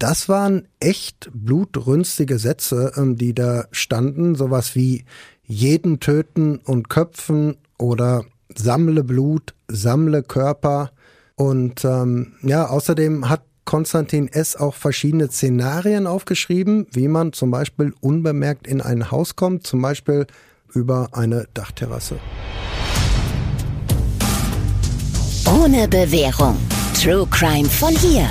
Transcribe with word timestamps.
das 0.00 0.28
waren 0.28 0.66
echt 0.80 1.30
blutrünstige 1.32 2.38
Sätze, 2.38 2.92
ähm, 2.96 3.16
die 3.16 3.34
da 3.34 3.66
standen. 3.70 4.34
Sowas 4.34 4.74
wie 4.74 5.04
jeden 5.44 6.00
töten 6.00 6.58
und 6.58 6.88
köpfen 6.88 7.56
oder 7.78 8.24
sammle 8.56 9.04
Blut, 9.04 9.54
sammle 9.68 10.22
Körper. 10.22 10.90
Und 11.36 11.84
ähm, 11.84 12.32
ja, 12.42 12.66
außerdem 12.66 13.28
hat 13.28 13.42
Konstantin 13.66 14.28
S. 14.28 14.56
auch 14.56 14.74
verschiedene 14.74 15.28
Szenarien 15.28 16.06
aufgeschrieben, 16.06 16.86
wie 16.92 17.06
man 17.06 17.32
zum 17.34 17.50
Beispiel 17.50 17.92
unbemerkt 18.00 18.66
in 18.66 18.80
ein 18.80 19.10
Haus 19.10 19.36
kommt, 19.36 19.66
zum 19.66 19.82
Beispiel 19.82 20.26
über 20.72 21.10
eine 21.12 21.46
Dachterrasse. 21.52 22.18
Ohne 25.46 25.86
Bewährung. 25.88 26.56
True 26.94 27.26
Crime 27.30 27.68
von 27.68 27.94
hier. 27.96 28.30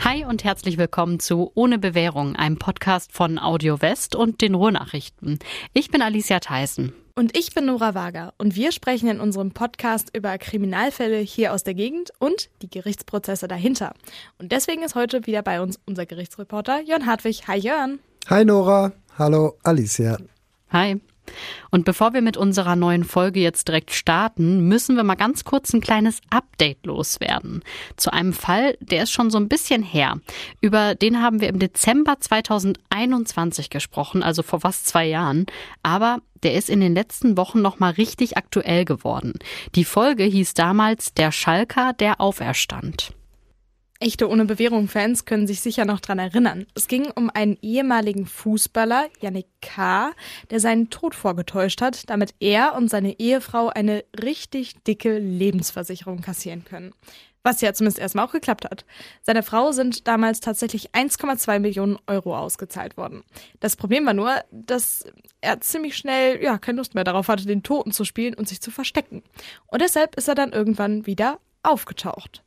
Hi 0.00 0.24
und 0.24 0.44
herzlich 0.44 0.78
willkommen 0.78 1.20
zu 1.20 1.50
Ohne 1.54 1.78
Bewährung, 1.78 2.36
einem 2.36 2.58
Podcast 2.58 3.12
von 3.12 3.38
Audio 3.38 3.80
West 3.80 4.14
und 4.14 4.40
den 4.40 4.54
Ruhrnachrichten. 4.54 5.38
Ich 5.72 5.90
bin 5.90 6.02
Alicia 6.02 6.38
Theissen. 6.40 6.92
Und 7.14 7.36
ich 7.36 7.54
bin 7.54 7.64
Nora 7.66 7.94
Wager 7.94 8.34
und 8.36 8.56
wir 8.56 8.72
sprechen 8.72 9.08
in 9.08 9.20
unserem 9.20 9.52
Podcast 9.52 10.14
über 10.14 10.36
Kriminalfälle 10.36 11.18
hier 11.18 11.52
aus 11.54 11.64
der 11.64 11.74
Gegend 11.74 12.12
und 12.18 12.50
die 12.60 12.68
Gerichtsprozesse 12.68 13.48
dahinter. 13.48 13.94
Und 14.38 14.52
deswegen 14.52 14.82
ist 14.82 14.94
heute 14.94 15.26
wieder 15.26 15.42
bei 15.42 15.60
uns 15.62 15.80
unser 15.86 16.04
Gerichtsreporter 16.04 16.82
Jörn 16.82 17.06
Hartwig. 17.06 17.48
Hi 17.48 17.58
Jörn. 17.58 17.98
Hi 18.28 18.44
Nora. 18.44 18.92
Hallo 19.18 19.56
Alicia. 19.62 20.18
Hi. 20.70 21.00
Und 21.70 21.84
bevor 21.84 22.12
wir 22.14 22.22
mit 22.22 22.36
unserer 22.36 22.76
neuen 22.76 23.04
Folge 23.04 23.40
jetzt 23.40 23.68
direkt 23.68 23.92
starten, 23.92 24.68
müssen 24.68 24.96
wir 24.96 25.04
mal 25.04 25.14
ganz 25.14 25.44
kurz 25.44 25.72
ein 25.72 25.80
kleines 25.80 26.20
Update 26.30 26.86
loswerden. 26.86 27.62
Zu 27.96 28.12
einem 28.12 28.32
Fall, 28.32 28.76
der 28.80 29.02
ist 29.04 29.12
schon 29.12 29.30
so 29.30 29.38
ein 29.38 29.48
bisschen 29.48 29.82
her. 29.82 30.18
Über 30.60 30.94
den 30.94 31.22
haben 31.22 31.40
wir 31.40 31.48
im 31.48 31.58
Dezember 31.58 32.18
2021 32.20 33.70
gesprochen, 33.70 34.22
also 34.22 34.42
vor 34.42 34.60
fast 34.60 34.86
zwei 34.86 35.06
Jahren. 35.06 35.46
Aber 35.82 36.18
der 36.42 36.54
ist 36.54 36.70
in 36.70 36.80
den 36.80 36.94
letzten 36.94 37.36
Wochen 37.36 37.62
nochmal 37.62 37.92
richtig 37.92 38.36
aktuell 38.36 38.84
geworden. 38.84 39.32
Die 39.74 39.84
Folge 39.84 40.24
hieß 40.24 40.54
damals 40.54 41.14
Der 41.14 41.32
Schalker, 41.32 41.92
der 41.92 42.20
auferstand. 42.20 43.15
Echte 43.98 44.28
Ohne 44.28 44.44
Bewährung-Fans 44.44 45.24
können 45.24 45.46
sich 45.46 45.62
sicher 45.62 45.86
noch 45.86 46.00
dran 46.00 46.18
erinnern. 46.18 46.66
Es 46.74 46.86
ging 46.86 47.10
um 47.14 47.30
einen 47.32 47.56
ehemaligen 47.62 48.26
Fußballer, 48.26 49.08
Yannick 49.20 49.46
K., 49.62 50.12
der 50.50 50.60
seinen 50.60 50.90
Tod 50.90 51.14
vorgetäuscht 51.14 51.80
hat, 51.80 52.10
damit 52.10 52.34
er 52.38 52.74
und 52.74 52.90
seine 52.90 53.18
Ehefrau 53.18 53.68
eine 53.68 54.04
richtig 54.22 54.74
dicke 54.84 55.18
Lebensversicherung 55.18 56.20
kassieren 56.20 56.64
können. 56.64 56.92
Was 57.42 57.62
ja 57.62 57.72
zumindest 57.72 57.98
erstmal 57.98 58.26
auch 58.26 58.32
geklappt 58.32 58.66
hat. 58.66 58.84
Seiner 59.22 59.42
Frau 59.42 59.72
sind 59.72 60.06
damals 60.06 60.40
tatsächlich 60.40 60.90
1,2 60.90 61.58
Millionen 61.60 61.96
Euro 62.06 62.36
ausgezahlt 62.36 62.98
worden. 62.98 63.22
Das 63.60 63.76
Problem 63.76 64.04
war 64.04 64.14
nur, 64.14 64.34
dass 64.50 65.04
er 65.40 65.60
ziemlich 65.60 65.96
schnell 65.96 66.42
ja 66.42 66.58
keine 66.58 66.78
Lust 66.78 66.94
mehr 66.94 67.04
darauf 67.04 67.28
hatte, 67.28 67.46
den 67.46 67.62
Toten 67.62 67.92
zu 67.92 68.04
spielen 68.04 68.34
und 68.34 68.46
sich 68.46 68.60
zu 68.60 68.70
verstecken. 68.70 69.22
Und 69.68 69.80
deshalb 69.80 70.16
ist 70.16 70.28
er 70.28 70.34
dann 70.34 70.52
irgendwann 70.52 71.06
wieder 71.06 71.38
aufgetaucht. 71.62 72.42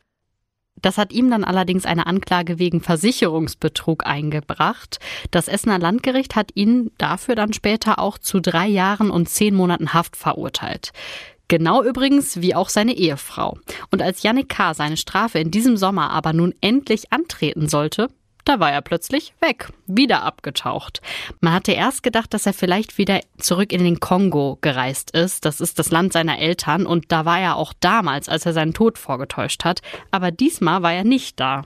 Das 0.81 0.97
hat 0.97 1.11
ihm 1.11 1.29
dann 1.29 1.43
allerdings 1.43 1.85
eine 1.85 2.07
Anklage 2.07 2.59
wegen 2.59 2.81
Versicherungsbetrug 2.81 4.05
eingebracht. 4.05 4.99
Das 5.31 5.47
Essener 5.47 5.79
Landgericht 5.79 6.35
hat 6.35 6.51
ihn 6.55 6.91
dafür 6.97 7.35
dann 7.35 7.53
später 7.53 7.99
auch 7.99 8.17
zu 8.17 8.39
drei 8.39 8.67
Jahren 8.67 9.11
und 9.11 9.29
zehn 9.29 9.55
Monaten 9.55 9.93
Haft 9.93 10.15
verurteilt. 10.15 10.91
Genau 11.49 11.83
übrigens 11.83 12.41
wie 12.41 12.53
auch 12.53 12.69
seine 12.69 12.93
Ehefrau. 12.93 13.57
Und 13.91 14.03
als 14.03 14.21
Yannick 14.21 14.49
K. 14.49 14.75
seine 14.75 14.97
Strafe 14.97 15.39
in 15.39 15.49
diesem 15.49 15.77
Sommer 15.77 16.11
aber 16.11 16.31
nun 16.31 16.53
endlich 16.61 17.11
antreten 17.11 17.67
sollte, 17.67 18.07
da 18.49 18.59
war 18.59 18.71
er 18.71 18.81
plötzlich 18.81 19.35
weg, 19.41 19.69
wieder 19.85 20.23
abgetaucht. 20.23 21.01
Man 21.39 21.53
hatte 21.53 21.71
erst 21.71 22.01
gedacht, 22.01 22.33
dass 22.33 22.47
er 22.47 22.53
vielleicht 22.53 22.97
wieder 22.97 23.19
zurück 23.37 23.71
in 23.71 23.83
den 23.83 23.99
Kongo 23.99 24.57
gereist 24.61 25.11
ist. 25.11 25.45
Das 25.45 25.61
ist 25.61 25.77
das 25.77 25.91
Land 25.91 26.13
seiner 26.13 26.39
Eltern 26.39 26.87
und 26.87 27.11
da 27.11 27.25
war 27.25 27.39
er 27.39 27.57
auch 27.57 27.73
damals, 27.79 28.27
als 28.27 28.47
er 28.47 28.53
seinen 28.53 28.73
Tod 28.73 28.97
vorgetäuscht 28.97 29.65
hat. 29.65 29.81
Aber 30.09 30.31
diesmal 30.31 30.81
war 30.81 30.93
er 30.93 31.03
nicht 31.03 31.39
da. 31.39 31.61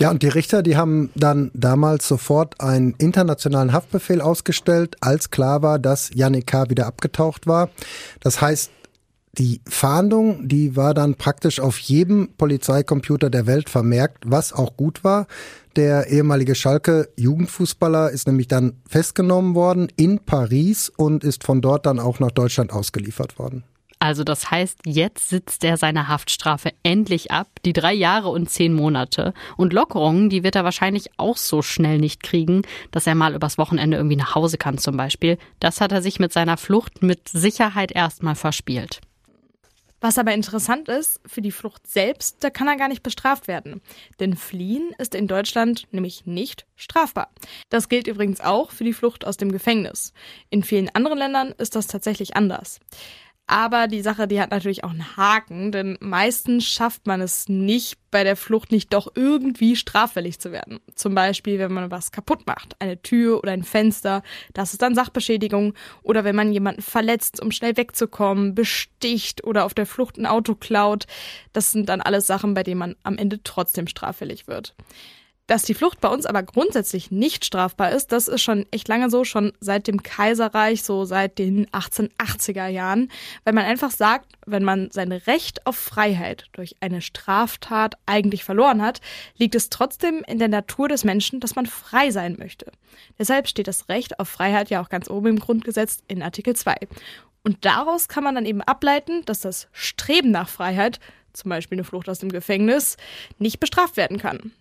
Ja, 0.00 0.10
und 0.10 0.24
die 0.24 0.28
Richter, 0.28 0.64
die 0.64 0.76
haben 0.76 1.10
dann 1.14 1.52
damals 1.54 2.08
sofort 2.08 2.60
einen 2.60 2.94
internationalen 2.98 3.72
Haftbefehl 3.72 4.20
ausgestellt, 4.20 4.96
als 5.00 5.30
klar 5.30 5.62
war, 5.62 5.78
dass 5.78 6.10
Yannick 6.12 6.48
K. 6.48 6.68
wieder 6.68 6.86
abgetaucht 6.86 7.46
war. 7.46 7.70
Das 8.18 8.40
heißt, 8.40 8.72
die 9.38 9.62
Fahndung, 9.66 10.46
die 10.46 10.76
war 10.76 10.92
dann 10.92 11.14
praktisch 11.14 11.58
auf 11.58 11.78
jedem 11.78 12.34
Polizeicomputer 12.36 13.30
der 13.30 13.46
Welt 13.46 13.70
vermerkt, 13.70 14.24
was 14.26 14.52
auch 14.52 14.76
gut 14.76 15.04
war. 15.04 15.26
Der 15.76 16.08
ehemalige 16.08 16.54
Schalke 16.54 17.08
Jugendfußballer 17.16 18.10
ist 18.10 18.26
nämlich 18.26 18.48
dann 18.48 18.74
festgenommen 18.86 19.54
worden 19.54 19.88
in 19.96 20.18
Paris 20.18 20.90
und 20.90 21.24
ist 21.24 21.44
von 21.44 21.62
dort 21.62 21.86
dann 21.86 21.98
auch 21.98 22.20
nach 22.20 22.30
Deutschland 22.30 22.72
ausgeliefert 22.72 23.38
worden. 23.38 23.64
Also 24.02 24.24
das 24.24 24.50
heißt, 24.50 24.80
jetzt 24.84 25.28
sitzt 25.28 25.62
er 25.62 25.76
seine 25.76 26.08
Haftstrafe 26.08 26.72
endlich 26.82 27.30
ab, 27.30 27.46
die 27.64 27.72
drei 27.72 27.94
Jahre 27.94 28.30
und 28.30 28.50
zehn 28.50 28.74
Monate. 28.74 29.32
Und 29.56 29.72
Lockerungen, 29.72 30.28
die 30.28 30.42
wird 30.42 30.56
er 30.56 30.64
wahrscheinlich 30.64 31.10
auch 31.18 31.36
so 31.36 31.62
schnell 31.62 31.98
nicht 31.98 32.20
kriegen, 32.20 32.62
dass 32.90 33.06
er 33.06 33.14
mal 33.14 33.32
übers 33.32 33.58
Wochenende 33.58 33.96
irgendwie 33.96 34.16
nach 34.16 34.34
Hause 34.34 34.58
kann 34.58 34.76
zum 34.76 34.96
Beispiel. 34.96 35.38
Das 35.60 35.80
hat 35.80 35.92
er 35.92 36.02
sich 36.02 36.18
mit 36.18 36.32
seiner 36.32 36.56
Flucht 36.56 37.04
mit 37.04 37.28
Sicherheit 37.28 37.92
erstmal 37.92 38.34
verspielt. 38.34 39.00
Was 40.02 40.18
aber 40.18 40.34
interessant 40.34 40.88
ist, 40.88 41.20
für 41.24 41.42
die 41.42 41.52
Flucht 41.52 41.86
selbst, 41.86 42.42
da 42.42 42.50
kann 42.50 42.66
er 42.66 42.76
gar 42.76 42.88
nicht 42.88 43.04
bestraft 43.04 43.46
werden. 43.46 43.80
Denn 44.18 44.34
Fliehen 44.34 44.90
ist 44.98 45.14
in 45.14 45.28
Deutschland 45.28 45.86
nämlich 45.92 46.26
nicht 46.26 46.66
strafbar. 46.74 47.30
Das 47.68 47.88
gilt 47.88 48.08
übrigens 48.08 48.40
auch 48.40 48.72
für 48.72 48.82
die 48.82 48.94
Flucht 48.94 49.24
aus 49.24 49.36
dem 49.36 49.52
Gefängnis. 49.52 50.12
In 50.50 50.64
vielen 50.64 50.88
anderen 50.92 51.18
Ländern 51.18 51.54
ist 51.56 51.76
das 51.76 51.86
tatsächlich 51.86 52.34
anders. 52.34 52.80
Aber 53.46 53.88
die 53.88 54.02
Sache, 54.02 54.28
die 54.28 54.40
hat 54.40 54.50
natürlich 54.50 54.84
auch 54.84 54.90
einen 54.90 55.16
Haken, 55.16 55.72
denn 55.72 55.98
meistens 56.00 56.64
schafft 56.64 57.06
man 57.06 57.20
es 57.20 57.48
nicht, 57.48 57.98
bei 58.10 58.24
der 58.24 58.36
Flucht 58.36 58.70
nicht 58.70 58.92
doch 58.92 59.08
irgendwie 59.14 59.74
straffällig 59.74 60.38
zu 60.38 60.52
werden. 60.52 60.80
Zum 60.94 61.14
Beispiel, 61.14 61.58
wenn 61.58 61.72
man 61.72 61.90
was 61.90 62.12
kaputt 62.12 62.46
macht, 62.46 62.76
eine 62.78 63.02
Tür 63.02 63.38
oder 63.38 63.52
ein 63.52 63.64
Fenster, 63.64 64.22
das 64.54 64.72
ist 64.72 64.82
dann 64.82 64.94
Sachbeschädigung. 64.94 65.74
Oder 66.02 66.24
wenn 66.24 66.36
man 66.36 66.52
jemanden 66.52 66.82
verletzt, 66.82 67.42
um 67.42 67.50
schnell 67.50 67.76
wegzukommen, 67.76 68.54
besticht 68.54 69.44
oder 69.44 69.64
auf 69.64 69.74
der 69.74 69.86
Flucht 69.86 70.18
ein 70.18 70.26
Auto 70.26 70.54
klaut. 70.54 71.06
Das 71.52 71.72
sind 71.72 71.88
dann 71.88 72.00
alles 72.00 72.26
Sachen, 72.26 72.54
bei 72.54 72.62
denen 72.62 72.78
man 72.78 72.96
am 73.02 73.18
Ende 73.18 73.42
trotzdem 73.42 73.86
straffällig 73.86 74.46
wird. 74.46 74.74
Dass 75.52 75.64
die 75.64 75.74
Flucht 75.74 76.00
bei 76.00 76.08
uns 76.08 76.24
aber 76.24 76.42
grundsätzlich 76.42 77.10
nicht 77.10 77.44
strafbar 77.44 77.90
ist, 77.90 78.10
das 78.10 78.26
ist 78.26 78.40
schon 78.40 78.64
echt 78.70 78.88
lange 78.88 79.10
so, 79.10 79.22
schon 79.22 79.52
seit 79.60 79.86
dem 79.86 80.02
Kaiserreich, 80.02 80.82
so 80.82 81.04
seit 81.04 81.38
den 81.38 81.66
1880er 81.66 82.68
Jahren, 82.68 83.10
weil 83.44 83.52
man 83.52 83.66
einfach 83.66 83.90
sagt, 83.90 84.32
wenn 84.46 84.64
man 84.64 84.90
sein 84.90 85.12
Recht 85.12 85.66
auf 85.66 85.76
Freiheit 85.76 86.46
durch 86.52 86.76
eine 86.80 87.02
Straftat 87.02 87.96
eigentlich 88.06 88.44
verloren 88.44 88.80
hat, 88.80 89.02
liegt 89.36 89.54
es 89.54 89.68
trotzdem 89.68 90.24
in 90.26 90.38
der 90.38 90.48
Natur 90.48 90.88
des 90.88 91.04
Menschen, 91.04 91.38
dass 91.38 91.54
man 91.54 91.66
frei 91.66 92.10
sein 92.10 92.36
möchte. 92.38 92.72
Deshalb 93.18 93.46
steht 93.46 93.68
das 93.68 93.90
Recht 93.90 94.20
auf 94.20 94.30
Freiheit 94.30 94.70
ja 94.70 94.82
auch 94.82 94.88
ganz 94.88 95.10
oben 95.10 95.26
im 95.26 95.38
Grundgesetz 95.38 96.02
in 96.08 96.22
Artikel 96.22 96.56
2. 96.56 96.76
Und 97.42 97.66
daraus 97.66 98.08
kann 98.08 98.24
man 98.24 98.36
dann 98.36 98.46
eben 98.46 98.62
ableiten, 98.62 99.22
dass 99.26 99.40
das 99.40 99.68
Streben 99.72 100.30
nach 100.30 100.48
Freiheit, 100.48 100.98
zum 101.34 101.50
Beispiel 101.50 101.76
eine 101.76 101.84
Flucht 101.84 102.08
aus 102.08 102.20
dem 102.20 102.32
Gefängnis, 102.32 102.96
nicht 103.38 103.60
bestraft 103.60 103.98
werden 103.98 104.16
kann. 104.16 104.52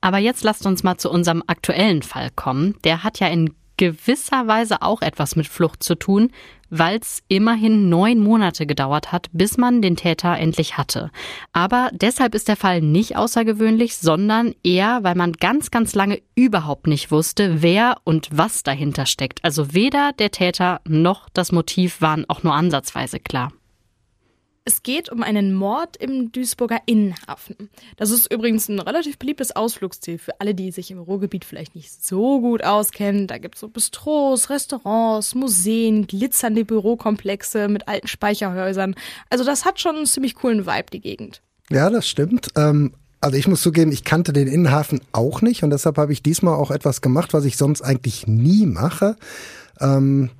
Aber 0.00 0.18
jetzt 0.18 0.44
lasst 0.44 0.66
uns 0.66 0.82
mal 0.82 0.98
zu 0.98 1.10
unserem 1.10 1.42
aktuellen 1.46 2.02
Fall 2.02 2.30
kommen. 2.34 2.76
Der 2.84 3.02
hat 3.04 3.20
ja 3.20 3.28
in 3.28 3.54
gewisser 3.78 4.46
Weise 4.46 4.82
auch 4.82 5.00
etwas 5.00 5.36
mit 5.36 5.46
Flucht 5.46 5.82
zu 5.82 5.94
tun, 5.94 6.30
weil 6.70 6.98
es 6.98 7.22
immerhin 7.28 7.88
neun 7.88 8.18
Monate 8.18 8.66
gedauert 8.66 9.10
hat, 9.10 9.28
bis 9.32 9.56
man 9.56 9.80
den 9.80 9.96
Täter 9.96 10.36
endlich 10.36 10.76
hatte. 10.76 11.10
Aber 11.52 11.88
deshalb 11.92 12.34
ist 12.34 12.48
der 12.48 12.56
Fall 12.56 12.82
nicht 12.82 13.16
außergewöhnlich, 13.16 13.96
sondern 13.96 14.54
eher, 14.62 15.02
weil 15.02 15.14
man 15.14 15.32
ganz, 15.32 15.70
ganz 15.70 15.94
lange 15.94 16.20
überhaupt 16.34 16.86
nicht 16.86 17.10
wusste, 17.10 17.62
wer 17.62 17.96
und 18.04 18.28
was 18.30 18.62
dahinter 18.64 19.06
steckt. 19.06 19.42
Also 19.44 19.72
weder 19.72 20.12
der 20.12 20.30
Täter 20.30 20.80
noch 20.86 21.28
das 21.30 21.52
Motiv 21.52 22.02
waren 22.02 22.28
auch 22.28 22.42
nur 22.42 22.54
ansatzweise 22.54 23.18
klar. 23.18 23.52
Es 24.68 24.82
geht 24.82 25.10
um 25.10 25.22
einen 25.22 25.54
Mord 25.54 25.96
im 25.96 26.30
Duisburger 26.30 26.80
Innenhafen. 26.84 27.70
Das 27.96 28.10
ist 28.10 28.30
übrigens 28.30 28.68
ein 28.68 28.78
relativ 28.78 29.16
beliebtes 29.16 29.56
Ausflugsziel 29.56 30.18
für 30.18 30.38
alle, 30.42 30.54
die 30.54 30.72
sich 30.72 30.90
im 30.90 30.98
Ruhrgebiet 30.98 31.46
vielleicht 31.46 31.74
nicht 31.74 32.04
so 32.04 32.42
gut 32.42 32.62
auskennen. 32.62 33.26
Da 33.26 33.38
gibt 33.38 33.54
es 33.54 33.62
so 33.62 33.68
Bistros, 33.68 34.50
Restaurants, 34.50 35.34
Museen, 35.34 36.06
glitzernde 36.06 36.66
Bürokomplexe 36.66 37.68
mit 37.68 37.88
alten 37.88 38.08
Speicherhäusern. 38.08 38.94
Also 39.30 39.42
das 39.42 39.64
hat 39.64 39.80
schon 39.80 39.96
einen 39.96 40.04
ziemlich 40.04 40.34
coolen 40.34 40.66
Vibe, 40.66 40.90
die 40.92 41.00
Gegend. 41.00 41.40
Ja, 41.70 41.88
das 41.88 42.06
stimmt. 42.06 42.48
Ähm 42.54 42.92
also 43.22 43.38
ich 43.38 43.48
muss 43.48 43.62
zugeben, 43.62 43.90
ich 43.90 44.04
kannte 44.04 44.34
den 44.34 44.46
Innenhafen 44.48 45.00
auch 45.12 45.40
nicht 45.40 45.64
und 45.64 45.70
deshalb 45.70 45.96
habe 45.96 46.12
ich 46.12 46.22
diesmal 46.22 46.54
auch 46.54 46.70
etwas 46.70 47.00
gemacht, 47.00 47.32
was 47.32 47.46
ich 47.46 47.56
sonst 47.56 47.80
eigentlich 47.80 48.26
nie 48.26 48.64
mache. 48.66 49.16
Ähm, 49.80 50.30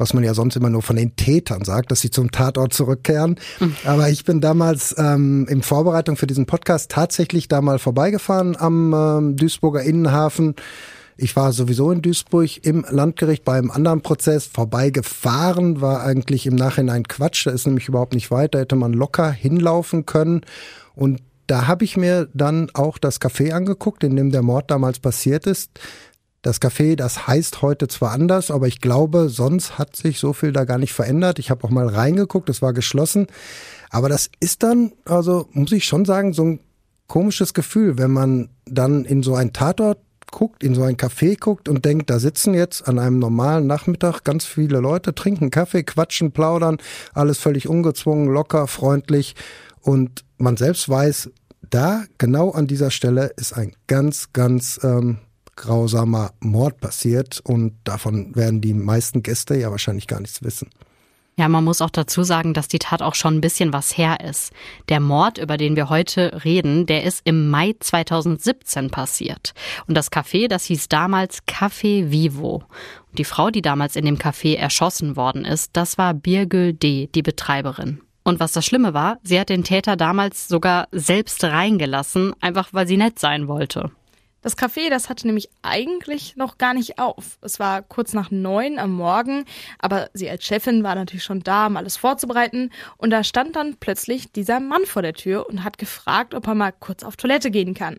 was 0.00 0.14
man 0.14 0.24
ja 0.24 0.32
sonst 0.32 0.56
immer 0.56 0.70
nur 0.70 0.80
von 0.80 0.96
den 0.96 1.14
Tätern 1.14 1.62
sagt, 1.62 1.90
dass 1.90 2.00
sie 2.00 2.10
zum 2.10 2.30
Tatort 2.30 2.72
zurückkehren. 2.72 3.38
Mhm. 3.60 3.76
Aber 3.84 4.08
ich 4.08 4.24
bin 4.24 4.40
damals 4.40 4.94
ähm, 4.98 5.46
in 5.48 5.60
Vorbereitung 5.60 6.16
für 6.16 6.26
diesen 6.26 6.46
Podcast 6.46 6.90
tatsächlich 6.90 7.48
da 7.48 7.60
mal 7.60 7.78
vorbeigefahren 7.78 8.56
am 8.56 8.94
ähm, 8.94 9.36
Duisburger 9.36 9.82
Innenhafen. 9.82 10.54
Ich 11.18 11.36
war 11.36 11.52
sowieso 11.52 11.90
in 11.90 12.00
Duisburg 12.00 12.64
im 12.64 12.86
Landgericht 12.88 13.44
bei 13.44 13.58
einem 13.58 13.70
anderen 13.70 14.00
Prozess 14.00 14.46
vorbeigefahren, 14.46 15.82
war 15.82 16.02
eigentlich 16.02 16.46
im 16.46 16.54
Nachhinein 16.54 17.02
Quatsch, 17.02 17.46
da 17.46 17.50
ist 17.50 17.66
nämlich 17.66 17.86
überhaupt 17.86 18.14
nicht 18.14 18.30
weit, 18.30 18.54
da 18.54 18.60
hätte 18.60 18.76
man 18.76 18.94
locker 18.94 19.30
hinlaufen 19.30 20.06
können. 20.06 20.40
Und 20.94 21.20
da 21.46 21.66
habe 21.66 21.84
ich 21.84 21.98
mir 21.98 22.28
dann 22.32 22.70
auch 22.72 22.96
das 22.96 23.20
Café 23.20 23.52
angeguckt, 23.52 24.02
in 24.02 24.16
dem 24.16 24.30
der 24.30 24.40
Mord 24.42 24.70
damals 24.70 24.98
passiert 24.98 25.46
ist. 25.46 25.70
Das 26.42 26.60
Café, 26.60 26.96
das 26.96 27.26
heißt 27.26 27.60
heute 27.60 27.86
zwar 27.86 28.12
anders, 28.12 28.50
aber 28.50 28.66
ich 28.66 28.80
glaube, 28.80 29.28
sonst 29.28 29.78
hat 29.78 29.94
sich 29.94 30.18
so 30.18 30.32
viel 30.32 30.52
da 30.52 30.64
gar 30.64 30.78
nicht 30.78 30.94
verändert. 30.94 31.38
Ich 31.38 31.50
habe 31.50 31.64
auch 31.64 31.70
mal 31.70 31.86
reingeguckt, 31.86 32.48
es 32.48 32.62
war 32.62 32.72
geschlossen. 32.72 33.26
Aber 33.90 34.08
das 34.08 34.30
ist 34.40 34.62
dann, 34.62 34.92
also 35.04 35.48
muss 35.52 35.72
ich 35.72 35.84
schon 35.84 36.06
sagen, 36.06 36.32
so 36.32 36.44
ein 36.44 36.60
komisches 37.08 37.52
Gefühl, 37.52 37.98
wenn 37.98 38.12
man 38.12 38.48
dann 38.64 39.04
in 39.04 39.22
so 39.22 39.34
ein 39.34 39.52
Tatort 39.52 39.98
guckt, 40.30 40.62
in 40.62 40.74
so 40.74 40.82
ein 40.82 40.96
Café 40.96 41.38
guckt 41.38 41.68
und 41.68 41.84
denkt, 41.84 42.08
da 42.08 42.18
sitzen 42.18 42.54
jetzt 42.54 42.86
an 42.88 42.98
einem 42.98 43.18
normalen 43.18 43.66
Nachmittag 43.66 44.22
ganz 44.22 44.44
viele 44.46 44.78
Leute, 44.78 45.14
trinken 45.14 45.50
Kaffee, 45.50 45.82
quatschen, 45.82 46.32
plaudern, 46.32 46.78
alles 47.12 47.38
völlig 47.38 47.68
ungezwungen, 47.68 48.28
locker, 48.28 48.66
freundlich 48.66 49.34
und 49.80 50.24
man 50.38 50.56
selbst 50.56 50.88
weiß, 50.88 51.30
da 51.68 52.04
genau 52.18 52.50
an 52.50 52.66
dieser 52.66 52.90
Stelle 52.90 53.32
ist 53.36 53.52
ein 53.52 53.74
ganz, 53.86 54.32
ganz 54.32 54.80
ähm, 54.82 55.18
grausamer 55.56 56.32
Mord 56.40 56.80
passiert 56.80 57.40
und 57.44 57.74
davon 57.84 58.34
werden 58.34 58.60
die 58.60 58.74
meisten 58.74 59.22
Gäste 59.22 59.56
ja 59.56 59.70
wahrscheinlich 59.70 60.06
gar 60.06 60.20
nichts 60.20 60.42
wissen. 60.42 60.70
Ja, 61.40 61.48
man 61.48 61.64
muss 61.64 61.80
auch 61.80 61.90
dazu 61.90 62.22
sagen, 62.22 62.52
dass 62.52 62.68
die 62.68 62.78
Tat 62.78 63.00
auch 63.00 63.14
schon 63.14 63.36
ein 63.36 63.40
bisschen 63.40 63.72
was 63.72 63.96
her 63.96 64.20
ist. 64.20 64.52
Der 64.90 65.00
Mord, 65.00 65.38
über 65.38 65.56
den 65.56 65.74
wir 65.74 65.88
heute 65.88 66.44
reden, 66.44 66.84
der 66.84 67.04
ist 67.04 67.22
im 67.24 67.48
Mai 67.48 67.74
2017 67.80 68.90
passiert. 68.90 69.54
Und 69.86 69.96
das 69.96 70.12
Café, 70.12 70.48
das 70.48 70.64
hieß 70.64 70.88
damals 70.88 71.38
Café 71.46 72.10
Vivo. 72.10 72.64
Und 73.08 73.18
die 73.18 73.24
Frau, 73.24 73.48
die 73.48 73.62
damals 73.62 73.96
in 73.96 74.04
dem 74.04 74.18
Café 74.18 74.56
erschossen 74.56 75.16
worden 75.16 75.46
ist, 75.46 75.70
das 75.78 75.96
war 75.96 76.12
Birgül 76.12 76.74
D., 76.74 77.08
die 77.14 77.22
Betreiberin. 77.22 78.02
Und 78.22 78.38
was 78.38 78.52
das 78.52 78.66
Schlimme 78.66 78.92
war, 78.92 79.18
sie 79.22 79.40
hat 79.40 79.48
den 79.48 79.64
Täter 79.64 79.96
damals 79.96 80.46
sogar 80.46 80.88
selbst 80.92 81.42
reingelassen, 81.42 82.34
einfach 82.40 82.68
weil 82.72 82.86
sie 82.86 82.98
nett 82.98 83.18
sein 83.18 83.48
wollte. 83.48 83.90
Das 84.42 84.56
Café, 84.56 84.88
das 84.88 85.08
hatte 85.10 85.26
nämlich 85.26 85.50
eigentlich 85.62 86.36
noch 86.36 86.56
gar 86.56 86.72
nicht 86.72 86.98
auf. 86.98 87.38
Es 87.42 87.60
war 87.60 87.82
kurz 87.82 88.14
nach 88.14 88.30
neun 88.30 88.78
am 88.78 88.92
Morgen, 88.92 89.44
aber 89.78 90.08
sie 90.14 90.30
als 90.30 90.44
Chefin 90.44 90.82
war 90.82 90.94
natürlich 90.94 91.24
schon 91.24 91.40
da, 91.40 91.66
um 91.66 91.76
alles 91.76 91.98
vorzubereiten. 91.98 92.70
Und 92.96 93.10
da 93.10 93.22
stand 93.22 93.56
dann 93.56 93.76
plötzlich 93.76 94.32
dieser 94.32 94.58
Mann 94.58 94.86
vor 94.86 95.02
der 95.02 95.12
Tür 95.12 95.46
und 95.48 95.62
hat 95.62 95.76
gefragt, 95.76 96.34
ob 96.34 96.46
er 96.46 96.54
mal 96.54 96.72
kurz 96.72 97.02
auf 97.02 97.16
Toilette 97.16 97.50
gehen 97.50 97.74
kann. 97.74 97.98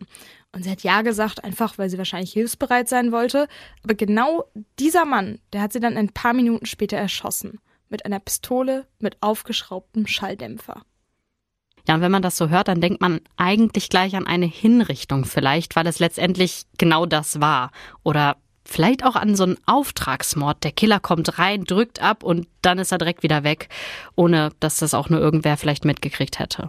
Und 0.50 0.64
sie 0.64 0.70
hat 0.70 0.82
ja 0.82 1.02
gesagt, 1.02 1.44
einfach 1.44 1.78
weil 1.78 1.88
sie 1.88 1.98
wahrscheinlich 1.98 2.32
hilfsbereit 2.32 2.88
sein 2.88 3.12
wollte. 3.12 3.46
Aber 3.84 3.94
genau 3.94 4.44
dieser 4.78 5.04
Mann, 5.04 5.38
der 5.52 5.62
hat 5.62 5.72
sie 5.72 5.80
dann 5.80 5.96
ein 5.96 6.10
paar 6.10 6.34
Minuten 6.34 6.66
später 6.66 6.96
erschossen. 6.96 7.60
Mit 7.88 8.04
einer 8.04 8.20
Pistole 8.20 8.86
mit 8.98 9.16
aufgeschraubtem 9.22 10.06
Schalldämpfer. 10.06 10.82
Ja, 11.88 11.96
und 11.96 12.00
wenn 12.00 12.12
man 12.12 12.22
das 12.22 12.36
so 12.36 12.48
hört, 12.48 12.68
dann 12.68 12.80
denkt 12.80 13.00
man 13.00 13.20
eigentlich 13.36 13.88
gleich 13.88 14.14
an 14.14 14.26
eine 14.26 14.46
Hinrichtung 14.46 15.24
vielleicht, 15.24 15.74
weil 15.74 15.86
es 15.86 15.98
letztendlich 15.98 16.62
genau 16.78 17.06
das 17.06 17.40
war. 17.40 17.70
Oder 18.04 18.36
vielleicht 18.64 19.04
auch 19.04 19.16
an 19.16 19.34
so 19.34 19.44
einen 19.44 19.58
Auftragsmord. 19.66 20.62
Der 20.62 20.72
Killer 20.72 21.00
kommt 21.00 21.38
rein, 21.38 21.64
drückt 21.64 22.00
ab 22.00 22.22
und 22.22 22.46
dann 22.62 22.78
ist 22.78 22.92
er 22.92 22.98
direkt 22.98 23.22
wieder 23.22 23.42
weg, 23.42 23.68
ohne 24.14 24.50
dass 24.60 24.76
das 24.76 24.94
auch 24.94 25.08
nur 25.08 25.20
irgendwer 25.20 25.56
vielleicht 25.56 25.84
mitgekriegt 25.84 26.38
hätte. 26.38 26.68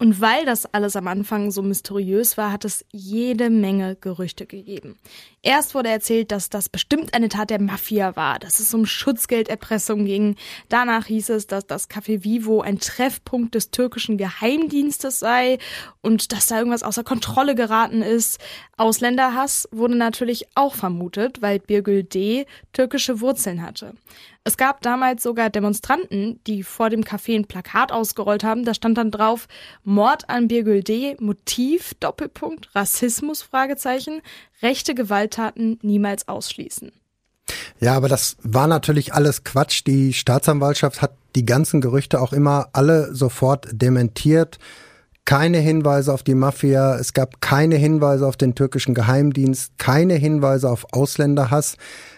Und 0.00 0.18
weil 0.18 0.46
das 0.46 0.64
alles 0.64 0.96
am 0.96 1.06
Anfang 1.08 1.50
so 1.50 1.60
mysteriös 1.60 2.38
war, 2.38 2.52
hat 2.52 2.64
es 2.64 2.86
jede 2.90 3.50
Menge 3.50 3.96
Gerüchte 3.96 4.46
gegeben. 4.46 4.98
Erst 5.42 5.74
wurde 5.74 5.90
erzählt, 5.90 6.32
dass 6.32 6.48
das 6.48 6.70
bestimmt 6.70 7.12
eine 7.12 7.28
Tat 7.28 7.50
der 7.50 7.60
Mafia 7.60 8.16
war, 8.16 8.38
dass 8.38 8.60
es 8.60 8.72
um 8.72 8.86
Schutzgelderpressung 8.86 10.06
ging. 10.06 10.36
Danach 10.70 11.04
hieß 11.04 11.28
es, 11.28 11.46
dass 11.46 11.66
das 11.66 11.90
Café 11.90 12.24
Vivo 12.24 12.62
ein 12.62 12.78
Treffpunkt 12.78 13.54
des 13.54 13.72
türkischen 13.72 14.16
Geheimdienstes 14.16 15.18
sei 15.18 15.58
und 16.00 16.32
dass 16.32 16.46
da 16.46 16.56
irgendwas 16.56 16.82
außer 16.82 17.04
Kontrolle 17.04 17.54
geraten 17.54 18.00
ist. 18.00 18.38
Ausländerhass 18.78 19.68
wurde 19.70 19.96
natürlich 19.96 20.46
auch 20.54 20.76
vermutet, 20.76 21.42
weil 21.42 21.58
Birgül 21.58 22.04
D. 22.04 22.46
türkische 22.72 23.20
Wurzeln 23.20 23.60
hatte. 23.60 23.92
Es 24.42 24.56
gab 24.56 24.80
damals 24.80 25.22
sogar 25.22 25.50
Demonstranten, 25.50 26.40
die 26.46 26.62
vor 26.62 26.88
dem 26.88 27.02
Café 27.04 27.36
ein 27.36 27.44
Plakat 27.44 27.92
ausgerollt 27.92 28.42
haben. 28.42 28.64
Da 28.64 28.72
stand 28.72 28.96
dann 28.96 29.10
drauf 29.10 29.48
Mord 29.84 30.30
an 30.30 30.48
Birgül 30.48 30.82
D. 30.82 31.16
Motiv 31.20 31.92
Doppelpunkt 32.00 32.74
Rassismus 32.74 33.42
Fragezeichen 33.42 34.22
rechte 34.62 34.94
Gewalttaten 34.94 35.78
niemals 35.82 36.26
ausschließen. 36.26 36.90
Ja, 37.80 37.94
aber 37.94 38.08
das 38.08 38.36
war 38.42 38.66
natürlich 38.66 39.12
alles 39.12 39.44
Quatsch. 39.44 39.82
Die 39.86 40.12
Staatsanwaltschaft 40.12 41.02
hat 41.02 41.12
die 41.34 41.44
ganzen 41.44 41.80
Gerüchte 41.80 42.20
auch 42.20 42.32
immer 42.32 42.68
alle 42.72 43.14
sofort 43.14 43.68
dementiert. 43.72 44.58
Keine 45.30 45.58
Hinweise 45.58 46.12
auf 46.12 46.24
die 46.24 46.34
Mafia, 46.34 46.96
es 46.96 47.12
gab 47.12 47.40
keine 47.40 47.76
Hinweise 47.76 48.26
auf 48.26 48.36
den 48.36 48.56
türkischen 48.56 48.94
Geheimdienst, 48.94 49.78
keine 49.78 50.14
Hinweise 50.14 50.68
auf 50.68 50.86
Ausländerhass. 50.90 51.76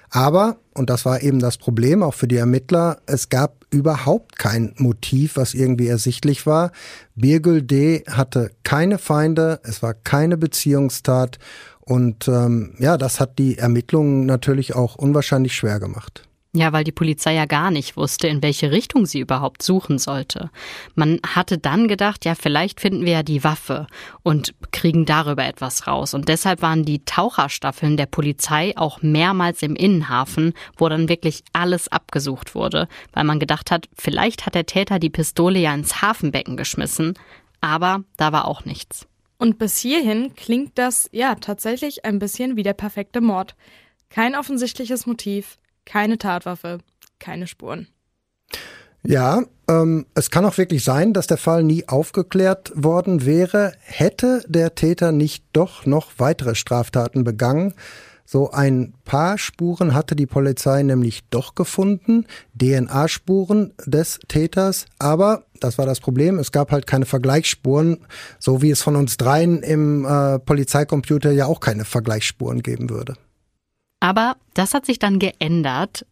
Aber, 0.08 0.56
und 0.72 0.88
das 0.88 1.04
war 1.04 1.22
eben 1.22 1.38
das 1.38 1.58
Problem 1.58 2.02
auch 2.02 2.14
für 2.14 2.26
die 2.26 2.38
Ermittler, 2.38 3.02
es 3.04 3.28
gab 3.28 3.66
überhaupt 3.68 4.38
kein 4.38 4.72
Motiv, 4.78 5.36
was 5.36 5.52
irgendwie 5.52 5.88
ersichtlich 5.88 6.46
war. 6.46 6.72
Birgül 7.14 7.60
D. 7.60 8.02
hatte 8.08 8.50
keine 8.64 8.96
Feinde, 8.96 9.60
es 9.62 9.82
war 9.82 9.92
keine 9.92 10.38
Beziehungstat 10.38 11.38
und 11.80 12.28
ähm, 12.28 12.76
ja, 12.78 12.96
das 12.96 13.20
hat 13.20 13.38
die 13.38 13.58
Ermittlungen 13.58 14.24
natürlich 14.24 14.74
auch 14.74 14.94
unwahrscheinlich 14.94 15.54
schwer 15.54 15.80
gemacht. 15.80 16.26
Ja, 16.54 16.74
weil 16.74 16.84
die 16.84 16.92
Polizei 16.92 17.32
ja 17.32 17.46
gar 17.46 17.70
nicht 17.70 17.96
wusste, 17.96 18.28
in 18.28 18.42
welche 18.42 18.70
Richtung 18.70 19.06
sie 19.06 19.20
überhaupt 19.20 19.62
suchen 19.62 19.98
sollte. 19.98 20.50
Man 20.94 21.18
hatte 21.26 21.56
dann 21.56 21.88
gedacht, 21.88 22.26
ja, 22.26 22.34
vielleicht 22.34 22.78
finden 22.78 23.06
wir 23.06 23.12
ja 23.12 23.22
die 23.22 23.42
Waffe 23.42 23.86
und 24.22 24.52
kriegen 24.70 25.06
darüber 25.06 25.46
etwas 25.46 25.86
raus. 25.86 26.12
Und 26.12 26.28
deshalb 26.28 26.60
waren 26.60 26.84
die 26.84 27.06
Taucherstaffeln 27.06 27.96
der 27.96 28.04
Polizei 28.04 28.76
auch 28.76 29.00
mehrmals 29.00 29.62
im 29.62 29.74
Innenhafen, 29.74 30.52
wo 30.76 30.90
dann 30.90 31.08
wirklich 31.08 31.42
alles 31.54 31.88
abgesucht 31.88 32.54
wurde, 32.54 32.86
weil 33.14 33.24
man 33.24 33.40
gedacht 33.40 33.70
hat, 33.70 33.88
vielleicht 33.96 34.44
hat 34.44 34.54
der 34.54 34.66
Täter 34.66 34.98
die 34.98 35.08
Pistole 35.08 35.58
ja 35.58 35.72
ins 35.72 36.02
Hafenbecken 36.02 36.58
geschmissen. 36.58 37.14
Aber 37.62 38.04
da 38.18 38.30
war 38.32 38.46
auch 38.46 38.66
nichts. 38.66 39.06
Und 39.38 39.58
bis 39.58 39.78
hierhin 39.78 40.34
klingt 40.34 40.76
das 40.76 41.08
ja 41.12 41.34
tatsächlich 41.34 42.04
ein 42.04 42.18
bisschen 42.18 42.56
wie 42.56 42.62
der 42.62 42.74
perfekte 42.74 43.22
Mord. 43.22 43.54
Kein 44.10 44.36
offensichtliches 44.36 45.06
Motiv, 45.06 45.56
keine 45.84 46.18
Tatwaffe, 46.18 46.78
keine 47.18 47.46
Spuren. 47.46 47.88
Ja, 49.04 49.42
ähm, 49.68 50.06
es 50.14 50.30
kann 50.30 50.44
auch 50.44 50.58
wirklich 50.58 50.84
sein, 50.84 51.12
dass 51.12 51.26
der 51.26 51.36
Fall 51.36 51.64
nie 51.64 51.88
aufgeklärt 51.88 52.72
worden 52.74 53.26
wäre, 53.26 53.72
hätte 53.80 54.44
der 54.46 54.74
Täter 54.76 55.10
nicht 55.10 55.44
doch 55.52 55.86
noch 55.86 56.12
weitere 56.18 56.54
Straftaten 56.54 57.24
begangen. 57.24 57.74
So 58.24 58.52
ein 58.52 58.94
paar 59.04 59.36
Spuren 59.38 59.92
hatte 59.92 60.14
die 60.14 60.26
Polizei 60.26 60.82
nämlich 60.84 61.22
doch 61.30 61.54
gefunden, 61.56 62.26
DNA-Spuren 62.54 63.74
des 63.84 64.20
Täters, 64.28 64.86
aber 64.98 65.44
das 65.60 65.76
war 65.78 65.84
das 65.84 66.00
Problem, 66.00 66.38
es 66.38 66.52
gab 66.52 66.70
halt 66.70 66.86
keine 66.86 67.04
Vergleichsspuren, 67.04 67.98
so 68.38 68.62
wie 68.62 68.70
es 68.70 68.80
von 68.80 68.96
uns 68.96 69.16
dreien 69.16 69.62
im 69.62 70.04
äh, 70.04 70.38
Polizeicomputer 70.38 71.32
ja 71.32 71.46
auch 71.46 71.60
keine 71.60 71.84
Vergleichsspuren 71.84 72.62
geben 72.62 72.88
würde. 72.88 73.16
Aber 74.02 74.34
das 74.54 74.74
hat 74.74 74.84
sich 74.84 74.98
dann 74.98 75.20
geändert. 75.20 76.04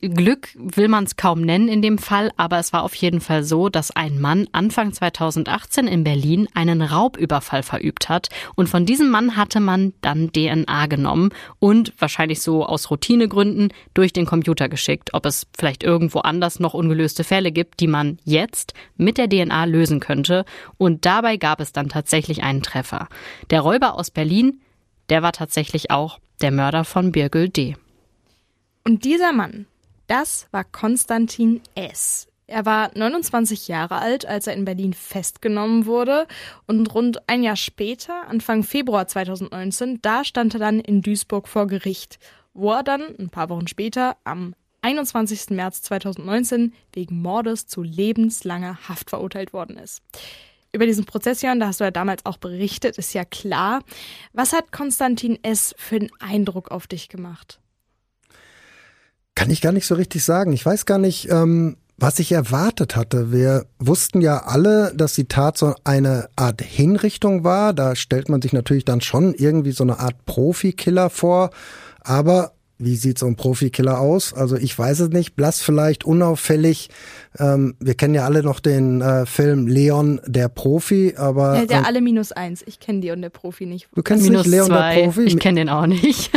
Glück 0.00 0.48
will 0.56 0.88
man 0.88 1.04
es 1.04 1.14
kaum 1.14 1.42
nennen 1.42 1.68
in 1.68 1.80
dem 1.80 1.96
Fall, 1.96 2.32
aber 2.36 2.58
es 2.58 2.72
war 2.72 2.82
auf 2.82 2.94
jeden 2.96 3.20
Fall 3.20 3.44
so, 3.44 3.68
dass 3.68 3.92
ein 3.92 4.20
Mann 4.20 4.48
Anfang 4.50 4.92
2018 4.92 5.86
in 5.86 6.02
Berlin 6.02 6.48
einen 6.54 6.82
Raubüberfall 6.82 7.62
verübt 7.62 8.08
hat 8.08 8.30
und 8.56 8.68
von 8.68 8.84
diesem 8.84 9.10
Mann 9.10 9.36
hatte 9.36 9.60
man 9.60 9.94
dann 10.02 10.32
DNA 10.32 10.86
genommen 10.86 11.30
und 11.60 11.94
wahrscheinlich 12.00 12.42
so 12.42 12.66
aus 12.66 12.90
Routinegründen 12.90 13.72
durch 13.94 14.12
den 14.12 14.26
Computer 14.26 14.68
geschickt, 14.68 15.14
ob 15.14 15.24
es 15.24 15.46
vielleicht 15.56 15.84
irgendwo 15.84 16.18
anders 16.18 16.58
noch 16.58 16.74
ungelöste 16.74 17.22
Fälle 17.22 17.52
gibt, 17.52 17.78
die 17.78 17.86
man 17.86 18.18
jetzt 18.24 18.74
mit 18.96 19.18
der 19.18 19.28
DNA 19.28 19.66
lösen 19.66 20.00
könnte 20.00 20.44
und 20.78 21.06
dabei 21.06 21.36
gab 21.36 21.60
es 21.60 21.72
dann 21.72 21.88
tatsächlich 21.88 22.42
einen 22.42 22.62
Treffer. 22.62 23.08
Der 23.50 23.60
Räuber 23.60 23.94
aus 23.94 24.10
Berlin, 24.10 24.60
der 25.08 25.22
war 25.22 25.32
tatsächlich 25.32 25.92
auch 25.92 26.18
der 26.40 26.50
Mörder 26.50 26.84
von 26.84 27.12
Birgül 27.12 27.48
D. 27.48 27.76
Und 28.84 29.04
dieser 29.04 29.32
Mann, 29.32 29.66
das 30.06 30.48
war 30.50 30.64
Konstantin 30.64 31.60
S. 31.74 32.26
Er 32.46 32.66
war 32.66 32.90
29 32.96 33.68
Jahre 33.68 33.98
alt, 33.98 34.26
als 34.26 34.48
er 34.48 34.54
in 34.54 34.64
Berlin 34.64 34.92
festgenommen 34.92 35.86
wurde. 35.86 36.26
Und 36.66 36.92
rund 36.92 37.28
ein 37.28 37.44
Jahr 37.44 37.54
später, 37.54 38.26
Anfang 38.26 38.64
Februar 38.64 39.06
2019, 39.06 40.00
da 40.02 40.24
stand 40.24 40.54
er 40.54 40.60
dann 40.60 40.80
in 40.80 41.00
Duisburg 41.00 41.46
vor 41.46 41.68
Gericht, 41.68 42.18
wo 42.52 42.72
er 42.72 42.82
dann 42.82 43.02
ein 43.20 43.28
paar 43.28 43.50
Wochen 43.50 43.68
später 43.68 44.16
am 44.24 44.54
21. 44.82 45.50
März 45.50 45.82
2019 45.82 46.72
wegen 46.92 47.22
Mordes 47.22 47.66
zu 47.66 47.82
lebenslanger 47.82 48.78
Haft 48.88 49.10
verurteilt 49.10 49.52
worden 49.52 49.76
ist. 49.76 50.02
Über 50.72 50.86
diesen 50.86 51.04
Prozess, 51.04 51.42
Jan, 51.42 51.58
da 51.58 51.66
hast 51.66 51.80
du 51.80 51.84
ja 51.84 51.90
damals 51.90 52.24
auch 52.26 52.36
berichtet, 52.36 52.96
ist 52.96 53.12
ja 53.12 53.24
klar. 53.24 53.82
Was 54.32 54.52
hat 54.52 54.70
Konstantin 54.70 55.38
S. 55.42 55.74
für 55.76 55.96
einen 55.96 56.10
Eindruck 56.20 56.70
auf 56.70 56.86
dich 56.86 57.08
gemacht? 57.08 57.60
Kann 59.34 59.50
ich 59.50 59.60
gar 59.60 59.72
nicht 59.72 59.86
so 59.86 59.94
richtig 59.96 60.22
sagen. 60.22 60.52
Ich 60.52 60.64
weiß 60.64 60.86
gar 60.86 60.98
nicht, 60.98 61.28
ähm, 61.30 61.76
was 61.96 62.18
ich 62.18 62.32
erwartet 62.32 62.96
hatte. 62.96 63.32
Wir 63.32 63.66
wussten 63.78 64.20
ja 64.20 64.44
alle, 64.44 64.92
dass 64.94 65.14
die 65.14 65.26
Tat 65.26 65.58
so 65.58 65.74
eine 65.84 66.28
Art 66.36 66.62
Hinrichtung 66.62 67.44
war. 67.44 67.72
Da 67.72 67.96
stellt 67.96 68.28
man 68.28 68.40
sich 68.40 68.52
natürlich 68.52 68.84
dann 68.84 69.00
schon 69.00 69.34
irgendwie 69.34 69.72
so 69.72 69.84
eine 69.84 69.98
Art 69.98 70.24
Profikiller 70.24 71.10
vor. 71.10 71.50
Aber 72.00 72.52
wie 72.80 72.96
sieht 72.96 73.18
so 73.18 73.26
ein 73.26 73.36
Profikiller 73.36 74.00
aus? 74.00 74.32
Also 74.32 74.56
ich 74.56 74.76
weiß 74.76 75.00
es 75.00 75.08
nicht, 75.10 75.36
blass 75.36 75.60
vielleicht, 75.60 76.04
unauffällig. 76.04 76.88
Ähm, 77.38 77.74
wir 77.78 77.94
kennen 77.94 78.14
ja 78.14 78.24
alle 78.24 78.42
noch 78.42 78.60
den 78.60 79.00
äh, 79.00 79.26
Film 79.26 79.66
Leon 79.66 80.20
der 80.26 80.48
Profi, 80.48 81.14
aber. 81.16 81.58
Ja, 81.58 81.66
der 81.66 81.80
äh, 81.80 81.84
alle 81.84 82.00
minus 82.00 82.32
eins. 82.32 82.62
Ich 82.66 82.80
kenne 82.80 83.00
Leon 83.00 83.22
der 83.22 83.30
Profi 83.30 83.66
nicht. 83.66 83.88
Du 83.94 84.02
kennst 84.02 84.24
minus 84.24 84.46
nicht 84.46 84.52
Leon 84.52 84.66
zwei. 84.68 84.94
der 84.94 85.02
Profi? 85.02 85.22
Ich 85.24 85.38
kenne 85.38 85.60
den 85.60 85.68
auch 85.68 85.86
nicht. 85.86 86.30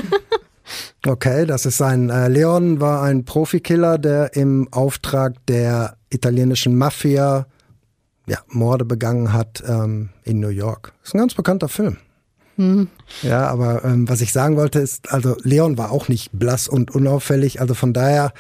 okay, 1.08 1.46
das 1.46 1.66
ist 1.66 1.82
ein 1.82 2.10
äh, 2.10 2.28
Leon 2.28 2.82
war 2.82 3.04
ein 3.04 3.26
Profikiller, 3.26 3.98
der 3.98 4.36
im 4.36 4.68
Auftrag 4.72 5.46
der 5.48 5.96
italienischen 6.10 6.78
Mafia 6.78 7.48
ja, 8.28 8.38
Morde 8.50 8.86
begangen 8.86 9.34
hat 9.34 9.64
ähm, 9.68 10.10
in 10.24 10.40
New 10.40 10.50
York. 10.50 10.94
Das 11.02 11.10
ist 11.10 11.16
ein 11.16 11.20
ganz 11.20 11.34
bekannter 11.34 11.70
Film. 11.70 11.98
Mhm. 12.64 12.88
Ja, 13.22 13.48
aber 13.48 13.84
ähm, 13.84 14.08
was 14.08 14.22
ich 14.22 14.32
sagen 14.34 14.58
wollte 14.58 14.80
ist, 14.80 15.12
also 15.12 15.36
Leon 15.44 15.78
war 15.78 15.92
auch 15.92 16.08
nicht 16.08 16.32
blass 16.32 16.68
und 16.68 16.92
unauffällig, 16.92 17.62
also 17.62 17.74
von 17.74 17.94
daher, 17.94 18.34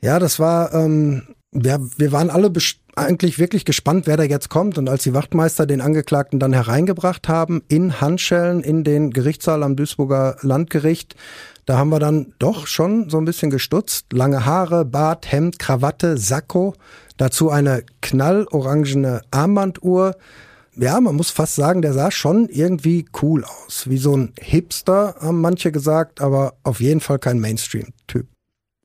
ja, 0.00 0.18
das 0.18 0.38
war, 0.38 0.72
ähm, 0.74 1.22
wir, 1.52 1.80
wir 1.96 2.12
waren 2.12 2.30
alle 2.30 2.50
eigentlich 2.96 3.38
wirklich 3.38 3.64
gespannt, 3.64 4.06
wer 4.06 4.16
da 4.16 4.22
jetzt 4.22 4.48
kommt. 4.50 4.78
Und 4.78 4.88
als 4.88 5.02
die 5.02 5.14
Wachtmeister 5.14 5.66
den 5.66 5.80
Angeklagten 5.80 6.38
dann 6.38 6.52
hereingebracht 6.52 7.28
haben, 7.28 7.62
in 7.68 8.00
Handschellen 8.00 8.62
in 8.62 8.84
den 8.84 9.10
Gerichtssaal 9.10 9.62
am 9.62 9.76
Duisburger 9.76 10.36
Landgericht, 10.42 11.16
da 11.66 11.78
haben 11.78 11.88
wir 11.88 11.98
dann 11.98 12.34
doch 12.38 12.66
schon 12.66 13.08
so 13.08 13.18
ein 13.18 13.24
bisschen 13.24 13.50
gestutzt. 13.50 14.12
Lange 14.12 14.44
Haare, 14.44 14.84
Bart, 14.84 15.30
Hemd, 15.32 15.58
Krawatte, 15.58 16.18
Sakko, 16.18 16.74
dazu 17.16 17.50
eine 17.50 17.84
knallorangene 18.02 19.22
Armbanduhr 19.30 20.16
ja, 20.76 21.00
man 21.00 21.16
muss 21.16 21.30
fast 21.30 21.54
sagen, 21.54 21.82
der 21.82 21.92
sah 21.92 22.10
schon 22.10 22.48
irgendwie 22.48 23.06
cool 23.22 23.44
aus. 23.44 23.88
Wie 23.88 23.98
so 23.98 24.16
ein 24.16 24.32
Hipster, 24.40 25.16
haben 25.20 25.40
manche 25.40 25.72
gesagt, 25.72 26.20
aber 26.20 26.54
auf 26.62 26.80
jeden 26.80 27.00
Fall 27.00 27.18
kein 27.18 27.40
Mainstream-Typ. 27.40 28.26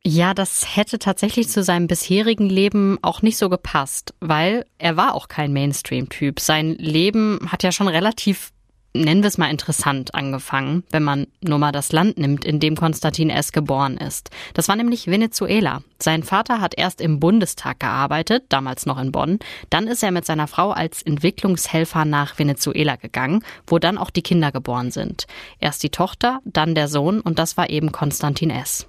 Ja, 0.04 0.34
das 0.34 0.76
hätte 0.76 0.98
tatsächlich 0.98 1.50
zu 1.50 1.62
seinem 1.62 1.88
bisherigen 1.88 2.48
Leben 2.50 2.98
auch 3.02 3.22
nicht 3.22 3.38
so 3.38 3.50
gepasst, 3.50 4.14
weil 4.22 4.66
er 4.78 4.96
war 4.96 5.14
auch 5.14 5.28
kein 5.28 5.52
Mainstream-Typ. 5.52 6.40
Sein 6.40 6.76
Leben 6.76 7.40
hat 7.48 7.64
ja 7.64 7.72
schon 7.72 7.90
relativ 7.90 8.52
nennen 8.94 9.22
wir 9.22 9.28
es 9.28 9.38
mal 9.38 9.50
interessant 9.50 10.16
angefangen, 10.16 10.84
wenn 10.92 11.04
man 11.04 11.28
nur 11.42 11.60
mal 11.60 11.72
das 11.72 11.92
Land 11.92 12.18
nimmt, 12.18 12.46
in 12.46 12.60
dem 12.60 12.76
Konstantin 12.76 13.30
S. 13.30 13.52
geboren 13.52 13.98
ist. 13.98 14.30
Das 14.54 14.68
war 14.68 14.76
nämlich 14.76 15.08
Venezuela. 15.08 15.82
Sein 16.00 16.24
Vater 16.24 16.62
hat 16.62 16.78
erst 16.78 17.02
im 17.02 17.20
Bundestag 17.20 17.80
gearbeitet, 17.80 18.46
damals 18.50 18.86
noch 18.86 19.00
in 19.00 19.12
Bonn. 19.12 19.40
Dann 19.70 19.88
ist 19.88 20.04
er 20.04 20.12
mit 20.12 20.26
seiner 20.26 20.48
Frau 20.48 20.72
als 20.72 21.02
Entwicklungshelfer 21.02 22.06
nach 22.06 22.40
Venezuela 22.40 22.96
gegangen, 22.96 23.44
wo 23.68 23.80
dann 23.80 23.98
auch 23.98 24.10
die 24.10 24.24
Kinder 24.24 24.52
geboren 24.52 24.92
sind. 24.92 25.28
Erst 25.60 25.84
die 25.84 25.90
Tochter, 25.90 26.40
dann 26.46 26.76
der 26.76 26.88
Sohn 26.88 27.22
und 27.22 27.40
das 27.40 27.58
war 27.58 27.70
eben 27.70 27.92
Konstantin 27.92 28.50
S. 28.50 28.88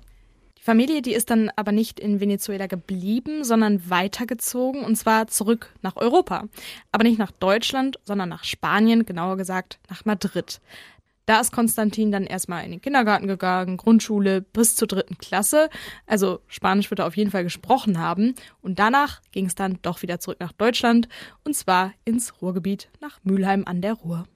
Die 0.60 0.64
Familie, 0.64 1.00
die 1.00 1.14
ist 1.14 1.30
dann 1.30 1.50
aber 1.56 1.72
nicht 1.72 1.98
in 1.98 2.20
Venezuela 2.20 2.66
geblieben, 2.66 3.44
sondern 3.44 3.88
weitergezogen 3.88 4.84
und 4.84 4.94
zwar 4.94 5.26
zurück 5.26 5.72
nach 5.80 5.96
Europa. 5.96 6.48
Aber 6.92 7.02
nicht 7.04 7.18
nach 7.18 7.30
Deutschland, 7.30 7.98
sondern 8.04 8.28
nach 8.28 8.44
Spanien, 8.44 9.06
genauer 9.06 9.38
gesagt 9.38 9.78
nach 9.88 10.04
Madrid. 10.04 10.60
Da 11.24 11.40
ist 11.40 11.52
Konstantin 11.52 12.12
dann 12.12 12.24
erstmal 12.24 12.64
in 12.66 12.72
den 12.72 12.82
Kindergarten 12.82 13.26
gegangen, 13.26 13.78
Grundschule 13.78 14.42
bis 14.42 14.76
zur 14.76 14.86
dritten 14.86 15.16
Klasse. 15.16 15.70
Also 16.06 16.40
Spanisch 16.46 16.90
wird 16.90 16.98
er 16.98 17.06
auf 17.06 17.16
jeden 17.16 17.30
Fall 17.30 17.44
gesprochen 17.44 17.98
haben. 17.98 18.34
Und 18.60 18.78
danach 18.78 19.22
ging 19.32 19.46
es 19.46 19.54
dann 19.54 19.78
doch 19.80 20.02
wieder 20.02 20.20
zurück 20.20 20.40
nach 20.40 20.52
Deutschland 20.52 21.08
und 21.42 21.56
zwar 21.56 21.94
ins 22.04 22.42
Ruhrgebiet 22.42 22.90
nach 23.00 23.18
Mülheim 23.22 23.64
an 23.64 23.80
der 23.80 23.94
Ruhr. 23.94 24.26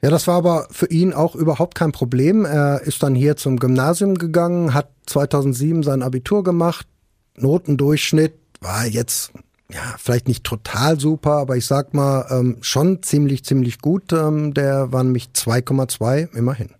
Ja, 0.00 0.10
das 0.10 0.28
war 0.28 0.36
aber 0.36 0.68
für 0.70 0.86
ihn 0.86 1.12
auch 1.12 1.34
überhaupt 1.34 1.74
kein 1.74 1.90
Problem. 1.90 2.44
Er 2.44 2.82
ist 2.82 3.02
dann 3.02 3.14
hier 3.14 3.36
zum 3.36 3.58
Gymnasium 3.58 4.14
gegangen, 4.14 4.72
hat 4.72 4.90
2007 5.06 5.82
sein 5.82 6.02
Abitur 6.02 6.44
gemacht. 6.44 6.86
Notendurchschnitt 7.36 8.34
war 8.60 8.86
jetzt 8.86 9.32
ja 9.72 9.96
vielleicht 9.98 10.28
nicht 10.28 10.44
total 10.44 10.98
super, 11.00 11.32
aber 11.32 11.56
ich 11.56 11.66
sag 11.66 11.94
mal 11.94 12.26
ähm, 12.30 12.58
schon 12.60 13.02
ziemlich 13.02 13.44
ziemlich 13.44 13.80
gut. 13.80 14.12
Ähm, 14.12 14.54
der 14.54 14.92
war 14.92 15.02
nämlich 15.02 15.30
2,2 15.34 16.34
immerhin. 16.34 16.70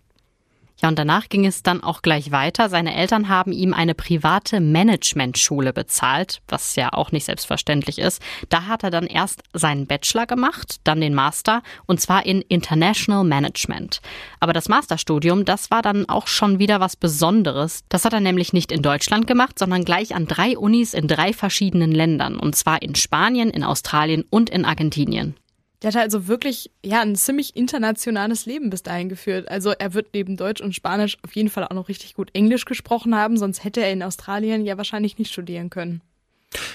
Ja, 0.80 0.88
und 0.88 0.99
danach 0.99 1.28
ging 1.28 1.44
es 1.44 1.64
dann 1.64 1.82
auch 1.82 2.02
gleich 2.02 2.30
weiter. 2.30 2.68
Seine 2.68 2.94
Eltern 2.94 3.28
haben 3.28 3.50
ihm 3.50 3.75
eine 3.75 3.94
private 3.94 4.61
Managementschule 4.61 5.73
bezahlt, 5.73 6.40
was 6.47 6.76
ja 6.76 6.92
auch 6.92 7.11
nicht 7.11 7.25
selbstverständlich 7.25 7.99
ist. 7.99 8.23
Da 8.49 8.66
hat 8.66 8.85
er 8.85 8.90
dann 8.90 9.06
erst 9.06 9.42
seinen 9.52 9.88
Bachelor 9.88 10.26
gemacht, 10.26 10.76
dann 10.85 11.00
den 11.00 11.14
Master, 11.14 11.62
und 11.87 12.00
zwar 12.00 12.25
in 12.26 12.42
International 12.42 13.25
Management. 13.25 14.00
Aber 14.38 14.52
das 14.52 14.68
Masterstudium, 14.68 15.44
das 15.44 15.73
war 15.73 15.82
dann 15.82 16.08
auch 16.08 16.28
schon 16.28 16.61
wieder 16.61 16.78
was 16.78 16.94
Besonderes. 16.94 17.82
Das 17.88 18.04
hat 18.04 18.12
er 18.12 18.20
nämlich 18.20 18.52
nicht 18.52 18.70
in 18.70 18.82
Deutschland 18.82 19.26
gemacht, 19.26 19.58
sondern 19.58 19.85
gleich 19.85 20.14
an 20.14 20.28
drei 20.28 20.56
Unis 20.56 20.94
in 20.94 21.08
drei 21.08 21.32
verschiedenen 21.32 21.90
Ländern, 21.90 22.38
und 22.38 22.54
zwar 22.54 22.82
in 22.82 22.94
Spanien, 22.94 23.50
in 23.50 23.64
Australien 23.64 24.25
und 24.30 24.49
in 24.49 24.64
Argentinien. 24.64 25.35
Der 25.82 25.88
hatte 25.88 26.00
also 26.00 26.26
wirklich 26.26 26.73
ja 26.85 27.02
ein 27.02 27.14
ziemlich 27.14 27.54
internationales 27.54 28.47
Leben 28.47 28.70
bis 28.70 28.82
dahin 28.82 29.08
geführt. 29.08 29.49
Also 29.49 29.70
er 29.70 29.94
wird 29.94 30.08
neben 30.12 30.37
Deutsch 30.37 30.61
und 30.61 30.75
Spanisch 30.75 31.18
auf 31.23 31.35
jeden 31.37 31.50
Fall 31.50 31.64
auch 31.64 31.75
noch 31.75 31.88
richtig 31.88 32.14
gut 32.14 32.30
Englisch 32.32 32.64
gesprochen 32.64 33.14
haben, 33.14 33.37
sonst 33.37 33.62
hätte 33.62 33.80
er 33.80 33.92
in 33.92 34.02
Australien 34.02 34.64
ja 34.64 34.76
wahrscheinlich 34.76 35.18
nicht 35.18 35.32
studieren 35.32 35.70
können. 35.70 36.02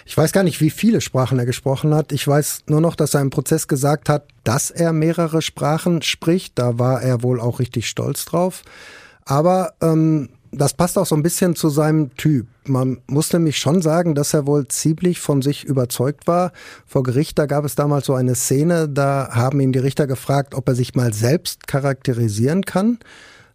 Ich 0.05 0.15
weiß 0.15 0.31
gar 0.31 0.43
nicht, 0.43 0.61
wie 0.61 0.69
viele 0.69 1.01
Sprachen 1.01 1.39
er 1.39 1.45
gesprochen 1.45 1.93
hat. 1.95 2.11
Ich 2.11 2.27
weiß 2.27 2.63
nur 2.67 2.81
noch, 2.81 2.95
dass 2.95 3.13
er 3.13 3.21
im 3.21 3.29
Prozess 3.29 3.67
gesagt 3.67 4.07
hat, 4.07 4.27
dass 4.43 4.69
er 4.69 4.93
mehrere 4.93 5.41
Sprachen 5.41 6.01
spricht. 6.01 6.59
Da 6.59 6.77
war 6.77 7.01
er 7.01 7.23
wohl 7.23 7.39
auch 7.39 7.59
richtig 7.59 7.89
stolz 7.89 8.25
drauf. 8.25 8.61
Aber 9.25 9.73
ähm, 9.81 10.29
das 10.55 10.73
passt 10.73 10.97
auch 10.97 11.05
so 11.05 11.15
ein 11.15 11.23
bisschen 11.23 11.55
zu 11.55 11.69
seinem 11.69 12.15
Typ. 12.15 12.47
Man 12.65 13.01
muss 13.07 13.33
nämlich 13.33 13.57
schon 13.57 13.81
sagen, 13.81 14.15
dass 14.15 14.33
er 14.33 14.47
wohl 14.47 14.67
ziemlich 14.67 15.19
von 15.19 15.41
sich 15.41 15.63
überzeugt 15.63 16.27
war. 16.27 16.51
Vor 16.85 17.03
Gericht, 17.03 17.37
da 17.39 17.45
gab 17.45 17.65
es 17.65 17.75
damals 17.75 18.05
so 18.05 18.13
eine 18.13 18.35
Szene, 18.35 18.87
da 18.87 19.29
haben 19.31 19.59
ihn 19.59 19.73
die 19.73 19.79
Richter 19.79 20.07
gefragt, 20.07 20.55
ob 20.55 20.67
er 20.67 20.75
sich 20.75 20.95
mal 20.95 21.13
selbst 21.13 21.67
charakterisieren 21.67 22.63
kann. 22.63 22.99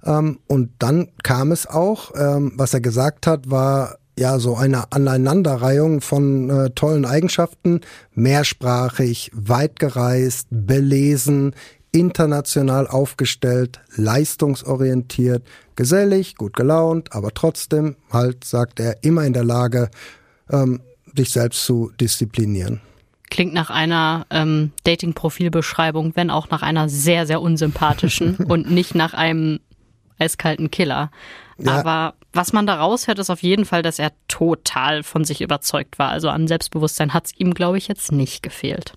Ähm, 0.04 0.40
und 0.46 0.70
dann 0.78 1.08
kam 1.22 1.52
es 1.52 1.66
auch. 1.66 2.12
Ähm, 2.16 2.52
was 2.56 2.74
er 2.74 2.80
gesagt 2.80 3.26
hat, 3.26 3.50
war 3.50 3.98
ja 4.18 4.38
so 4.38 4.56
eine 4.56 4.92
Aneinanderreihung 4.92 6.00
von 6.00 6.50
äh, 6.50 6.70
tollen 6.70 7.04
Eigenschaften. 7.04 7.80
Mehrsprachig, 8.14 9.30
weit 9.34 9.78
gereist, 9.78 10.48
belesen, 10.50 11.54
international 11.92 12.86
aufgestellt, 12.86 13.80
leistungsorientiert, 13.96 15.42
gesellig, 15.78 16.34
gut 16.34 16.54
gelaunt, 16.54 17.14
aber 17.14 17.30
trotzdem 17.32 17.94
halt, 18.12 18.42
sagt 18.42 18.80
er, 18.80 19.04
immer 19.04 19.24
in 19.24 19.32
der 19.32 19.44
Lage, 19.44 19.90
ähm, 20.50 20.80
dich 21.12 21.30
selbst 21.30 21.64
zu 21.64 21.92
disziplinieren. 22.00 22.80
Klingt 23.30 23.54
nach 23.54 23.70
einer 23.70 24.26
ähm, 24.30 24.72
Dating-Profilbeschreibung, 24.82 26.16
wenn 26.16 26.30
auch 26.30 26.50
nach 26.50 26.62
einer 26.62 26.88
sehr, 26.88 27.28
sehr 27.28 27.40
unsympathischen 27.40 28.36
und 28.48 28.68
nicht 28.68 28.96
nach 28.96 29.14
einem 29.14 29.60
eiskalten 30.18 30.72
Killer. 30.72 31.12
Ja. 31.58 31.78
Aber 31.78 32.14
was 32.32 32.52
man 32.52 32.66
da 32.66 32.74
raushört, 32.74 33.20
ist 33.20 33.30
auf 33.30 33.44
jeden 33.44 33.64
Fall, 33.64 33.82
dass 33.82 34.00
er 34.00 34.10
total 34.26 35.04
von 35.04 35.24
sich 35.24 35.40
überzeugt 35.40 36.00
war. 36.00 36.10
Also 36.10 36.28
an 36.28 36.48
Selbstbewusstsein 36.48 37.14
hat 37.14 37.26
es 37.26 37.36
ihm, 37.38 37.54
glaube 37.54 37.78
ich, 37.78 37.86
jetzt 37.86 38.10
nicht 38.10 38.42
gefehlt. 38.42 38.94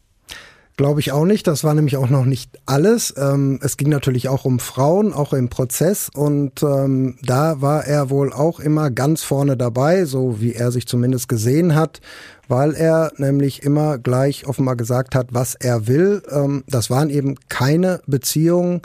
Glaube 0.82 1.00
ich 1.00 1.12
auch 1.12 1.26
nicht. 1.26 1.46
Das 1.46 1.64
war 1.64 1.76
nämlich 1.76 1.96
auch 1.98 2.10
noch 2.10 2.26
nicht 2.26 2.60
alles. 2.66 3.14
Ähm, 3.16 3.60
es 3.62 3.78
ging 3.78 3.90
natürlich 3.90 4.30
auch 4.30 4.46
um 4.46 4.58
Frauen, 4.58 5.14
auch 5.14 5.32
im 5.32 5.48
Prozess. 5.48 6.10
Und 6.12 6.64
ähm, 6.64 7.20
da 7.22 7.62
war 7.62 7.86
er 7.86 8.10
wohl 8.10 8.34
auch 8.34 8.60
immer 8.60 8.90
ganz 8.90 9.22
vorne 9.22 9.56
dabei, 9.56 10.06
so 10.06 10.42
wie 10.42 10.56
er 10.56 10.72
sich 10.72 10.88
zumindest 10.88 11.28
gesehen 11.30 11.76
hat, 11.76 12.02
weil 12.48 12.74
er 12.74 13.12
nämlich 13.18 13.62
immer 13.62 14.00
gleich 14.00 14.48
offenbar 14.48 14.76
gesagt 14.76 15.14
hat, 15.14 15.28
was 15.36 15.54
er 15.54 15.86
will. 15.86 16.24
Ähm, 16.32 16.64
das 16.68 16.90
waren 16.90 17.12
eben 17.12 17.36
keine 17.48 18.02
Beziehungen 18.08 18.82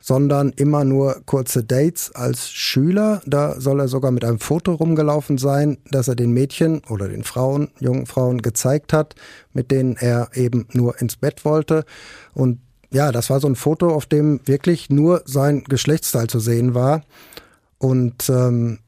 sondern 0.00 0.50
immer 0.50 0.84
nur 0.84 1.22
kurze 1.26 1.64
Dates 1.64 2.14
als 2.14 2.50
Schüler. 2.50 3.20
Da 3.26 3.60
soll 3.60 3.80
er 3.80 3.88
sogar 3.88 4.10
mit 4.10 4.24
einem 4.24 4.38
Foto 4.38 4.72
rumgelaufen 4.72 5.38
sein, 5.38 5.78
das 5.90 6.08
er 6.08 6.14
den 6.14 6.32
Mädchen 6.32 6.82
oder 6.88 7.08
den 7.08 7.24
Frauen, 7.24 7.70
jungen 7.80 8.06
Frauen 8.06 8.40
gezeigt 8.40 8.92
hat, 8.92 9.14
mit 9.52 9.70
denen 9.70 9.96
er 9.96 10.30
eben 10.34 10.66
nur 10.72 11.00
ins 11.00 11.16
Bett 11.16 11.44
wollte. 11.44 11.84
Und 12.34 12.60
ja, 12.90 13.12
das 13.12 13.28
war 13.28 13.40
so 13.40 13.48
ein 13.48 13.56
Foto, 13.56 13.88
auf 13.94 14.06
dem 14.06 14.40
wirklich 14.46 14.88
nur 14.88 15.22
sein 15.26 15.64
Geschlechtsteil 15.64 16.28
zu 16.28 16.40
sehen 16.40 16.74
war. 16.74 17.02
Und 17.78 18.28
ähm, 18.30 18.78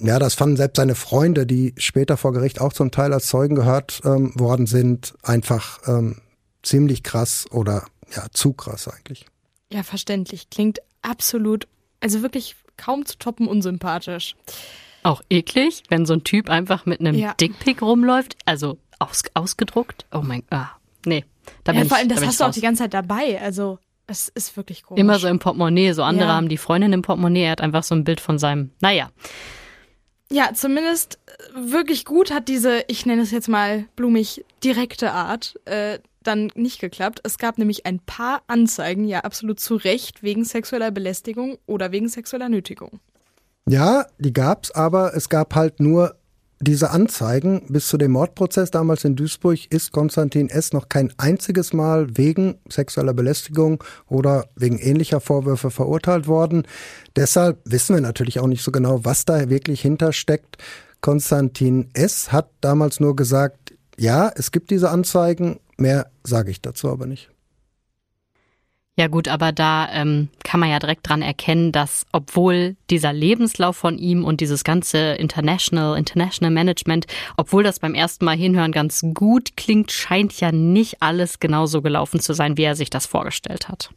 ja, 0.00 0.18
das 0.18 0.34
fanden 0.34 0.56
selbst 0.56 0.76
seine 0.76 0.94
Freunde, 0.94 1.46
die 1.46 1.74
später 1.76 2.16
vor 2.16 2.32
Gericht 2.32 2.60
auch 2.60 2.72
zum 2.72 2.90
Teil 2.90 3.12
als 3.12 3.26
Zeugen 3.26 3.54
gehört 3.54 4.00
ähm, 4.04 4.32
worden 4.34 4.66
sind, 4.66 5.14
einfach 5.22 5.78
ähm, 5.86 6.16
ziemlich 6.62 7.02
krass 7.02 7.46
oder 7.50 7.84
ja, 8.14 8.26
zu 8.32 8.52
krass 8.54 8.88
eigentlich. 8.88 9.26
Ja, 9.74 9.82
verständlich. 9.82 10.50
Klingt 10.50 10.78
absolut, 11.02 11.66
also 11.98 12.22
wirklich 12.22 12.54
kaum 12.76 13.04
zu 13.06 13.18
toppen 13.18 13.48
unsympathisch. 13.48 14.36
Auch 15.02 15.20
eklig, 15.28 15.82
wenn 15.88 16.06
so 16.06 16.14
ein 16.14 16.22
Typ 16.22 16.48
einfach 16.48 16.86
mit 16.86 17.00
einem 17.00 17.16
ja. 17.16 17.34
Dickpick 17.34 17.82
rumläuft, 17.82 18.36
also 18.44 18.78
aus, 19.00 19.24
ausgedruckt. 19.34 20.06
Oh 20.12 20.22
mein 20.22 20.42
Gott, 20.42 20.52
ah, 20.52 20.76
nee. 21.06 21.24
Da 21.64 21.72
ja, 21.72 21.84
vor 21.86 21.96
allem, 21.96 22.08
das 22.08 22.24
hast 22.24 22.38
du 22.38 22.44
auch 22.44 22.52
die 22.52 22.60
ganze 22.60 22.84
Zeit 22.84 22.94
dabei, 22.94 23.40
also 23.40 23.80
es 24.06 24.28
ist 24.28 24.56
wirklich 24.56 24.84
komisch. 24.84 25.00
Immer 25.00 25.18
so 25.18 25.26
im 25.26 25.40
Portemonnaie, 25.40 25.92
so 25.92 26.04
andere 26.04 26.28
ja. 26.28 26.34
haben 26.34 26.48
die 26.48 26.56
Freundin 26.56 26.92
im 26.92 27.02
Portemonnaie, 27.02 27.42
er 27.42 27.50
hat 27.50 27.60
einfach 27.60 27.82
so 27.82 27.96
ein 27.96 28.04
Bild 28.04 28.20
von 28.20 28.38
seinem, 28.38 28.70
naja. 28.80 29.10
Ja, 30.30 30.54
zumindest 30.54 31.18
äh, 31.26 31.72
wirklich 31.72 32.04
gut 32.04 32.32
hat 32.32 32.46
diese, 32.46 32.84
ich 32.86 33.06
nenne 33.06 33.22
es 33.22 33.32
jetzt 33.32 33.48
mal 33.48 33.86
blumig, 33.96 34.44
direkte 34.62 35.10
Art 35.12 35.58
äh, 35.64 35.98
dann 36.26 36.50
nicht 36.54 36.80
geklappt. 36.80 37.20
Es 37.24 37.38
gab 37.38 37.58
nämlich 37.58 37.86
ein 37.86 38.00
paar 38.00 38.42
Anzeigen, 38.46 39.04
ja 39.04 39.20
absolut 39.20 39.60
zu 39.60 39.76
Recht, 39.76 40.22
wegen 40.22 40.44
sexueller 40.44 40.90
Belästigung 40.90 41.58
oder 41.66 41.92
wegen 41.92 42.08
sexueller 42.08 42.48
Nötigung. 42.48 43.00
Ja, 43.68 44.06
die 44.18 44.32
gab's, 44.32 44.70
aber 44.72 45.14
es 45.14 45.28
gab 45.28 45.54
halt 45.54 45.80
nur 45.80 46.16
diese 46.60 46.90
Anzeigen. 46.90 47.62
Bis 47.68 47.88
zu 47.88 47.96
dem 47.96 48.12
Mordprozess 48.12 48.70
damals 48.70 49.04
in 49.04 49.16
Duisburg 49.16 49.58
ist 49.70 49.92
Konstantin 49.92 50.48
S. 50.48 50.72
noch 50.72 50.88
kein 50.88 51.12
einziges 51.18 51.72
Mal 51.72 52.16
wegen 52.16 52.56
sexueller 52.68 53.14
Belästigung 53.14 53.82
oder 54.08 54.46
wegen 54.56 54.78
ähnlicher 54.78 55.20
Vorwürfe 55.20 55.70
verurteilt 55.70 56.26
worden. 56.26 56.66
Deshalb 57.16 57.58
wissen 57.64 57.94
wir 57.94 58.02
natürlich 58.02 58.40
auch 58.40 58.46
nicht 58.46 58.62
so 58.62 58.72
genau, 58.72 59.04
was 59.04 59.24
da 59.24 59.48
wirklich 59.48 59.80
hintersteckt. 59.80 60.58
Konstantin 61.00 61.90
S. 61.92 62.32
hat 62.32 62.50
damals 62.60 63.00
nur 63.00 63.14
gesagt, 63.14 63.74
ja, 63.98 64.32
es 64.34 64.50
gibt 64.50 64.70
diese 64.70 64.90
Anzeigen, 64.90 65.60
mehr 65.78 66.10
sage 66.22 66.50
ich 66.50 66.60
dazu 66.60 66.90
aber 66.90 67.06
nicht. 67.06 67.30
Ja 68.96 69.08
gut, 69.08 69.26
aber 69.26 69.50
da 69.50 69.88
ähm, 69.92 70.28
kann 70.44 70.60
man 70.60 70.70
ja 70.70 70.78
direkt 70.78 71.08
dran 71.08 71.20
erkennen, 71.20 71.72
dass 71.72 72.06
obwohl 72.12 72.76
dieser 72.90 73.12
Lebenslauf 73.12 73.76
von 73.76 73.98
ihm 73.98 74.24
und 74.24 74.40
dieses 74.40 74.62
ganze 74.62 75.14
International, 75.14 75.98
International 75.98 76.52
Management, 76.52 77.06
obwohl 77.36 77.64
das 77.64 77.80
beim 77.80 77.94
ersten 77.94 78.24
Mal 78.24 78.36
hinhören 78.36 78.70
ganz 78.70 79.04
gut 79.12 79.56
klingt, 79.56 79.90
scheint 79.90 80.38
ja 80.38 80.52
nicht 80.52 81.02
alles 81.02 81.40
genauso 81.40 81.82
gelaufen 81.82 82.20
zu 82.20 82.34
sein, 82.34 82.56
wie 82.56 82.62
er 82.62 82.76
sich 82.76 82.88
das 82.88 83.06
vorgestellt 83.06 83.68
hat. 83.68 83.90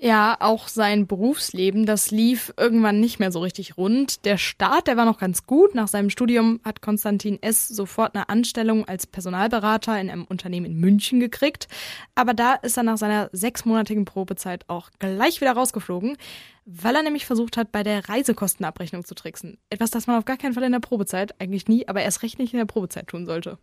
Ja, 0.00 0.36
auch 0.38 0.68
sein 0.68 1.08
Berufsleben, 1.08 1.84
das 1.84 2.12
lief 2.12 2.54
irgendwann 2.56 3.00
nicht 3.00 3.18
mehr 3.18 3.32
so 3.32 3.40
richtig 3.40 3.76
rund. 3.76 4.24
Der 4.24 4.38
Start, 4.38 4.86
der 4.86 4.96
war 4.96 5.04
noch 5.04 5.18
ganz 5.18 5.44
gut. 5.44 5.74
Nach 5.74 5.88
seinem 5.88 6.08
Studium 6.08 6.60
hat 6.62 6.80
Konstantin 6.80 7.42
S. 7.42 7.66
sofort 7.66 8.14
eine 8.14 8.28
Anstellung 8.28 8.86
als 8.86 9.08
Personalberater 9.08 10.00
in 10.00 10.08
einem 10.08 10.22
Unternehmen 10.22 10.66
in 10.66 10.78
München 10.78 11.18
gekriegt. 11.18 11.66
Aber 12.14 12.32
da 12.32 12.54
ist 12.54 12.76
er 12.76 12.84
nach 12.84 12.96
seiner 12.96 13.28
sechsmonatigen 13.32 14.04
Probezeit 14.04 14.64
auch 14.68 14.90
gleich 15.00 15.40
wieder 15.40 15.54
rausgeflogen, 15.54 16.16
weil 16.64 16.94
er 16.94 17.02
nämlich 17.02 17.26
versucht 17.26 17.56
hat, 17.56 17.72
bei 17.72 17.82
der 17.82 18.08
Reisekostenabrechnung 18.08 19.04
zu 19.04 19.16
tricksen. 19.16 19.58
Etwas, 19.68 19.90
das 19.90 20.06
man 20.06 20.16
auf 20.16 20.24
gar 20.24 20.36
keinen 20.36 20.54
Fall 20.54 20.62
in 20.62 20.70
der 20.70 20.78
Probezeit, 20.78 21.34
eigentlich 21.40 21.66
nie, 21.66 21.88
aber 21.88 22.02
erst 22.02 22.22
recht 22.22 22.38
nicht 22.38 22.52
in 22.52 22.58
der 22.60 22.66
Probezeit 22.66 23.08
tun 23.08 23.26
sollte. 23.26 23.58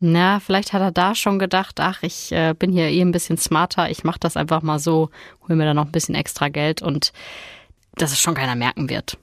Na, 0.00 0.40
vielleicht 0.40 0.72
hat 0.72 0.82
er 0.82 0.92
da 0.92 1.14
schon 1.14 1.38
gedacht, 1.38 1.80
ach, 1.80 2.02
ich 2.02 2.32
äh, 2.32 2.54
bin 2.58 2.72
hier 2.72 2.88
eh 2.88 3.00
ein 3.00 3.12
bisschen 3.12 3.38
smarter, 3.38 3.90
ich 3.90 4.04
mache 4.04 4.18
das 4.20 4.36
einfach 4.36 4.62
mal 4.62 4.78
so, 4.78 5.10
hol 5.48 5.56
mir 5.56 5.64
da 5.64 5.74
noch 5.74 5.86
ein 5.86 5.92
bisschen 5.92 6.14
extra 6.14 6.48
Geld 6.48 6.82
und 6.82 7.12
dass 7.94 8.12
es 8.12 8.18
schon 8.18 8.34
keiner 8.34 8.56
merken 8.56 8.90
wird. 8.90 9.18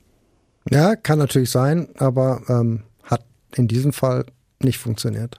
Ja, 0.69 0.95
kann 0.95 1.19
natürlich 1.19 1.49
sein, 1.49 1.89
aber 1.97 2.41
ähm, 2.47 2.83
hat 3.03 3.23
in 3.55 3.67
diesem 3.67 3.93
Fall 3.93 4.25
nicht 4.59 4.77
funktioniert. 4.77 5.37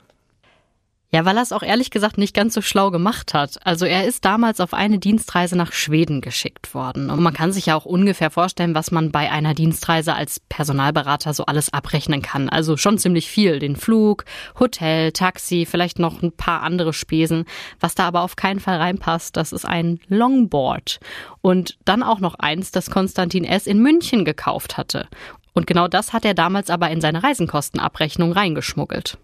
Ja, 1.14 1.26
weil 1.26 1.36
er 1.36 1.42
es 1.42 1.52
auch 1.52 1.62
ehrlich 1.62 1.90
gesagt 1.90 2.16
nicht 2.16 2.34
ganz 2.34 2.54
so 2.54 2.62
schlau 2.62 2.90
gemacht 2.90 3.34
hat. 3.34 3.58
Also 3.66 3.84
er 3.84 4.06
ist 4.06 4.24
damals 4.24 4.60
auf 4.60 4.72
eine 4.72 4.98
Dienstreise 4.98 5.56
nach 5.56 5.74
Schweden 5.74 6.22
geschickt 6.22 6.74
worden. 6.74 7.10
Und 7.10 7.22
man 7.22 7.34
kann 7.34 7.52
sich 7.52 7.66
ja 7.66 7.76
auch 7.76 7.84
ungefähr 7.84 8.30
vorstellen, 8.30 8.74
was 8.74 8.90
man 8.90 9.12
bei 9.12 9.30
einer 9.30 9.52
Dienstreise 9.52 10.14
als 10.14 10.40
Personalberater 10.40 11.34
so 11.34 11.44
alles 11.44 11.70
abrechnen 11.70 12.22
kann. 12.22 12.48
Also 12.48 12.78
schon 12.78 12.96
ziemlich 12.96 13.28
viel. 13.28 13.58
Den 13.58 13.76
Flug, 13.76 14.24
Hotel, 14.58 15.12
Taxi, 15.12 15.66
vielleicht 15.66 15.98
noch 15.98 16.22
ein 16.22 16.32
paar 16.32 16.62
andere 16.62 16.94
Spesen. 16.94 17.44
Was 17.78 17.94
da 17.94 18.06
aber 18.06 18.22
auf 18.22 18.36
keinen 18.36 18.60
Fall 18.60 18.78
reinpasst, 18.78 19.36
das 19.36 19.52
ist 19.52 19.66
ein 19.66 20.00
Longboard. 20.08 20.98
Und 21.42 21.76
dann 21.84 22.02
auch 22.02 22.20
noch 22.20 22.36
eins, 22.36 22.70
das 22.70 22.90
Konstantin 22.90 23.44
S. 23.44 23.66
in 23.66 23.80
München 23.80 24.24
gekauft 24.24 24.78
hatte. 24.78 25.08
Und 25.52 25.66
genau 25.66 25.88
das 25.88 26.14
hat 26.14 26.24
er 26.24 26.32
damals 26.32 26.70
aber 26.70 26.88
in 26.88 27.02
seine 27.02 27.22
Reisenkostenabrechnung 27.22 28.32
reingeschmuggelt. 28.32 29.18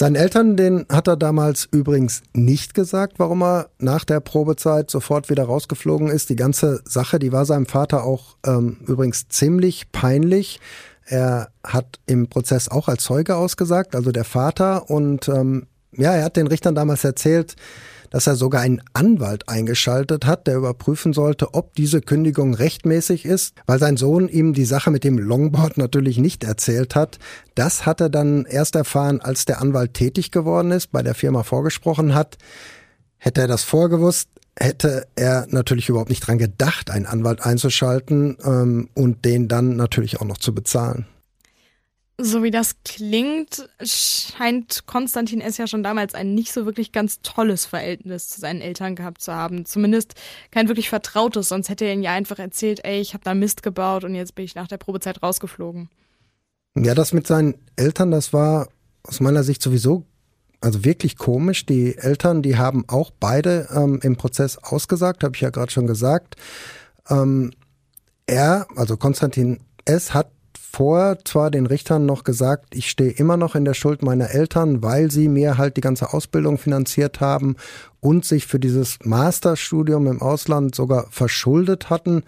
Seinen 0.00 0.14
Eltern, 0.14 0.56
den 0.56 0.86
hat 0.88 1.08
er 1.08 1.16
damals 1.16 1.68
übrigens 1.72 2.22
nicht 2.32 2.72
gesagt, 2.72 3.14
warum 3.18 3.42
er 3.42 3.70
nach 3.80 4.04
der 4.04 4.20
Probezeit 4.20 4.92
sofort 4.92 5.28
wieder 5.28 5.42
rausgeflogen 5.42 6.06
ist. 6.06 6.30
Die 6.30 6.36
ganze 6.36 6.82
Sache, 6.84 7.18
die 7.18 7.32
war 7.32 7.44
seinem 7.44 7.66
Vater 7.66 8.04
auch 8.04 8.36
ähm, 8.46 8.76
übrigens 8.86 9.26
ziemlich 9.26 9.90
peinlich. 9.90 10.60
Er 11.04 11.48
hat 11.64 11.98
im 12.06 12.28
Prozess 12.28 12.68
auch 12.68 12.86
als 12.86 13.02
Zeuge 13.02 13.34
ausgesagt, 13.34 13.96
also 13.96 14.12
der 14.12 14.22
Vater. 14.22 14.88
Und 14.88 15.28
ähm, 15.28 15.66
ja, 15.90 16.12
er 16.12 16.26
hat 16.26 16.36
den 16.36 16.46
Richtern 16.46 16.76
damals 16.76 17.02
erzählt, 17.02 17.56
dass 18.10 18.26
er 18.26 18.36
sogar 18.36 18.60
einen 18.60 18.82
Anwalt 18.92 19.48
eingeschaltet 19.48 20.26
hat, 20.26 20.46
der 20.46 20.56
überprüfen 20.56 21.12
sollte, 21.12 21.54
ob 21.54 21.74
diese 21.74 22.00
Kündigung 22.00 22.54
rechtmäßig 22.54 23.24
ist, 23.24 23.54
weil 23.66 23.78
sein 23.78 23.96
Sohn 23.96 24.28
ihm 24.28 24.52
die 24.52 24.64
Sache 24.64 24.90
mit 24.90 25.04
dem 25.04 25.18
Longboard 25.18 25.78
natürlich 25.78 26.18
nicht 26.18 26.44
erzählt 26.44 26.94
hat. 26.94 27.18
Das 27.54 27.86
hat 27.86 28.00
er 28.00 28.08
dann 28.08 28.44
erst 28.44 28.76
erfahren, 28.76 29.20
als 29.20 29.44
der 29.44 29.60
Anwalt 29.60 29.94
tätig 29.94 30.30
geworden 30.30 30.70
ist, 30.70 30.92
bei 30.92 31.02
der 31.02 31.14
Firma 31.14 31.42
vorgesprochen 31.42 32.14
hat. 32.14 32.38
Hätte 33.16 33.42
er 33.42 33.48
das 33.48 33.64
vorgewusst, 33.64 34.28
hätte 34.56 35.06
er 35.16 35.46
natürlich 35.50 35.88
überhaupt 35.88 36.10
nicht 36.10 36.26
dran 36.26 36.38
gedacht, 36.38 36.90
einen 36.90 37.06
Anwalt 37.06 37.44
einzuschalten 37.44 38.36
ähm, 38.44 38.88
und 38.94 39.24
den 39.24 39.48
dann 39.48 39.76
natürlich 39.76 40.20
auch 40.20 40.26
noch 40.26 40.38
zu 40.38 40.54
bezahlen. 40.54 41.06
So 42.20 42.42
wie 42.42 42.50
das 42.50 42.74
klingt, 42.84 43.68
scheint 43.80 44.86
Konstantin 44.86 45.40
S. 45.40 45.56
ja 45.56 45.68
schon 45.68 45.84
damals 45.84 46.14
ein 46.14 46.34
nicht 46.34 46.52
so 46.52 46.66
wirklich 46.66 46.90
ganz 46.90 47.20
tolles 47.22 47.64
Verhältnis 47.64 48.28
zu 48.28 48.40
seinen 48.40 48.60
Eltern 48.60 48.96
gehabt 48.96 49.22
zu 49.22 49.32
haben. 49.32 49.64
Zumindest 49.64 50.14
kein 50.50 50.66
wirklich 50.66 50.88
vertrautes, 50.88 51.48
sonst 51.48 51.68
hätte 51.68 51.84
er 51.84 51.92
ihnen 51.92 52.02
ja 52.02 52.12
einfach 52.12 52.40
erzählt, 52.40 52.84
ey, 52.84 53.00
ich 53.00 53.14
habe 53.14 53.22
da 53.22 53.34
Mist 53.34 53.62
gebaut 53.62 54.02
und 54.02 54.16
jetzt 54.16 54.34
bin 54.34 54.44
ich 54.44 54.56
nach 54.56 54.66
der 54.66 54.78
Probezeit 54.78 55.22
rausgeflogen. 55.22 55.90
Ja, 56.76 56.94
das 56.94 57.12
mit 57.12 57.26
seinen 57.26 57.54
Eltern, 57.76 58.10
das 58.10 58.32
war 58.32 58.68
aus 59.04 59.20
meiner 59.20 59.44
Sicht 59.44 59.62
sowieso 59.62 60.04
also 60.60 60.84
wirklich 60.84 61.16
komisch. 61.16 61.66
Die 61.66 61.96
Eltern, 61.96 62.42
die 62.42 62.56
haben 62.56 62.84
auch 62.88 63.10
beide 63.10 63.68
ähm, 63.74 64.00
im 64.02 64.16
Prozess 64.16 64.58
ausgesagt, 64.58 65.22
habe 65.24 65.36
ich 65.36 65.40
ja 65.40 65.50
gerade 65.50 65.70
schon 65.70 65.86
gesagt. 65.86 66.36
Ähm, 67.08 67.52
er, 68.26 68.66
also 68.76 68.96
Konstantin 68.96 69.60
S., 69.84 70.14
hat 70.14 70.30
vorher 70.70 71.18
zwar 71.24 71.50
den 71.50 71.66
Richtern 71.66 72.06
noch 72.06 72.24
gesagt, 72.24 72.74
ich 72.74 72.90
stehe 72.90 73.10
immer 73.10 73.36
noch 73.36 73.54
in 73.54 73.64
der 73.64 73.74
Schuld 73.74 74.02
meiner 74.02 74.30
Eltern, 74.30 74.82
weil 74.82 75.10
sie 75.10 75.28
mir 75.28 75.58
halt 75.58 75.76
die 75.76 75.80
ganze 75.80 76.12
Ausbildung 76.12 76.58
finanziert 76.58 77.20
haben 77.20 77.56
und 78.00 78.24
sich 78.24 78.46
für 78.46 78.60
dieses 78.60 78.98
Masterstudium 79.02 80.06
im 80.06 80.22
Ausland 80.22 80.74
sogar 80.74 81.06
verschuldet 81.10 81.90
hatten. 81.90 82.22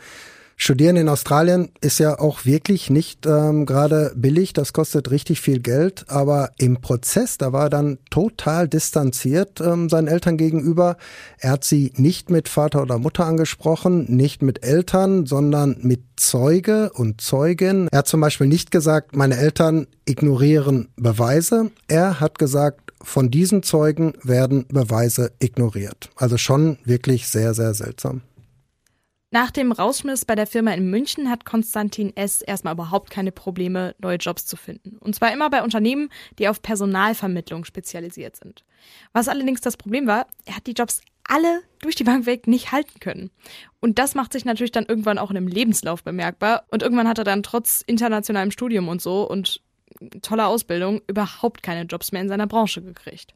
Studieren 0.62 0.96
in 0.96 1.08
Australien 1.08 1.70
ist 1.80 2.00
ja 2.00 2.18
auch 2.18 2.44
wirklich 2.44 2.90
nicht 2.90 3.24
ähm, 3.24 3.64
gerade 3.64 4.12
billig, 4.14 4.52
das 4.52 4.74
kostet 4.74 5.10
richtig 5.10 5.40
viel 5.40 5.58
Geld, 5.58 6.04
aber 6.08 6.50
im 6.58 6.82
Prozess, 6.82 7.38
da 7.38 7.54
war 7.54 7.62
er 7.62 7.70
dann 7.70 7.98
total 8.10 8.68
distanziert 8.68 9.62
ähm, 9.62 9.88
seinen 9.88 10.06
Eltern 10.06 10.36
gegenüber. 10.36 10.98
Er 11.38 11.52
hat 11.52 11.64
sie 11.64 11.94
nicht 11.96 12.28
mit 12.28 12.46
Vater 12.46 12.82
oder 12.82 12.98
Mutter 12.98 13.24
angesprochen, 13.24 14.04
nicht 14.14 14.42
mit 14.42 14.62
Eltern, 14.62 15.24
sondern 15.24 15.78
mit 15.80 16.02
Zeuge 16.16 16.90
und 16.92 17.22
Zeugin. 17.22 17.88
Er 17.90 18.00
hat 18.00 18.08
zum 18.08 18.20
Beispiel 18.20 18.46
nicht 18.46 18.70
gesagt, 18.70 19.16
meine 19.16 19.38
Eltern 19.38 19.86
ignorieren 20.04 20.90
Beweise. 20.96 21.70
Er 21.88 22.20
hat 22.20 22.38
gesagt, 22.38 22.92
von 23.02 23.30
diesen 23.30 23.62
Zeugen 23.62 24.12
werden 24.22 24.66
Beweise 24.68 25.32
ignoriert. 25.38 26.10
Also 26.16 26.36
schon 26.36 26.76
wirklich 26.84 27.28
sehr, 27.28 27.54
sehr 27.54 27.72
seltsam. 27.72 28.20
Nach 29.32 29.52
dem 29.52 29.70
Rausschmiss 29.70 30.24
bei 30.24 30.34
der 30.34 30.48
Firma 30.48 30.72
in 30.72 30.90
München 30.90 31.30
hat 31.30 31.44
Konstantin 31.44 32.16
S. 32.16 32.42
erstmal 32.42 32.74
überhaupt 32.74 33.10
keine 33.10 33.30
Probleme, 33.30 33.94
neue 34.00 34.16
Jobs 34.16 34.44
zu 34.44 34.56
finden. 34.56 34.98
Und 34.98 35.14
zwar 35.14 35.32
immer 35.32 35.48
bei 35.50 35.62
Unternehmen, 35.62 36.10
die 36.40 36.48
auf 36.48 36.62
Personalvermittlung 36.62 37.64
spezialisiert 37.64 38.34
sind. 38.34 38.64
Was 39.12 39.28
allerdings 39.28 39.60
das 39.60 39.76
Problem 39.76 40.08
war, 40.08 40.26
er 40.46 40.56
hat 40.56 40.66
die 40.66 40.72
Jobs 40.72 41.00
alle 41.22 41.62
durch 41.78 41.94
die 41.94 42.02
Bank 42.02 42.26
weg 42.26 42.48
nicht 42.48 42.72
halten 42.72 42.98
können. 42.98 43.30
Und 43.78 44.00
das 44.00 44.16
macht 44.16 44.32
sich 44.32 44.44
natürlich 44.44 44.72
dann 44.72 44.86
irgendwann 44.86 45.18
auch 45.18 45.30
in 45.30 45.36
einem 45.36 45.46
Lebenslauf 45.46 46.02
bemerkbar. 46.02 46.64
Und 46.72 46.82
irgendwann 46.82 47.06
hat 47.06 47.18
er 47.18 47.24
dann 47.24 47.44
trotz 47.44 47.82
internationalem 47.86 48.50
Studium 48.50 48.88
und 48.88 49.00
so 49.00 49.22
und 49.28 49.62
toller 50.22 50.48
Ausbildung 50.48 51.02
überhaupt 51.06 51.62
keine 51.62 51.82
Jobs 51.82 52.10
mehr 52.10 52.22
in 52.22 52.28
seiner 52.28 52.48
Branche 52.48 52.82
gekriegt. 52.82 53.34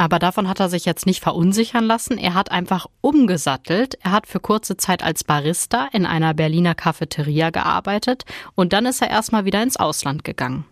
Aber 0.00 0.20
davon 0.20 0.48
hat 0.48 0.60
er 0.60 0.68
sich 0.68 0.84
jetzt 0.84 1.06
nicht 1.06 1.20
verunsichern 1.20 1.84
lassen. 1.84 2.18
Er 2.18 2.34
hat 2.34 2.52
einfach 2.52 2.86
umgesattelt. 3.00 3.98
Er 4.02 4.12
hat 4.12 4.28
für 4.28 4.38
kurze 4.38 4.76
Zeit 4.76 5.02
als 5.02 5.24
Barista 5.24 5.88
in 5.92 6.06
einer 6.06 6.34
Berliner 6.34 6.76
Cafeteria 6.76 7.50
gearbeitet 7.50 8.24
und 8.54 8.72
dann 8.72 8.86
ist 8.86 9.02
er 9.02 9.10
erstmal 9.10 9.44
wieder 9.44 9.62
ins 9.62 9.76
Ausland 9.76 10.22
gegangen. 10.22 10.64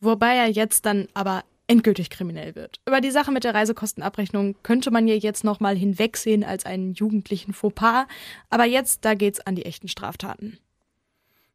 Wobei 0.00 0.34
er 0.34 0.50
jetzt 0.50 0.86
dann 0.86 1.08
aber 1.12 1.44
endgültig 1.66 2.08
kriminell 2.08 2.54
wird. 2.54 2.80
Über 2.86 3.02
die 3.02 3.10
Sache 3.10 3.30
mit 3.30 3.44
der 3.44 3.54
Reisekostenabrechnung 3.54 4.56
könnte 4.62 4.90
man 4.90 5.06
ja 5.06 5.14
jetzt 5.14 5.44
nochmal 5.44 5.76
hinwegsehen 5.76 6.42
als 6.42 6.64
einen 6.64 6.94
jugendlichen 6.94 7.52
Fauxpas, 7.52 8.06
aber 8.48 8.64
jetzt, 8.64 9.04
da 9.04 9.12
geht's 9.14 9.40
an 9.40 9.56
die 9.56 9.66
echten 9.66 9.88
Straftaten. 9.88 10.58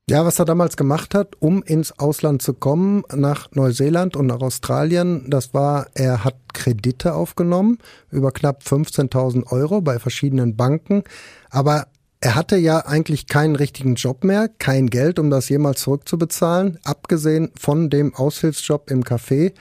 Ja, 0.09 0.25
was 0.25 0.37
er 0.37 0.43
damals 0.43 0.75
gemacht 0.75 1.15
hat, 1.15 1.37
um 1.39 1.63
ins 1.63 1.97
Ausland 1.97 2.41
zu 2.41 2.53
kommen, 2.53 3.03
nach 3.15 3.49
Neuseeland 3.53 4.17
und 4.17 4.25
nach 4.25 4.41
Australien, 4.41 5.29
das 5.29 5.53
war, 5.53 5.87
er 5.93 6.25
hat 6.25 6.35
Kredite 6.53 7.13
aufgenommen 7.13 7.77
über 8.11 8.33
knapp 8.33 8.63
15.000 8.63 9.49
Euro 9.49 9.79
bei 9.79 9.99
verschiedenen 9.99 10.57
Banken, 10.57 11.05
aber 11.49 11.87
er 12.19 12.35
hatte 12.35 12.57
ja 12.57 12.79
eigentlich 12.79 13.27
keinen 13.27 13.55
richtigen 13.55 13.95
Job 13.95 14.25
mehr, 14.25 14.49
kein 14.49 14.87
Geld, 14.87 15.19
um 15.19 15.29
das 15.29 15.47
jemals 15.47 15.79
zurückzubezahlen, 15.79 16.79
abgesehen 16.83 17.51
von 17.57 17.89
dem 17.89 18.13
Aushilfsjob 18.13 18.91
im 18.91 19.05
Café. 19.05 19.53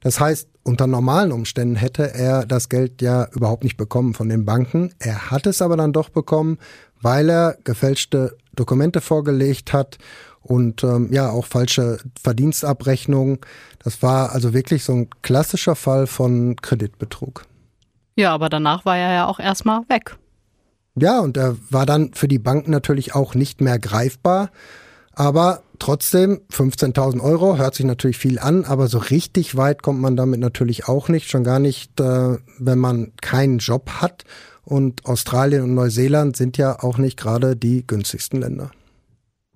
Das 0.00 0.20
heißt, 0.20 0.48
unter 0.64 0.86
normalen 0.86 1.32
Umständen 1.32 1.76
hätte 1.76 2.14
er 2.14 2.46
das 2.46 2.68
Geld 2.68 3.02
ja 3.02 3.28
überhaupt 3.32 3.64
nicht 3.64 3.76
bekommen 3.76 4.14
von 4.14 4.28
den 4.28 4.44
Banken. 4.46 4.94
Er 5.00 5.30
hat 5.30 5.46
es 5.46 5.60
aber 5.60 5.76
dann 5.76 5.92
doch 5.92 6.08
bekommen, 6.08 6.58
weil 7.02 7.28
er 7.28 7.56
gefälschte 7.64 8.36
Dokumente 8.54 9.00
vorgelegt 9.00 9.72
hat 9.72 9.98
und 10.40 10.82
ähm, 10.84 11.12
ja 11.12 11.30
auch 11.30 11.46
falsche 11.46 11.98
Verdienstabrechnungen. 12.20 13.38
Das 13.82 14.02
war 14.02 14.32
also 14.32 14.52
wirklich 14.52 14.84
so 14.84 14.92
ein 14.92 15.10
klassischer 15.22 15.76
Fall 15.76 16.06
von 16.06 16.56
Kreditbetrug. 16.56 17.44
Ja, 18.16 18.32
aber 18.34 18.48
danach 18.48 18.84
war 18.84 18.96
er 18.96 19.12
ja 19.12 19.26
auch 19.26 19.38
erstmal 19.38 19.82
weg. 19.88 20.16
Ja, 20.94 21.20
und 21.20 21.36
er 21.36 21.56
war 21.70 21.86
dann 21.86 22.12
für 22.12 22.28
die 22.28 22.38
Banken 22.38 22.70
natürlich 22.70 23.14
auch 23.14 23.34
nicht 23.34 23.60
mehr 23.60 23.78
greifbar. 23.78 24.50
Aber 25.14 25.62
trotzdem, 25.78 26.40
15.000 26.50 27.20
Euro 27.20 27.56
hört 27.56 27.74
sich 27.74 27.84
natürlich 27.84 28.18
viel 28.18 28.38
an, 28.38 28.64
aber 28.64 28.88
so 28.88 28.98
richtig 28.98 29.56
weit 29.56 29.82
kommt 29.82 30.00
man 30.00 30.16
damit 30.16 30.40
natürlich 30.40 30.88
auch 30.88 31.08
nicht. 31.08 31.28
Schon 31.28 31.44
gar 31.44 31.58
nicht, 31.58 32.00
äh, 32.00 32.38
wenn 32.58 32.78
man 32.78 33.12
keinen 33.20 33.58
Job 33.58 33.90
hat 34.00 34.24
und 34.64 35.06
Australien 35.06 35.62
und 35.62 35.74
Neuseeland 35.74 36.36
sind 36.36 36.58
ja 36.58 36.82
auch 36.82 36.98
nicht 36.98 37.16
gerade 37.16 37.56
die 37.56 37.86
günstigsten 37.86 38.40
Länder. 38.40 38.70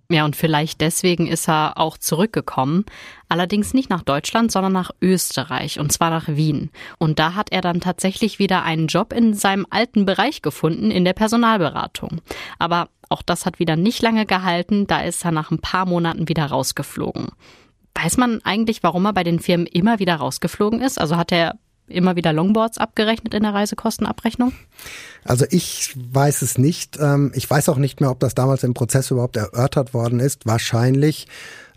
Ja, 0.09 0.25
und 0.25 0.37
vielleicht 0.37 0.81
deswegen 0.81 1.27
ist 1.27 1.49
er 1.49 1.79
auch 1.79 1.99
zurückgekommen. 1.99 2.85
Allerdings 3.29 3.75
nicht 3.75 3.91
nach 3.91 4.03
Deutschland, 4.03 4.53
sondern 4.53 4.73
nach 4.73 4.93
Österreich, 5.03 5.81
und 5.81 5.91
zwar 5.91 6.11
nach 6.11 6.29
Wien. 6.29 6.71
Und 6.99 7.19
da 7.19 7.35
hat 7.35 7.51
er 7.51 7.61
dann 7.61 7.81
tatsächlich 7.81 8.39
wieder 8.39 8.63
einen 8.63 8.87
Job 8.87 9.13
in 9.13 9.35
seinem 9.35 9.67
alten 9.69 10.07
Bereich 10.07 10.43
gefunden, 10.43 10.93
in 10.93 11.05
der 11.05 11.13
Personalberatung. 11.13 12.21
Aber 12.61 12.89
auch 13.09 13.23
das 13.23 13.47
hat 13.47 13.59
wieder 13.59 13.75
nicht 13.75 14.01
lange 14.01 14.27
gehalten, 14.27 14.87
da 14.87 15.01
ist 15.01 15.25
er 15.25 15.33
nach 15.33 15.51
ein 15.51 15.59
paar 15.59 15.87
Monaten 15.87 16.29
wieder 16.29 16.47
rausgeflogen. 16.47 17.29
Weiß 17.95 18.17
man 18.17 18.41
eigentlich, 18.45 18.85
warum 18.85 19.07
er 19.07 19.13
bei 19.13 19.25
den 19.25 19.41
Firmen 19.41 19.67
immer 19.67 19.99
wieder 19.99 20.17
rausgeflogen 20.17 20.83
ist? 20.83 21.01
Also 21.01 21.17
hat 21.17 21.33
er 21.33 21.59
immer 21.89 22.17
wieder 22.17 22.33
Longboards 22.33 22.79
abgerechnet 22.79 23.35
in 23.35 23.43
der 23.43 23.55
Reisekostenabrechnung? 23.55 24.53
Also 25.25 25.45
ich 25.51 25.95
weiß 25.97 26.43
es 26.43 26.59
nicht. 26.59 26.99
Ähm, 27.01 27.33
ich 27.35 27.49
weiß 27.49 27.69
auch 27.69 27.79
nicht 27.79 28.01
mehr, 28.01 28.11
ob 28.11 28.21
das 28.21 28.35
damals 28.35 28.63
im 28.65 28.75
Prozess 28.75 29.11
überhaupt 29.11 29.37
erörtert 29.37 29.95
worden 29.95 30.21
ist. 30.21 30.47
Wahrscheinlich. 30.47 31.27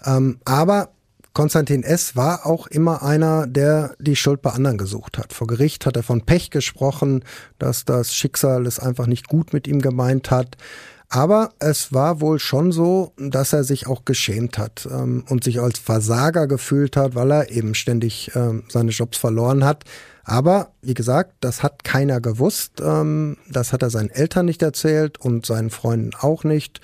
Ähm, 0.05 0.39
aber 0.45 0.89
Konstantin 1.33 1.83
S. 1.83 2.15
war 2.15 2.45
auch 2.45 2.67
immer 2.67 3.03
einer, 3.03 3.47
der 3.47 3.95
die 3.99 4.15
Schuld 4.15 4.41
bei 4.41 4.51
anderen 4.51 4.77
gesucht 4.77 5.17
hat. 5.17 5.31
Vor 5.31 5.47
Gericht 5.47 5.85
hat 5.85 5.95
er 5.95 6.03
von 6.03 6.25
Pech 6.25 6.49
gesprochen, 6.49 7.23
dass 7.59 7.85
das 7.85 8.13
Schicksal 8.13 8.65
es 8.65 8.79
einfach 8.79 9.05
nicht 9.05 9.27
gut 9.27 9.53
mit 9.53 9.67
ihm 9.67 9.81
gemeint 9.81 10.31
hat. 10.31 10.57
Aber 11.09 11.49
es 11.57 11.91
war 11.91 12.21
wohl 12.21 12.37
schon 12.37 12.71
so, 12.71 13.13
dass 13.17 13.51
er 13.51 13.63
sich 13.63 13.87
auch 13.87 14.05
geschämt 14.05 14.59
hat 14.59 14.87
ähm, 14.91 15.25
und 15.27 15.43
sich 15.43 15.59
als 15.59 15.79
Versager 15.79 16.47
gefühlt 16.47 16.95
hat, 16.95 17.15
weil 17.15 17.31
er 17.31 17.49
eben 17.49 17.73
ständig 17.73 18.31
ähm, 18.35 18.63
seine 18.69 18.91
Jobs 18.91 19.17
verloren 19.17 19.65
hat. 19.65 19.85
Aber 20.23 20.71
wie 20.83 20.93
gesagt, 20.93 21.33
das 21.39 21.63
hat 21.63 21.83
keiner 21.83 22.21
gewusst. 22.21 22.79
Ähm, 22.79 23.37
das 23.49 23.73
hat 23.73 23.81
er 23.81 23.89
seinen 23.89 24.11
Eltern 24.11 24.45
nicht 24.45 24.61
erzählt 24.61 25.19
und 25.19 25.47
seinen 25.47 25.71
Freunden 25.71 26.11
auch 26.13 26.43
nicht. 26.43 26.79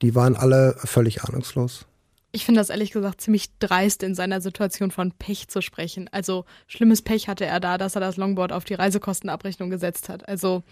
Die 0.00 0.14
waren 0.14 0.36
alle 0.36 0.74
völlig 0.78 1.22
ahnungslos. 1.24 1.84
Ich 2.32 2.46
finde 2.46 2.60
das 2.60 2.70
ehrlich 2.70 2.92
gesagt 2.92 3.20
ziemlich 3.20 3.58
dreist, 3.58 4.02
in 4.02 4.14
seiner 4.14 4.40
Situation 4.40 4.90
von 4.90 5.12
Pech 5.12 5.48
zu 5.48 5.60
sprechen. 5.60 6.08
Also 6.12 6.46
schlimmes 6.66 7.02
Pech 7.02 7.28
hatte 7.28 7.44
er 7.44 7.60
da, 7.60 7.76
dass 7.76 7.94
er 7.94 8.00
das 8.00 8.16
Longboard 8.16 8.52
auf 8.52 8.64
die 8.64 8.74
Reisekostenabrechnung 8.74 9.68
gesetzt 9.68 10.08
hat. 10.08 10.26
Also 10.28 10.62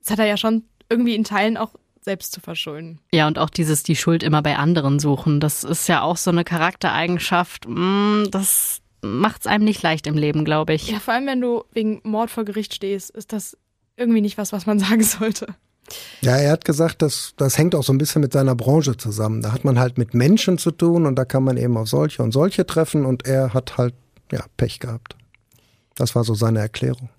das 0.00 0.12
hat 0.12 0.20
er 0.20 0.26
ja 0.26 0.36
schon 0.36 0.64
irgendwie 0.88 1.14
in 1.14 1.24
Teilen 1.24 1.56
auch 1.56 1.74
selbst 2.04 2.32
zu 2.32 2.40
verschulden. 2.40 3.00
Ja, 3.12 3.26
und 3.26 3.38
auch 3.38 3.50
dieses 3.50 3.82
die 3.82 3.96
Schuld 3.96 4.22
immer 4.22 4.42
bei 4.42 4.56
anderen 4.56 4.98
suchen, 4.98 5.40
das 5.40 5.64
ist 5.64 5.88
ja 5.88 6.02
auch 6.02 6.16
so 6.16 6.30
eine 6.30 6.44
Charaktereigenschaft, 6.44 7.66
mm, 7.68 8.24
das 8.30 8.80
macht 9.02 9.42
es 9.42 9.46
einem 9.46 9.64
nicht 9.64 9.82
leicht 9.82 10.06
im 10.06 10.16
Leben, 10.16 10.44
glaube 10.44 10.74
ich. 10.74 10.88
Ja, 10.88 11.00
vor 11.00 11.14
allem 11.14 11.26
wenn 11.26 11.40
du 11.40 11.64
wegen 11.72 12.00
Mord 12.04 12.30
vor 12.30 12.44
Gericht 12.44 12.74
stehst, 12.74 13.10
ist 13.10 13.32
das 13.32 13.56
irgendwie 13.96 14.20
nicht 14.20 14.38
was, 14.38 14.52
was 14.52 14.66
man 14.66 14.78
sagen 14.80 15.02
sollte. 15.02 15.46
Ja, 16.20 16.36
er 16.36 16.52
hat 16.52 16.64
gesagt, 16.64 17.02
dass 17.02 17.34
das 17.36 17.58
hängt 17.58 17.74
auch 17.74 17.82
so 17.82 17.92
ein 17.92 17.98
bisschen 17.98 18.22
mit 18.22 18.32
seiner 18.32 18.54
Branche 18.54 18.96
zusammen. 18.96 19.42
Da 19.42 19.52
hat 19.52 19.64
man 19.64 19.78
halt 19.78 19.98
mit 19.98 20.14
Menschen 20.14 20.56
zu 20.56 20.70
tun 20.70 21.06
und 21.06 21.16
da 21.16 21.24
kann 21.24 21.42
man 21.42 21.56
eben 21.56 21.76
auf 21.76 21.88
solche 21.88 22.22
und 22.22 22.32
solche 22.32 22.64
treffen 22.64 23.04
und 23.04 23.26
er 23.26 23.52
hat 23.52 23.76
halt 23.78 23.94
ja 24.30 24.44
Pech 24.56 24.78
gehabt. 24.78 25.16
Das 25.96 26.14
war 26.14 26.24
so 26.24 26.34
seine 26.34 26.60
Erklärung. 26.60 27.10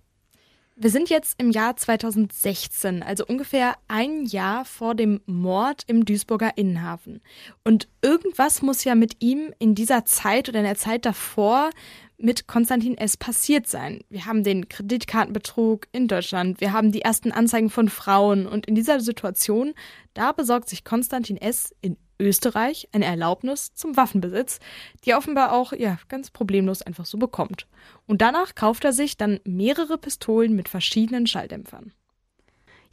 Wir 0.84 0.90
sind 0.90 1.10
jetzt 1.10 1.36
im 1.38 1.50
Jahr 1.50 1.78
2016, 1.78 3.04
also 3.04 3.26
ungefähr 3.26 3.76
ein 3.88 4.26
Jahr 4.26 4.66
vor 4.66 4.96
dem 4.96 5.22
Mord 5.26 5.84
im 5.88 6.04
Duisburger 6.04 6.58
Innenhafen. 6.58 7.22
Und 7.64 7.88
irgendwas 8.02 8.62
muss 8.62 8.84
ja 8.84 8.94
mit 8.94 9.24
ihm 9.24 9.54
in 9.60 9.76
dieser 9.76 10.04
Zeit 10.04 10.50
oder 10.50 10.60
in 10.60 10.66
der 10.66 10.76
Zeit 10.76 11.06
davor 11.06 11.70
mit 12.18 12.48
Konstantin 12.48 12.98
S. 12.98 13.16
passiert 13.16 13.66
sein. 13.66 14.02
Wir 14.10 14.26
haben 14.26 14.44
den 14.44 14.68
Kreditkartenbetrug 14.68 15.88
in 15.94 16.10
Deutschland, 16.10 16.60
wir 16.60 16.74
haben 16.74 16.92
die 16.92 17.02
ersten 17.02 17.32
Anzeigen 17.32 17.70
von 17.70 17.88
Frauen 17.88 18.46
und 18.46 18.66
in 18.66 18.76
dieser 18.76 19.00
Situation, 19.00 19.74
da 20.14 20.34
besorgt 20.34 20.68
sich 20.68 20.84
Konstantin 20.84 21.38
S. 21.38 21.74
in 21.80 21.96
Österreich 22.20 22.88
eine 22.92 23.06
Erlaubnis 23.06 23.74
zum 23.74 23.98
Waffenbesitz, 23.98 24.60
die 25.04 25.12
er 25.12 25.18
offenbar 25.18 25.54
auch 25.54 25.74
ja 25.74 25.98
ganz 26.10 26.32
problemlos 26.32 26.82
einfach 26.82 27.06
so 27.06 27.18
bekommt. 27.18 27.68
Und 28.08 28.22
danach 28.22 28.56
kauft 28.56 28.86
er 28.86 28.94
sich 28.94 29.18
dann 29.18 29.40
mehrere 29.44 29.98
Pistolen 29.98 30.56
mit 30.56 30.70
verschiedenen 30.70 31.28
Schalldämpfern. 31.28 31.94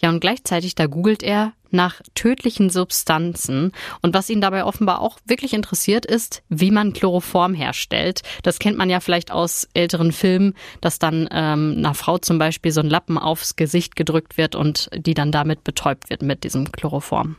Ja, 0.03 0.09
und 0.09 0.21
gleichzeitig 0.21 0.75
da 0.75 0.87
googelt 0.87 1.23
er 1.23 1.53
nach 1.71 2.01
tödlichen 2.15 2.71
Substanzen. 2.71 3.73
Und 4.01 4.15
was 4.15 4.31
ihn 4.31 4.41
dabei 4.41 4.65
offenbar 4.65 5.01
auch 5.01 5.19
wirklich 5.27 5.53
interessiert, 5.53 6.07
ist, 6.07 6.43
wie 6.49 6.71
man 6.71 6.93
Chloroform 6.95 7.55
herstellt. 7.55 8.23
Das 8.43 8.59
kennt 8.59 8.79
man 8.79 8.89
ja 8.89 9.01
vielleicht 9.01 9.31
aus 9.31 9.69
älteren 9.75 10.13
Filmen, 10.13 10.55
dass 10.81 10.99
dann 10.99 11.29
ähm, 11.31 11.75
einer 11.79 11.95
Frau 11.95 12.19
zum 12.19 12.39
Beispiel 12.39 12.73
so 12.73 12.81
ein 12.81 12.89
Lappen 12.89 13.19
aufs 13.19 13.57
Gesicht 13.57 13.95
gedrückt 13.95 14.39
wird 14.39 14.55
und 14.55 14.89
die 14.95 15.15
dann 15.15 15.33
damit 15.33 15.65
betäubt 15.65 16.09
wird 16.09 16.23
mit 16.23 16.45
diesem 16.45 16.73
Chloroform. 16.73 17.37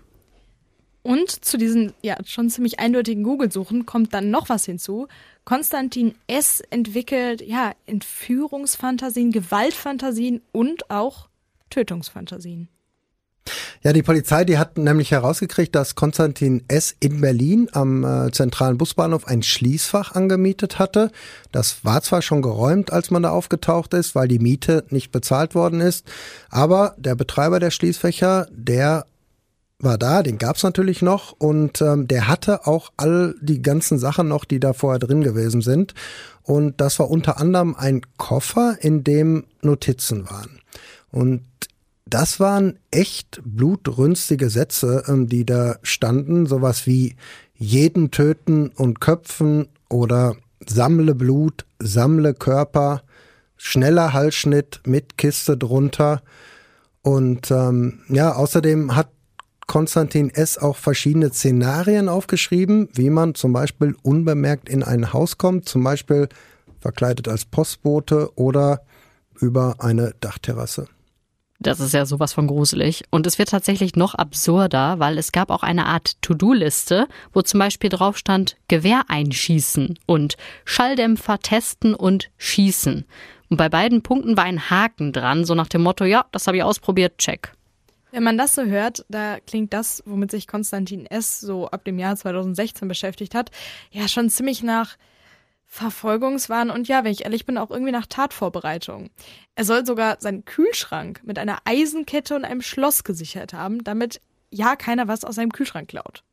Und 1.04 1.44
zu 1.44 1.58
diesen 1.58 1.94
ja 2.02 2.16
schon 2.26 2.50
ziemlich 2.50 2.80
eindeutigen 2.80 3.24
Google-Suchen 3.24 3.86
kommt 3.86 4.14
dann 4.14 4.30
noch 4.30 4.50
was 4.50 4.66
hinzu. 4.66 5.08
Konstantin 5.46 6.14
S. 6.28 6.62
entwickelt 6.70 7.42
ja 7.42 7.72
Entführungsfantasien, 7.88 9.32
Gewaltfantasien 9.32 10.42
und 10.52 10.92
auch 10.92 11.30
Tötungsfantasien. 11.70 12.70
Ja, 13.84 13.94
die 13.94 14.04
Polizei, 14.04 14.46
die 14.46 14.60
hat 14.60 14.78
nämlich 14.78 15.10
herausgekriegt, 15.10 15.74
dass 15.74 15.96
Konstantin 15.96 16.64
S. 16.68 16.96
in 17.00 17.20
Berlin 17.20 17.68
am 17.72 18.04
äh, 18.04 18.32
zentralen 18.32 18.78
Busbahnhof 18.78 19.28
ein 19.28 19.42
Schließfach 19.42 20.14
angemietet 20.14 20.78
hatte. 20.78 21.12
Das 21.52 21.84
war 21.84 22.04
zwar 22.04 22.22
schon 22.22 22.44
geräumt, 22.44 22.94
als 22.94 23.10
man 23.10 23.24
da 23.24 23.32
aufgetaucht 23.32 23.96
ist, 23.96 24.14
weil 24.14 24.28
die 24.28 24.38
Miete 24.38 24.86
nicht 24.92 25.12
bezahlt 25.12 25.56
worden 25.56 25.82
ist, 25.82 26.06
aber 26.52 26.94
der 26.98 27.16
Betreiber 27.16 27.60
der 27.60 27.72
Schließfächer, 27.72 28.48
der 28.52 29.08
war 29.84 29.98
da, 29.98 30.24
den 30.24 30.38
gab's 30.38 30.64
natürlich 30.64 31.02
noch 31.02 31.34
und 31.34 31.82
ähm, 31.82 32.08
der 32.08 32.28
hatte 32.28 32.68
auch 32.68 32.92
all 32.98 33.36
die 33.42 33.62
ganzen 33.62 33.98
Sachen 33.98 34.28
noch, 34.28 34.46
die 34.46 34.60
da 34.60 34.74
vorher 34.74 35.00
drin 35.00 35.24
gewesen 35.24 35.62
sind. 35.62 35.94
Und 36.44 36.82
das 36.82 37.00
war 37.00 37.10
unter 37.10 37.40
anderem 37.40 37.76
ein 37.76 38.02
Koffer, 38.18 38.78
in 38.82 39.04
dem 39.04 39.46
Notizen 39.62 40.30
waren. 40.30 40.62
Und 41.12 41.44
das 42.06 42.40
waren 42.40 42.80
echt 42.92 43.42
blutrünstige 43.44 44.50
Sätze, 44.50 45.04
ähm, 45.08 45.28
die 45.28 45.46
da 45.46 45.78
standen, 45.82 46.46
sowas 46.46 46.86
wie 46.86 47.16
jeden 47.56 48.12
töten 48.12 48.70
und 48.70 49.02
köpfen 49.02 49.68
oder 49.90 50.36
sammle 50.68 51.16
Blut, 51.16 51.66
sammle 51.80 52.34
Körper, 52.34 53.04
schneller 53.56 54.14
Halsschnitt 54.14 54.82
mit 54.86 55.18
Kiste 55.18 55.58
drunter. 55.58 56.22
Und 57.02 57.50
ähm, 57.52 58.02
ja, 58.10 58.34
außerdem 58.34 58.96
hat 58.96 59.10
Konstantin 59.68 60.30
S. 60.30 60.58
auch 60.58 60.78
verschiedene 60.78 61.32
Szenarien 61.32 62.10
aufgeschrieben, 62.10 62.90
wie 62.94 63.10
man 63.10 63.36
zum 63.36 63.54
Beispiel 63.54 63.96
unbemerkt 64.04 64.70
in 64.70 64.84
ein 64.84 65.14
Haus 65.14 65.38
kommt, 65.38 65.68
zum 65.68 65.84
Beispiel 65.84 66.28
verkleidet 66.80 67.28
als 67.28 67.46
Postbote 67.46 68.32
oder 68.36 68.82
über 69.40 69.76
eine 69.80 70.14
Dachterrasse. 70.20 70.88
Das 71.60 71.80
ist 71.80 71.94
ja 71.94 72.08
sowas 72.08 72.34
von 72.34 72.48
gruselig. 72.48 73.04
Und 73.12 73.28
es 73.28 73.38
wird 73.38 73.50
tatsächlich 73.50 73.96
noch 73.96 74.16
absurder, 74.16 74.98
weil 74.98 75.20
es 75.20 75.32
gab 75.32 75.52
auch 75.52 75.62
eine 75.62 75.86
Art 75.86 76.20
To-Do-Liste, 76.24 77.08
wo 77.34 77.44
zum 77.44 77.60
Beispiel 77.60 77.92
drauf 77.92 78.18
stand 78.18 78.58
Gewehr 78.68 79.04
einschießen 79.10 80.00
und 80.08 80.38
Schalldämpfer 80.66 81.38
testen 81.38 81.94
und 81.94 82.32
schießen. 82.38 83.06
Und 83.50 83.58
bei 83.58 83.70
beiden 83.70 84.02
Punkten 84.02 84.38
war 84.38 84.46
ein 84.46 84.72
Haken 84.72 85.14
dran, 85.14 85.46
so 85.46 85.54
nach 85.54 85.68
dem 85.68 85.84
Motto, 85.84 86.04
ja, 86.04 86.26
das 86.32 86.48
habe 86.48 86.58
ich 86.58 86.64
ausprobiert, 86.64 87.20
check. 87.20 87.54
Wenn 88.12 88.24
man 88.24 88.38
das 88.38 88.56
so 88.56 88.64
hört, 88.64 89.06
da 89.10 89.40
klingt 89.40 89.74
das, 89.74 90.04
womit 90.06 90.32
sich 90.32 90.48
Konstantin 90.48 91.06
S. 91.06 91.40
so 91.40 91.68
ab 91.68 91.86
dem 91.86 91.98
Jahr 91.98 92.16
2016 92.16 92.88
beschäftigt 92.88 93.36
hat, 93.36 93.52
ja 93.92 94.08
schon 94.08 94.30
ziemlich 94.30 94.64
nach 94.64 94.98
Verfolgungswahn 95.66 96.70
und 96.70 96.90
ja, 96.90 97.06
wenn 97.06 97.14
ich 97.14 97.24
ehrlich 97.24 97.46
bin, 97.46 97.58
auch 97.58 97.72
irgendwie 97.72 97.94
nach 97.94 98.06
Tatvorbereitung. 98.06 99.10
Er 99.56 99.64
soll 99.64 99.86
sogar 99.86 100.18
seinen 100.20 100.44
Kühlschrank 100.44 101.22
mit 101.24 101.40
einer 101.40 101.60
Eisenkette 101.64 102.36
und 102.36 102.44
einem 102.44 102.62
Schloss 102.62 103.06
gesichert 103.06 103.54
haben, 103.54 103.82
damit 103.86 104.20
ja 104.50 104.76
keiner 104.76 105.08
was 105.08 105.24
aus 105.24 105.36
seinem 105.36 105.54
Kühlschrank 105.54 105.88
klaut. 105.88 106.26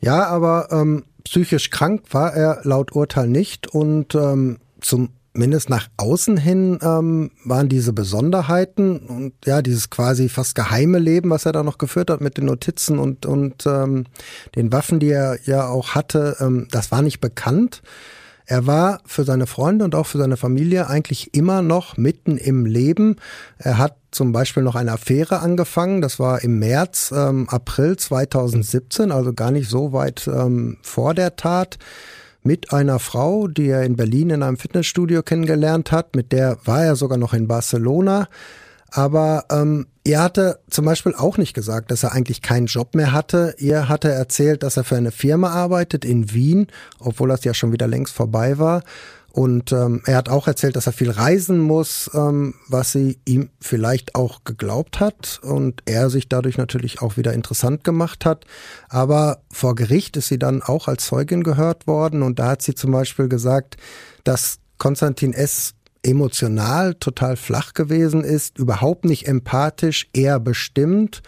Ja, 0.00 0.26
aber 0.26 0.68
ähm, 0.72 1.04
psychisch 1.22 1.70
krank 1.70 2.02
war 2.10 2.34
er 2.34 2.62
laut 2.64 2.90
Urteil 2.90 3.28
nicht 3.28 3.68
und 3.68 4.16
ähm, 4.16 4.58
zum 4.80 5.10
zumindest 5.32 5.70
nach 5.70 5.88
außen 5.96 6.36
hin 6.36 6.78
ähm, 6.82 7.30
waren 7.44 7.68
diese 7.68 7.92
Besonderheiten 7.92 8.98
und 8.98 9.32
ja, 9.44 9.62
dieses 9.62 9.90
quasi 9.90 10.28
fast 10.28 10.54
geheime 10.54 10.98
Leben, 10.98 11.30
was 11.30 11.46
er 11.46 11.52
da 11.52 11.62
noch 11.62 11.78
geführt 11.78 12.10
hat 12.10 12.20
mit 12.20 12.36
den 12.36 12.46
Notizen 12.46 12.98
und, 12.98 13.24
und 13.24 13.66
ähm, 13.66 14.04
den 14.54 14.72
Waffen, 14.72 15.00
die 15.00 15.10
er 15.10 15.38
ja 15.44 15.68
auch 15.68 15.94
hatte, 15.94 16.36
ähm, 16.40 16.68
das 16.70 16.90
war 16.90 17.02
nicht 17.02 17.20
bekannt. 17.20 17.82
Er 18.44 18.66
war 18.66 19.00
für 19.06 19.24
seine 19.24 19.46
Freunde 19.46 19.84
und 19.84 19.94
auch 19.94 20.06
für 20.06 20.18
seine 20.18 20.36
Familie 20.36 20.88
eigentlich 20.88 21.32
immer 21.32 21.62
noch 21.62 21.96
mitten 21.96 22.36
im 22.36 22.66
Leben. 22.66 23.16
Er 23.56 23.78
hat 23.78 23.96
zum 24.10 24.32
Beispiel 24.32 24.62
noch 24.62 24.74
eine 24.74 24.92
Affäre 24.92 25.38
angefangen. 25.38 26.02
Das 26.02 26.18
war 26.18 26.42
im 26.42 26.58
März, 26.58 27.14
ähm, 27.16 27.48
April 27.48 27.96
2017, 27.96 29.12
also 29.12 29.32
gar 29.32 29.52
nicht 29.52 29.70
so 29.70 29.92
weit 29.92 30.26
ähm, 30.26 30.76
vor 30.82 31.14
der 31.14 31.36
Tat 31.36 31.78
mit 32.42 32.72
einer 32.72 32.98
Frau, 32.98 33.48
die 33.48 33.68
er 33.68 33.84
in 33.84 33.96
Berlin 33.96 34.30
in 34.30 34.42
einem 34.42 34.56
Fitnessstudio 34.56 35.22
kennengelernt 35.22 35.92
hat. 35.92 36.16
Mit 36.16 36.32
der 36.32 36.58
war 36.64 36.84
er 36.84 36.96
sogar 36.96 37.18
noch 37.18 37.34
in 37.34 37.48
Barcelona. 37.48 38.28
Aber 38.90 39.46
ähm, 39.50 39.86
er 40.04 40.22
hatte 40.22 40.60
zum 40.68 40.84
Beispiel 40.84 41.14
auch 41.14 41.38
nicht 41.38 41.54
gesagt, 41.54 41.90
dass 41.90 42.02
er 42.02 42.12
eigentlich 42.12 42.42
keinen 42.42 42.66
Job 42.66 42.94
mehr 42.94 43.12
hatte. 43.12 43.54
Er 43.58 43.88
hatte 43.88 44.10
erzählt, 44.10 44.62
dass 44.62 44.76
er 44.76 44.84
für 44.84 44.96
eine 44.96 45.12
Firma 45.12 45.50
arbeitet 45.50 46.04
in 46.04 46.34
Wien, 46.34 46.66
obwohl 46.98 47.30
das 47.30 47.44
ja 47.44 47.54
schon 47.54 47.72
wieder 47.72 47.88
längst 47.88 48.12
vorbei 48.14 48.58
war. 48.58 48.82
Und 49.32 49.72
ähm, 49.72 50.02
er 50.04 50.16
hat 50.16 50.28
auch 50.28 50.46
erzählt, 50.46 50.76
dass 50.76 50.86
er 50.86 50.92
viel 50.92 51.10
reisen 51.10 51.58
muss, 51.58 52.10
ähm, 52.12 52.54
was 52.68 52.92
sie 52.92 53.18
ihm 53.24 53.48
vielleicht 53.60 54.14
auch 54.14 54.44
geglaubt 54.44 55.00
hat 55.00 55.40
und 55.42 55.82
er 55.86 56.10
sich 56.10 56.28
dadurch 56.28 56.58
natürlich 56.58 57.00
auch 57.00 57.16
wieder 57.16 57.32
interessant 57.32 57.82
gemacht 57.82 58.26
hat. 58.26 58.44
Aber 58.90 59.40
vor 59.50 59.74
Gericht 59.74 60.18
ist 60.18 60.28
sie 60.28 60.38
dann 60.38 60.62
auch 60.62 60.86
als 60.86 61.06
Zeugin 61.06 61.44
gehört 61.44 61.86
worden 61.86 62.22
und 62.22 62.38
da 62.38 62.50
hat 62.50 62.62
sie 62.62 62.74
zum 62.74 62.92
Beispiel 62.92 63.28
gesagt, 63.28 63.78
dass 64.22 64.58
Konstantin 64.76 65.32
S 65.32 65.74
emotional 66.02 66.94
total 66.94 67.36
flach 67.36 67.72
gewesen 67.72 68.24
ist, 68.24 68.58
überhaupt 68.58 69.06
nicht 69.06 69.28
empathisch, 69.28 70.08
eher 70.12 70.40
bestimmt 70.40 71.22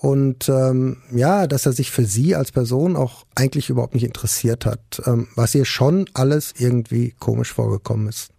und 0.00 0.48
ähm, 0.48 0.96
ja, 1.12 1.46
dass 1.46 1.66
er 1.66 1.72
sich 1.72 1.90
für 1.90 2.06
sie 2.06 2.34
als 2.34 2.52
Person 2.52 2.96
auch 2.96 3.26
eigentlich 3.34 3.68
überhaupt 3.68 3.92
nicht 3.92 4.04
interessiert 4.04 4.64
hat, 4.64 5.02
ähm, 5.04 5.28
was 5.36 5.54
ihr 5.54 5.66
schon 5.66 6.06
alles 6.14 6.54
irgendwie 6.56 7.14
komisch 7.18 7.52
vorgekommen 7.52 8.08
ist. 8.08 8.30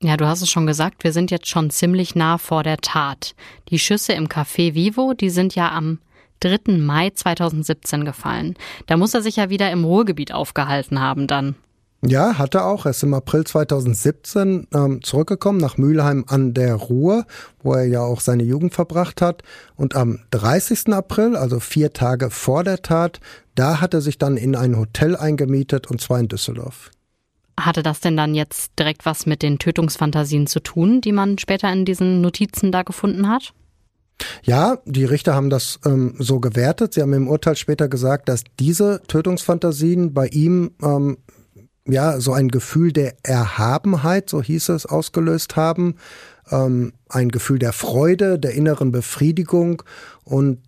Ja, 0.00 0.16
du 0.16 0.24
hast 0.26 0.42
es 0.42 0.50
schon 0.50 0.68
gesagt, 0.68 1.02
wir 1.02 1.12
sind 1.12 1.32
jetzt 1.32 1.48
schon 1.48 1.70
ziemlich 1.70 2.14
nah 2.14 2.38
vor 2.38 2.62
der 2.62 2.76
Tat. 2.76 3.34
Die 3.70 3.80
Schüsse 3.80 4.12
im 4.12 4.28
Café 4.28 4.74
Vivo, 4.74 5.14
die 5.14 5.30
sind 5.30 5.56
ja 5.56 5.72
am 5.72 5.98
3. 6.40 6.74
Mai 6.78 7.10
2017 7.10 8.04
gefallen. 8.04 8.54
Da 8.86 8.96
muss 8.96 9.14
er 9.14 9.22
sich 9.22 9.36
ja 9.36 9.50
wieder 9.50 9.72
im 9.72 9.84
Ruhrgebiet 9.84 10.30
aufgehalten 10.30 11.00
haben 11.00 11.26
dann. 11.26 11.56
Ja, 12.04 12.38
hat 12.38 12.54
er 12.54 12.66
auch. 12.66 12.84
Er 12.84 12.90
ist 12.90 13.02
im 13.02 13.14
April 13.14 13.44
2017 13.44 14.68
ähm, 14.72 15.02
zurückgekommen 15.02 15.58
nach 15.58 15.78
Mülheim 15.78 16.24
an 16.28 16.52
der 16.54 16.74
Ruhr, 16.74 17.24
wo 17.62 17.72
er 17.72 17.84
ja 17.84 18.00
auch 18.00 18.20
seine 18.20 18.44
Jugend 18.44 18.74
verbracht 18.74 19.22
hat. 19.22 19.42
Und 19.76 19.96
am 19.96 20.20
30. 20.30 20.92
April, 20.92 21.36
also 21.36 21.58
vier 21.58 21.92
Tage 21.92 22.30
vor 22.30 22.64
der 22.64 22.82
Tat, 22.82 23.20
da 23.54 23.80
hat 23.80 23.94
er 23.94 24.02
sich 24.02 24.18
dann 24.18 24.36
in 24.36 24.54
ein 24.54 24.76
Hotel 24.76 25.16
eingemietet 25.16 25.90
und 25.90 26.00
zwar 26.00 26.20
in 26.20 26.28
Düsseldorf. 26.28 26.90
Hatte 27.58 27.82
das 27.82 28.00
denn 28.00 28.18
dann 28.18 28.34
jetzt 28.34 28.78
direkt 28.78 29.06
was 29.06 29.24
mit 29.24 29.42
den 29.42 29.58
Tötungsfantasien 29.58 30.46
zu 30.46 30.60
tun, 30.60 31.00
die 31.00 31.12
man 31.12 31.38
später 31.38 31.72
in 31.72 31.86
diesen 31.86 32.20
Notizen 32.20 32.70
da 32.70 32.82
gefunden 32.82 33.28
hat? 33.28 33.54
Ja, 34.42 34.78
die 34.84 35.04
Richter 35.04 35.34
haben 35.34 35.50
das 35.50 35.80
ähm, 35.84 36.14
so 36.18 36.40
gewertet. 36.40 36.94
Sie 36.94 37.02
haben 37.02 37.12
im 37.12 37.28
Urteil 37.28 37.56
später 37.56 37.88
gesagt, 37.88 38.28
dass 38.28 38.44
diese 38.58 39.02
Tötungsfantasien 39.08 40.14
bei 40.14 40.28
ihm 40.28 40.72
ähm, 40.82 41.18
ja, 41.86 42.20
so 42.20 42.32
ein 42.32 42.48
Gefühl 42.48 42.92
der 42.92 43.14
Erhabenheit, 43.22 44.30
so 44.30 44.42
hieß 44.42 44.70
es, 44.70 44.86
ausgelöst 44.86 45.56
haben, 45.56 45.96
ähm, 46.50 46.92
ein 47.08 47.30
Gefühl 47.30 47.58
der 47.58 47.72
Freude, 47.72 48.38
der 48.38 48.52
inneren 48.52 48.92
Befriedigung 48.92 49.82
und 50.24 50.60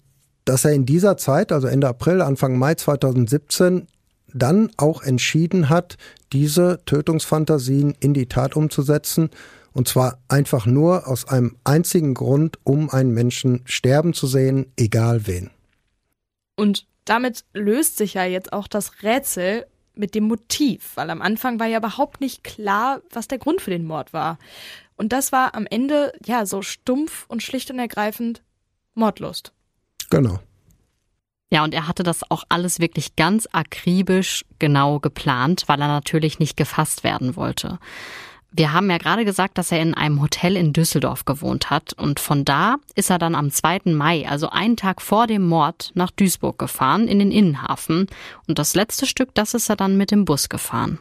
dass 0.45 0.65
er 0.65 0.73
in 0.73 0.87
dieser 0.87 1.17
Zeit, 1.19 1.53
also 1.53 1.67
Ende 1.67 1.89
April, 1.89 2.23
Anfang 2.23 2.57
Mai 2.57 2.75
2017, 2.75 3.87
dann 4.33 4.71
auch 4.77 5.03
entschieden 5.03 5.69
hat, 5.69 5.97
diese 6.33 6.81
Tötungsfantasien 6.87 7.95
in 8.01 8.15
die 8.15 8.27
Tat 8.27 8.57
umzusetzen. 8.57 9.31
Und 9.73 9.89
zwar 9.89 10.19
einfach 10.29 10.67
nur 10.67 11.07
aus 11.07 11.29
einem 11.29 11.57
einzigen 11.65 12.15
Grund, 12.15 12.59
um 12.65 12.91
einen 12.91 13.13
Menschen 13.13 13.63
sterben 13.67 14.15
zu 14.15 14.27
sehen, 14.27 14.73
egal 14.77 15.27
wen. 15.27 15.51
Und 16.57 16.87
damit 17.05 17.45
löst 17.53 17.97
sich 17.97 18.15
ja 18.15 18.25
jetzt 18.25 18.53
auch 18.53 18.69
das 18.69 19.03
Rätsel, 19.03 19.67
mit 19.99 20.15
dem 20.15 20.25
Motiv, 20.25 20.93
weil 20.95 21.11
am 21.11 21.23
Anfang 21.23 21.61
war 21.61 21.67
ja 21.67 21.79
überhaupt 21.79 22.21
nicht 22.21 22.45
klar, 22.45 23.03
was 23.11 23.29
der 23.29 23.39
Grund 23.39 23.61
für 23.61 23.71
den 23.71 23.85
Mord 23.85 24.13
war. 24.13 24.39
Und 24.97 25.13
das 25.13 25.33
war 25.33 25.55
am 25.55 25.67
Ende 25.67 26.13
ja 26.25 26.47
so 26.47 26.63
stumpf 26.63 27.27
und 27.29 27.43
schlicht 27.43 27.71
und 27.71 27.79
ergreifend 27.79 28.43
Mordlust. 28.95 29.53
Genau. 30.11 30.39
Ja, 31.51 31.65
und 31.65 31.73
er 31.73 31.89
hatte 31.89 32.03
das 32.03 32.31
auch 32.31 32.45
alles 32.49 32.79
wirklich 32.79 33.17
ganz 33.17 33.49
akribisch 33.53 34.45
genau 34.59 35.01
geplant, 35.01 35.65
weil 35.67 35.81
er 35.81 35.89
natürlich 35.89 36.39
nicht 36.39 36.57
gefasst 36.57 37.05
werden 37.05 37.37
wollte. 37.37 37.79
Wir 38.51 38.73
haben 38.73 38.91
ja 38.91 38.97
gerade 38.97 39.25
gesagt, 39.25 39.59
dass 39.59 39.73
er 39.73 39.81
in 39.81 39.95
einem 39.95 40.23
Hotel 40.23 40.57
in 40.57 40.73
Düsseldorf 40.73 41.27
gewohnt 41.27 41.69
hat 41.69 41.93
und 41.93 42.19
von 42.19 42.45
da 42.45 42.77
ist 42.95 43.11
er 43.11 43.19
dann 43.19 43.35
am 43.35 43.51
2. 43.51 43.81
Mai, 43.87 44.27
also 44.27 44.49
einen 44.49 44.77
Tag 44.77 45.03
vor 45.03 45.27
dem 45.27 45.47
Mord, 45.47 45.93
nach 45.95 46.11
Duisburg 46.11 46.59
gefahren, 46.59 47.09
in 47.09 47.19
den 47.19 47.31
Innenhafen 47.31 48.07
und 48.47 48.59
das 48.59 48.75
letzte 48.75 49.07
Stück, 49.07 49.35
das 49.35 49.53
ist 49.53 49.69
er 49.69 49.77
dann 49.77 49.99
mit 49.99 50.11
dem 50.11 50.25
Bus 50.25 50.49
gefahren. 50.49 50.99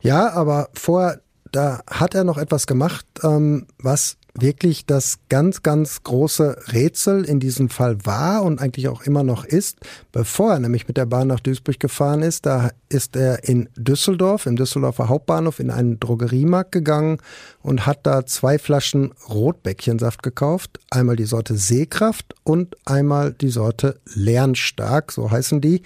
Ja, 0.00 0.30
aber 0.30 0.68
vorher, 0.74 1.20
da 1.50 1.82
hat 1.90 2.14
er 2.14 2.24
noch 2.24 2.38
etwas 2.38 2.66
gemacht, 2.66 3.06
ähm, 3.24 3.66
was 3.78 4.16
wirklich 4.40 4.86
das 4.86 5.18
ganz, 5.28 5.62
ganz 5.62 6.02
große 6.02 6.72
Rätsel 6.72 7.24
in 7.24 7.40
diesem 7.40 7.68
Fall 7.68 8.04
war 8.04 8.42
und 8.42 8.60
eigentlich 8.60 8.88
auch 8.88 9.02
immer 9.02 9.22
noch 9.22 9.44
ist. 9.44 9.78
Bevor 10.12 10.52
er 10.52 10.58
nämlich 10.58 10.88
mit 10.88 10.96
der 10.96 11.06
Bahn 11.06 11.28
nach 11.28 11.40
Duisburg 11.40 11.80
gefahren 11.80 12.22
ist, 12.22 12.46
da 12.46 12.70
ist 12.88 13.16
er 13.16 13.44
in 13.48 13.68
Düsseldorf, 13.76 14.46
im 14.46 14.56
Düsseldorfer 14.56 15.08
Hauptbahnhof, 15.08 15.60
in 15.60 15.70
einen 15.70 16.00
Drogeriemarkt 16.00 16.72
gegangen 16.72 17.18
und 17.62 17.86
hat 17.86 18.06
da 18.06 18.26
zwei 18.26 18.58
Flaschen 18.58 19.12
Rotbäckchensaft 19.28 20.22
gekauft. 20.22 20.78
Einmal 20.90 21.16
die 21.16 21.24
Sorte 21.24 21.56
Seekraft 21.56 22.34
und 22.44 22.76
einmal 22.84 23.32
die 23.32 23.50
Sorte 23.50 24.00
Lernstark, 24.14 25.12
so 25.12 25.30
heißen 25.30 25.60
die. 25.60 25.82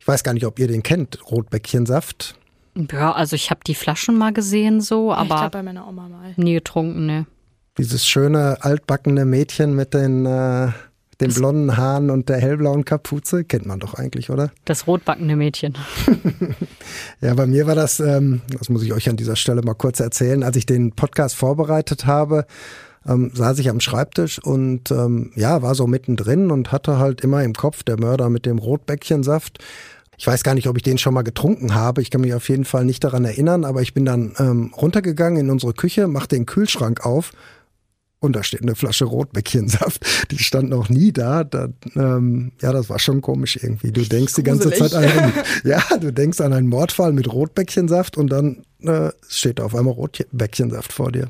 Ich 0.00 0.08
weiß 0.08 0.24
gar 0.24 0.34
nicht, 0.34 0.46
ob 0.46 0.58
ihr 0.58 0.68
den 0.68 0.82
kennt, 0.82 1.18
Rotbäckchensaft. 1.30 2.38
Ja, 2.92 3.12
also 3.12 3.34
ich 3.34 3.50
habe 3.50 3.60
die 3.66 3.74
Flaschen 3.74 4.16
mal 4.16 4.32
gesehen 4.32 4.80
so, 4.80 5.12
aber 5.12 5.46
ich 5.46 5.50
bei 5.50 5.62
meiner 5.62 5.88
Oma 5.88 6.08
mal. 6.08 6.32
nie 6.36 6.54
getrunken, 6.54 7.06
ne. 7.06 7.26
Dieses 7.78 8.04
schöne 8.04 8.58
altbackene 8.64 9.24
Mädchen 9.24 9.76
mit 9.76 9.94
den, 9.94 10.26
äh, 10.26 10.72
den 11.20 11.32
blonden 11.32 11.76
Haaren 11.76 12.10
und 12.10 12.28
der 12.28 12.38
hellblauen 12.38 12.84
Kapuze, 12.84 13.44
kennt 13.44 13.66
man 13.66 13.78
doch 13.78 13.94
eigentlich, 13.94 14.30
oder? 14.30 14.50
Das 14.64 14.88
rotbackene 14.88 15.36
Mädchen. 15.36 15.74
ja, 17.20 17.34
bei 17.34 17.46
mir 17.46 17.68
war 17.68 17.76
das, 17.76 18.00
ähm, 18.00 18.40
das 18.58 18.68
muss 18.68 18.82
ich 18.82 18.92
euch 18.92 19.08
an 19.08 19.16
dieser 19.16 19.36
Stelle 19.36 19.62
mal 19.62 19.74
kurz 19.74 20.00
erzählen, 20.00 20.42
als 20.42 20.56
ich 20.56 20.66
den 20.66 20.90
Podcast 20.92 21.36
vorbereitet 21.36 22.04
habe, 22.04 22.46
ähm, 23.06 23.30
saß 23.32 23.60
ich 23.60 23.70
am 23.70 23.78
Schreibtisch 23.78 24.40
und 24.40 24.90
ähm, 24.90 25.30
ja, 25.36 25.62
war 25.62 25.76
so 25.76 25.86
mittendrin 25.86 26.50
und 26.50 26.72
hatte 26.72 26.98
halt 26.98 27.20
immer 27.20 27.44
im 27.44 27.54
Kopf 27.54 27.84
der 27.84 27.98
Mörder 28.00 28.28
mit 28.28 28.44
dem 28.44 28.58
Rotbäckchensaft. 28.58 29.58
Ich 30.16 30.26
weiß 30.26 30.42
gar 30.42 30.56
nicht, 30.56 30.66
ob 30.66 30.76
ich 30.76 30.82
den 30.82 30.98
schon 30.98 31.14
mal 31.14 31.22
getrunken 31.22 31.76
habe. 31.76 32.02
Ich 32.02 32.10
kann 32.10 32.22
mich 32.22 32.34
auf 32.34 32.48
jeden 32.48 32.64
Fall 32.64 32.84
nicht 32.84 33.04
daran 33.04 33.24
erinnern, 33.24 33.64
aber 33.64 33.82
ich 33.82 33.94
bin 33.94 34.04
dann 34.04 34.34
ähm, 34.40 34.72
runtergegangen 34.76 35.38
in 35.38 35.50
unsere 35.50 35.74
Küche, 35.74 36.08
machte 36.08 36.34
den 36.34 36.44
Kühlschrank 36.44 37.06
auf 37.06 37.30
und 38.20 38.34
da 38.34 38.42
steht 38.42 38.62
eine 38.62 38.74
Flasche 38.74 39.04
Rotbäckchensaft. 39.04 40.30
Die 40.30 40.38
stand 40.38 40.70
noch 40.70 40.88
nie 40.88 41.12
da. 41.12 41.44
da 41.44 41.68
ähm, 41.94 42.52
ja, 42.60 42.72
das 42.72 42.90
war 42.90 42.98
schon 42.98 43.20
komisch 43.20 43.58
irgendwie. 43.62 43.92
Du 43.92 44.02
denkst 44.02 44.34
die 44.34 44.42
ganze 44.42 44.70
Zeit 44.70 44.94
an 44.94 45.04
einen, 45.04 45.32
ja, 45.64 45.82
du 46.00 46.12
denkst 46.12 46.40
an 46.40 46.52
einen 46.52 46.68
Mordfall 46.68 47.12
mit 47.12 47.32
Rotbäckchensaft 47.32 48.16
und 48.16 48.30
dann 48.30 48.64
äh, 48.82 49.10
steht 49.28 49.60
auf 49.60 49.74
einmal 49.74 49.94
Rotbäckchensaft 49.94 50.92
vor 50.92 51.12
dir. 51.12 51.28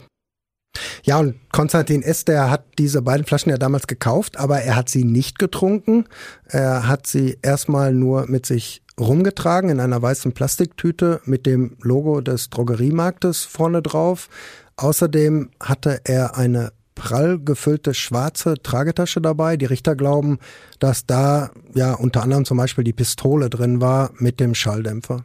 Ja, 1.02 1.18
und 1.18 1.36
Konstantin 1.50 2.02
S., 2.02 2.24
der 2.24 2.50
hat 2.50 2.64
diese 2.78 3.02
beiden 3.02 3.26
Flaschen 3.26 3.50
ja 3.50 3.58
damals 3.58 3.86
gekauft, 3.86 4.38
aber 4.38 4.60
er 4.60 4.76
hat 4.76 4.88
sie 4.88 5.04
nicht 5.04 5.38
getrunken. 5.38 6.04
Er 6.44 6.86
hat 6.86 7.06
sie 7.06 7.38
erstmal 7.42 7.92
nur 7.92 8.26
mit 8.28 8.46
sich 8.46 8.82
rumgetragen 8.98 9.70
in 9.70 9.80
einer 9.80 10.00
weißen 10.00 10.32
Plastiktüte 10.32 11.20
mit 11.24 11.46
dem 11.46 11.76
Logo 11.82 12.20
des 12.20 12.50
Drogeriemarktes 12.50 13.44
vorne 13.44 13.82
drauf. 13.82 14.28
Außerdem 14.76 15.50
hatte 15.60 16.00
er 16.04 16.36
eine 16.36 16.72
prall 16.98 17.38
gefüllte 17.38 17.94
schwarze 17.94 18.54
Tragetasche 18.62 19.22
dabei. 19.22 19.56
Die 19.56 19.64
Richter 19.64 19.96
glauben, 19.96 20.38
dass 20.78 21.06
da 21.06 21.50
ja 21.74 21.94
unter 21.94 22.22
anderem 22.22 22.44
zum 22.44 22.58
Beispiel 22.58 22.84
die 22.84 22.92
Pistole 22.92 23.48
drin 23.48 23.80
war 23.80 24.10
mit 24.18 24.40
dem 24.40 24.54
Schalldämpfer. 24.54 25.24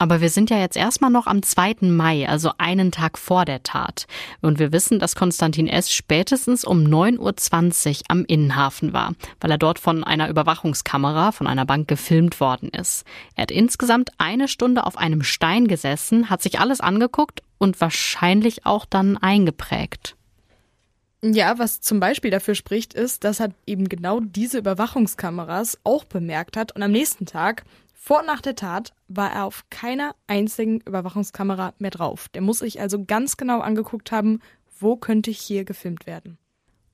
Aber 0.00 0.20
wir 0.20 0.30
sind 0.30 0.48
ja 0.48 0.58
jetzt 0.58 0.76
erstmal 0.76 1.10
noch 1.10 1.26
am 1.26 1.42
2. 1.42 1.78
Mai, 1.80 2.28
also 2.28 2.52
einen 2.56 2.92
Tag 2.92 3.18
vor 3.18 3.44
der 3.44 3.64
Tat. 3.64 4.06
Und 4.40 4.60
wir 4.60 4.70
wissen, 4.70 5.00
dass 5.00 5.16
Konstantin 5.16 5.66
S. 5.66 5.92
spätestens 5.92 6.64
um 6.64 6.84
9.20 6.84 7.88
Uhr 7.88 8.04
am 8.06 8.24
Innenhafen 8.24 8.92
war, 8.92 9.14
weil 9.40 9.50
er 9.50 9.58
dort 9.58 9.80
von 9.80 10.04
einer 10.04 10.28
Überwachungskamera 10.28 11.32
von 11.32 11.48
einer 11.48 11.66
Bank 11.66 11.88
gefilmt 11.88 12.38
worden 12.38 12.68
ist. 12.68 13.04
Er 13.34 13.42
hat 13.42 13.50
insgesamt 13.50 14.10
eine 14.18 14.46
Stunde 14.46 14.86
auf 14.86 14.96
einem 14.96 15.24
Stein 15.24 15.66
gesessen, 15.66 16.30
hat 16.30 16.42
sich 16.42 16.60
alles 16.60 16.80
angeguckt 16.80 17.42
und 17.58 17.80
wahrscheinlich 17.80 18.66
auch 18.66 18.86
dann 18.86 19.16
eingeprägt. 19.16 20.14
Ja, 21.22 21.58
was 21.58 21.80
zum 21.80 21.98
Beispiel 21.98 22.30
dafür 22.30 22.54
spricht, 22.54 22.94
ist, 22.94 23.24
dass 23.24 23.40
er 23.40 23.50
eben 23.66 23.88
genau 23.88 24.20
diese 24.20 24.58
Überwachungskameras 24.58 25.78
auch 25.82 26.04
bemerkt 26.04 26.56
hat 26.56 26.72
und 26.72 26.82
am 26.82 26.92
nächsten 26.92 27.26
Tag 27.26 27.64
vor 27.92 28.20
und 28.20 28.26
nach 28.26 28.40
der 28.40 28.54
Tat 28.54 28.92
war 29.08 29.32
er 29.32 29.44
auf 29.44 29.64
keiner 29.68 30.14
einzigen 30.28 30.80
Überwachungskamera 30.80 31.74
mehr 31.78 31.90
drauf. 31.90 32.28
Der 32.28 32.40
muss 32.40 32.60
sich 32.60 32.80
also 32.80 33.04
ganz 33.04 33.36
genau 33.36 33.60
angeguckt 33.60 34.12
haben, 34.12 34.40
wo 34.78 34.96
könnte 34.96 35.30
ich 35.30 35.40
hier 35.40 35.64
gefilmt 35.64 36.06
werden. 36.06 36.38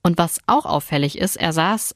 Und 0.02 0.16
was 0.16 0.40
auch 0.46 0.64
auffällig 0.64 1.18
ist, 1.18 1.36
er 1.36 1.52
saß 1.52 1.94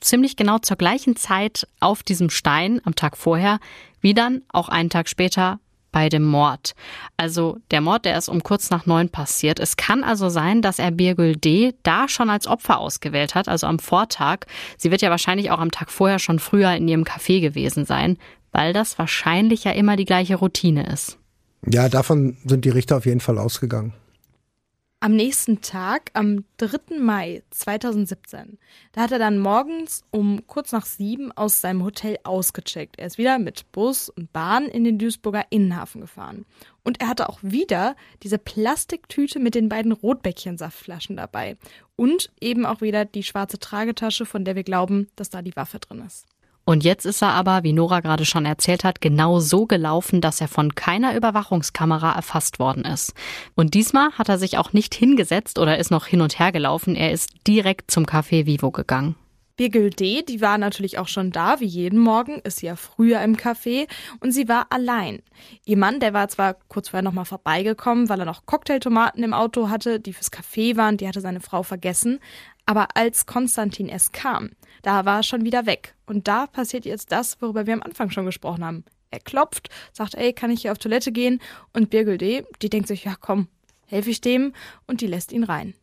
ziemlich 0.00 0.36
genau 0.36 0.58
zur 0.58 0.76
gleichen 0.76 1.16
Zeit 1.16 1.66
auf 1.80 2.02
diesem 2.02 2.30
Stein 2.30 2.80
am 2.84 2.94
Tag 2.94 3.16
vorher, 3.16 3.58
wie 4.00 4.14
dann 4.14 4.42
auch 4.48 4.68
einen 4.68 4.90
Tag 4.90 5.08
später 5.08 5.58
bei 5.96 6.10
dem 6.10 6.24
Mord. 6.24 6.74
Also 7.16 7.56
der 7.70 7.80
Mord, 7.80 8.04
der 8.04 8.18
ist 8.18 8.28
um 8.28 8.42
kurz 8.42 8.68
nach 8.68 8.84
neun 8.84 9.08
passiert. 9.08 9.58
Es 9.58 9.78
kann 9.78 10.04
also 10.04 10.28
sein, 10.28 10.60
dass 10.60 10.78
er 10.78 10.90
Birgül 10.90 11.36
D. 11.36 11.72
da 11.84 12.06
schon 12.06 12.28
als 12.28 12.46
Opfer 12.46 12.80
ausgewählt 12.80 13.34
hat, 13.34 13.48
also 13.48 13.66
am 13.66 13.78
Vortag. 13.78 14.40
Sie 14.76 14.90
wird 14.90 15.00
ja 15.00 15.08
wahrscheinlich 15.08 15.50
auch 15.50 15.58
am 15.58 15.70
Tag 15.70 15.90
vorher 15.90 16.18
schon 16.18 16.38
früher 16.38 16.70
in 16.74 16.86
ihrem 16.86 17.04
Café 17.04 17.40
gewesen 17.40 17.86
sein, 17.86 18.18
weil 18.52 18.74
das 18.74 18.98
wahrscheinlich 18.98 19.64
ja 19.64 19.72
immer 19.72 19.96
die 19.96 20.04
gleiche 20.04 20.36
Routine 20.36 20.86
ist. 20.86 21.16
Ja, 21.66 21.88
davon 21.88 22.36
sind 22.44 22.66
die 22.66 22.70
Richter 22.70 22.98
auf 22.98 23.06
jeden 23.06 23.20
Fall 23.20 23.38
ausgegangen. 23.38 23.94
Am 25.06 25.14
nächsten 25.14 25.60
Tag, 25.60 26.10
am 26.14 26.44
3. 26.56 26.98
Mai 26.98 27.44
2017, 27.50 28.58
da 28.90 29.02
hat 29.02 29.12
er 29.12 29.20
dann 29.20 29.38
morgens 29.38 30.02
um 30.10 30.44
kurz 30.48 30.72
nach 30.72 30.84
sieben 30.84 31.30
aus 31.30 31.60
seinem 31.60 31.84
Hotel 31.84 32.18
ausgecheckt. 32.24 32.98
Er 32.98 33.06
ist 33.06 33.16
wieder 33.16 33.38
mit 33.38 33.70
Bus 33.70 34.08
und 34.08 34.32
Bahn 34.32 34.64
in 34.64 34.82
den 34.82 34.98
Duisburger 34.98 35.44
Innenhafen 35.50 36.00
gefahren. 36.00 36.44
Und 36.82 37.00
er 37.00 37.06
hatte 37.06 37.28
auch 37.28 37.38
wieder 37.40 37.94
diese 38.24 38.38
Plastiktüte 38.38 39.38
mit 39.38 39.54
den 39.54 39.68
beiden 39.68 39.92
Rotbäckchensaftflaschen 39.92 41.16
dabei. 41.16 41.56
Und 41.94 42.32
eben 42.40 42.66
auch 42.66 42.80
wieder 42.80 43.04
die 43.04 43.22
schwarze 43.22 43.60
Tragetasche, 43.60 44.26
von 44.26 44.44
der 44.44 44.56
wir 44.56 44.64
glauben, 44.64 45.06
dass 45.14 45.30
da 45.30 45.40
die 45.40 45.54
Waffe 45.54 45.78
drin 45.78 46.02
ist. 46.04 46.26
Und 46.68 46.82
jetzt 46.82 47.06
ist 47.06 47.22
er 47.22 47.30
aber, 47.30 47.62
wie 47.62 47.72
Nora 47.72 48.00
gerade 48.00 48.24
schon 48.24 48.44
erzählt 48.44 48.82
hat, 48.82 49.00
genau 49.00 49.38
so 49.38 49.66
gelaufen, 49.66 50.20
dass 50.20 50.40
er 50.40 50.48
von 50.48 50.74
keiner 50.74 51.16
Überwachungskamera 51.16 52.12
erfasst 52.12 52.58
worden 52.58 52.84
ist. 52.84 53.14
Und 53.54 53.74
diesmal 53.74 54.10
hat 54.18 54.28
er 54.28 54.36
sich 54.36 54.58
auch 54.58 54.72
nicht 54.72 54.92
hingesetzt 54.92 55.60
oder 55.60 55.78
ist 55.78 55.92
noch 55.92 56.06
hin 56.06 56.20
und 56.20 56.40
her 56.40 56.50
gelaufen. 56.50 56.96
Er 56.96 57.12
ist 57.12 57.30
direkt 57.46 57.92
zum 57.92 58.04
Café 58.04 58.46
Vivo 58.46 58.72
gegangen. 58.72 59.14
Birgül 59.56 59.90
D., 59.90 60.22
die 60.22 60.40
war 60.40 60.58
natürlich 60.58 60.98
auch 60.98 61.06
schon 61.06 61.30
da, 61.30 61.60
wie 61.60 61.66
jeden 61.66 62.00
Morgen, 62.00 62.40
ist 62.40 62.60
ja 62.62 62.74
früher 62.74 63.22
im 63.22 63.36
Café 63.36 63.86
und 64.20 64.32
sie 64.32 64.48
war 64.48 64.66
allein. 64.70 65.22
Ihr 65.64 65.78
Mann, 65.78 66.00
der 66.00 66.12
war 66.12 66.28
zwar 66.28 66.56
kurz 66.68 66.90
vorher 66.90 67.04
nochmal 67.04 67.24
vorbeigekommen, 67.24 68.08
weil 68.08 68.20
er 68.20 68.26
noch 68.26 68.44
Cocktailtomaten 68.44 69.22
im 69.22 69.32
Auto 69.32 69.70
hatte, 69.70 69.98
die 69.98 70.12
fürs 70.12 70.32
Café 70.32 70.76
waren, 70.76 70.98
die 70.98 71.08
hatte 71.08 71.22
seine 71.22 71.40
Frau 71.40 71.62
vergessen, 71.62 72.18
aber 72.66 72.88
als 72.96 73.24
Konstantin 73.24 73.88
es 73.88 74.12
kam, 74.12 74.50
da 74.86 75.04
war 75.04 75.18
er 75.18 75.22
schon 75.24 75.44
wieder 75.44 75.66
weg. 75.66 75.96
Und 76.06 76.28
da 76.28 76.46
passiert 76.46 76.84
jetzt 76.84 77.10
das, 77.10 77.42
worüber 77.42 77.66
wir 77.66 77.74
am 77.74 77.82
Anfang 77.82 78.10
schon 78.10 78.24
gesprochen 78.24 78.64
haben. 78.64 78.84
Er 79.10 79.18
klopft, 79.18 79.68
sagt, 79.92 80.14
ey, 80.14 80.32
kann 80.32 80.50
ich 80.50 80.62
hier 80.62 80.70
auf 80.70 80.78
Toilette 80.78 81.10
gehen? 81.10 81.40
Und 81.72 81.90
Birgel 81.90 82.18
D., 82.18 82.44
die 82.62 82.70
denkt 82.70 82.86
sich, 82.86 83.04
ja 83.04 83.16
komm, 83.20 83.48
helfe 83.86 84.10
ich 84.10 84.20
dem 84.20 84.52
und 84.86 85.00
die 85.00 85.08
lässt 85.08 85.32
ihn 85.32 85.42
rein. 85.42 85.74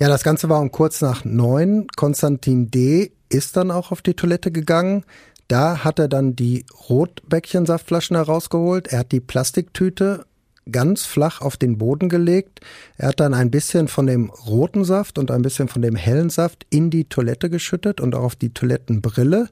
Ja, 0.00 0.08
das 0.08 0.24
Ganze 0.24 0.48
war 0.48 0.60
um 0.60 0.72
kurz 0.72 1.00
nach 1.00 1.24
neun. 1.24 1.86
Konstantin 1.94 2.70
D. 2.70 3.12
ist 3.28 3.56
dann 3.56 3.70
auch 3.70 3.92
auf 3.92 4.02
die 4.02 4.14
Toilette 4.14 4.50
gegangen. 4.50 5.04
Da 5.46 5.84
hat 5.84 6.00
er 6.00 6.08
dann 6.08 6.34
die 6.34 6.66
Rotbäckchensaftflaschen 6.88 8.16
herausgeholt. 8.16 8.88
Er 8.88 9.00
hat 9.00 9.12
die 9.12 9.20
Plastiktüte 9.20 10.26
ganz 10.70 11.04
flach 11.04 11.40
auf 11.40 11.56
den 11.56 11.78
Boden 11.78 12.08
gelegt. 12.08 12.60
Er 12.96 13.08
hat 13.08 13.20
dann 13.20 13.34
ein 13.34 13.50
bisschen 13.50 13.88
von 13.88 14.06
dem 14.06 14.30
roten 14.30 14.84
Saft 14.84 15.18
und 15.18 15.30
ein 15.30 15.42
bisschen 15.42 15.68
von 15.68 15.82
dem 15.82 15.96
hellen 15.96 16.30
Saft 16.30 16.66
in 16.70 16.90
die 16.90 17.04
Toilette 17.04 17.50
geschüttet 17.50 18.00
und 18.00 18.14
auch 18.14 18.24
auf 18.24 18.36
die 18.36 18.52
Toilettenbrille. 18.52 19.48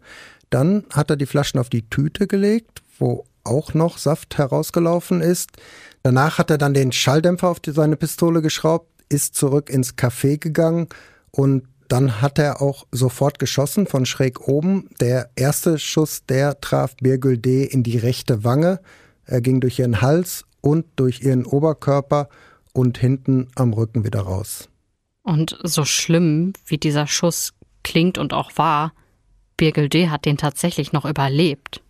Dann 0.50 0.84
hat 0.90 1.10
er 1.10 1.16
die 1.16 1.26
Flaschen 1.26 1.60
auf 1.60 1.68
die 1.68 1.88
Tüte 1.88 2.26
gelegt, 2.26 2.82
wo 2.98 3.24
auch 3.44 3.74
noch 3.74 3.98
Saft 3.98 4.38
herausgelaufen 4.38 5.20
ist. 5.20 5.50
Danach 6.02 6.38
hat 6.38 6.50
er 6.50 6.58
dann 6.58 6.74
den 6.74 6.92
Schalldämpfer 6.92 7.48
auf 7.48 7.60
die, 7.60 7.72
seine 7.72 7.96
Pistole 7.96 8.42
geschraubt, 8.42 8.88
ist 9.08 9.34
zurück 9.34 9.70
ins 9.70 9.96
Café 9.96 10.38
gegangen 10.38 10.88
und 11.30 11.64
dann 11.88 12.22
hat 12.22 12.38
er 12.38 12.62
auch 12.62 12.86
sofort 12.90 13.38
geschossen 13.38 13.86
von 13.86 14.06
schräg 14.06 14.48
oben. 14.48 14.88
Der 15.00 15.30
erste 15.36 15.78
Schuss, 15.78 16.24
der 16.26 16.60
traf 16.60 16.96
Birgül 16.96 17.38
D. 17.38 17.64
in 17.64 17.82
die 17.82 17.98
rechte 17.98 18.42
Wange. 18.42 18.80
Er 19.26 19.40
ging 19.40 19.60
durch 19.60 19.78
ihren 19.78 20.00
Hals 20.00 20.44
und 20.64 20.86
durch 20.96 21.20
ihren 21.20 21.44
Oberkörper 21.44 22.28
und 22.72 22.96
hinten 22.96 23.48
am 23.54 23.74
Rücken 23.74 24.04
wieder 24.04 24.20
raus. 24.20 24.68
Und 25.22 25.58
so 25.62 25.84
schlimm, 25.84 26.54
wie 26.66 26.78
dieser 26.78 27.06
Schuss 27.06 27.52
klingt 27.82 28.16
und 28.18 28.32
auch 28.32 28.52
war, 28.56 28.92
Birgel 29.56 29.88
D. 29.88 30.08
hat 30.08 30.24
den 30.24 30.38
tatsächlich 30.38 30.92
noch 30.92 31.04
überlebt. 31.04 31.82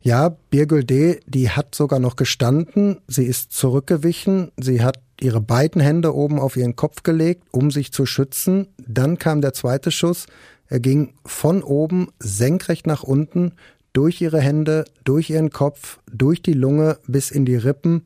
Ja, 0.00 0.30
Birgel 0.50 0.82
D., 0.82 1.20
die 1.26 1.50
hat 1.50 1.74
sogar 1.76 2.00
noch 2.00 2.16
gestanden, 2.16 3.00
sie 3.06 3.24
ist 3.24 3.52
zurückgewichen, 3.52 4.50
sie 4.56 4.82
hat 4.82 4.98
ihre 5.20 5.40
beiden 5.40 5.80
Hände 5.80 6.14
oben 6.14 6.40
auf 6.40 6.56
ihren 6.56 6.74
Kopf 6.74 7.04
gelegt, 7.04 7.44
um 7.52 7.70
sich 7.70 7.92
zu 7.92 8.06
schützen. 8.06 8.66
Dann 8.84 9.18
kam 9.18 9.40
der 9.40 9.52
zweite 9.52 9.92
Schuss, 9.92 10.26
er 10.66 10.80
ging 10.80 11.14
von 11.24 11.62
oben 11.62 12.08
senkrecht 12.18 12.88
nach 12.88 13.04
unten 13.04 13.52
durch 13.92 14.20
ihre 14.20 14.40
Hände, 14.40 14.84
durch 15.04 15.30
ihren 15.30 15.50
Kopf, 15.50 15.98
durch 16.10 16.42
die 16.42 16.52
Lunge 16.52 16.98
bis 17.06 17.30
in 17.30 17.44
die 17.44 17.56
Rippen. 17.56 18.04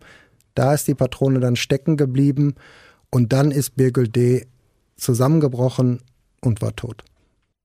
Da 0.54 0.74
ist 0.74 0.88
die 0.88 0.94
Patrone 0.94 1.40
dann 1.40 1.56
stecken 1.56 1.96
geblieben 1.96 2.54
und 3.10 3.32
dann 3.32 3.50
ist 3.50 3.76
Birgül 3.76 4.08
D. 4.08 4.46
zusammengebrochen 4.96 6.00
und 6.40 6.62
war 6.62 6.74
tot. 6.76 7.04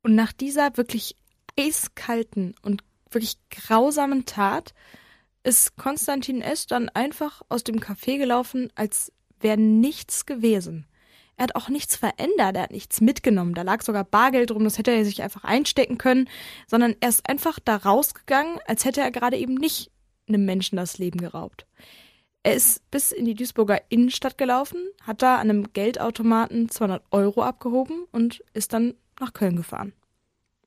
Und 0.03 0.15
nach 0.15 0.33
dieser 0.33 0.75
wirklich 0.77 1.15
eiskalten 1.57 2.55
und 2.61 2.83
wirklich 3.11 3.37
grausamen 3.49 4.25
Tat 4.25 4.73
ist 5.43 5.77
Konstantin 5.77 6.41
S. 6.41 6.67
dann 6.67 6.89
einfach 6.89 7.41
aus 7.49 7.63
dem 7.63 7.79
Café 7.79 8.17
gelaufen, 8.17 8.71
als 8.75 9.11
wäre 9.39 9.57
nichts 9.57 10.25
gewesen. 10.25 10.85
Er 11.39 11.43
hat 11.43 11.55
auch 11.55 11.69
nichts 11.69 11.95
verändert, 11.95 12.57
er 12.57 12.63
hat 12.63 12.71
nichts 12.71 12.99
mitgenommen. 12.99 13.53
Da 13.53 13.61
lag 13.61 13.81
sogar 13.81 14.03
Bargeld 14.03 14.49
drum, 14.49 14.65
das 14.65 14.77
hätte 14.77 14.91
er 14.91 15.05
sich 15.05 15.23
einfach 15.23 15.45
einstecken 15.45 15.97
können, 15.97 16.27
sondern 16.67 16.97
er 16.99 17.07
ist 17.07 17.29
einfach 17.29 17.59
da 17.63 17.77
rausgegangen, 17.77 18.59
als 18.67 18.83
hätte 18.83 18.99
er 18.99 19.09
gerade 19.09 19.37
eben 19.37 19.53
nicht 19.53 19.89
einem 20.27 20.43
Menschen 20.43 20.75
das 20.75 20.97
Leben 20.97 21.21
geraubt. 21.21 21.65
Er 22.43 22.55
ist 22.55 22.91
bis 22.91 23.13
in 23.13 23.23
die 23.23 23.35
Duisburger 23.35 23.81
Innenstadt 23.87 24.37
gelaufen, 24.37 24.79
hat 25.07 25.21
da 25.21 25.35
an 25.35 25.49
einem 25.49 25.71
Geldautomaten 25.71 26.67
200 26.67 27.03
Euro 27.11 27.41
abgehoben 27.41 28.03
und 28.11 28.43
ist 28.53 28.73
dann 28.73 28.95
nach 29.21 29.31
Köln 29.31 29.55
gefahren. 29.55 29.93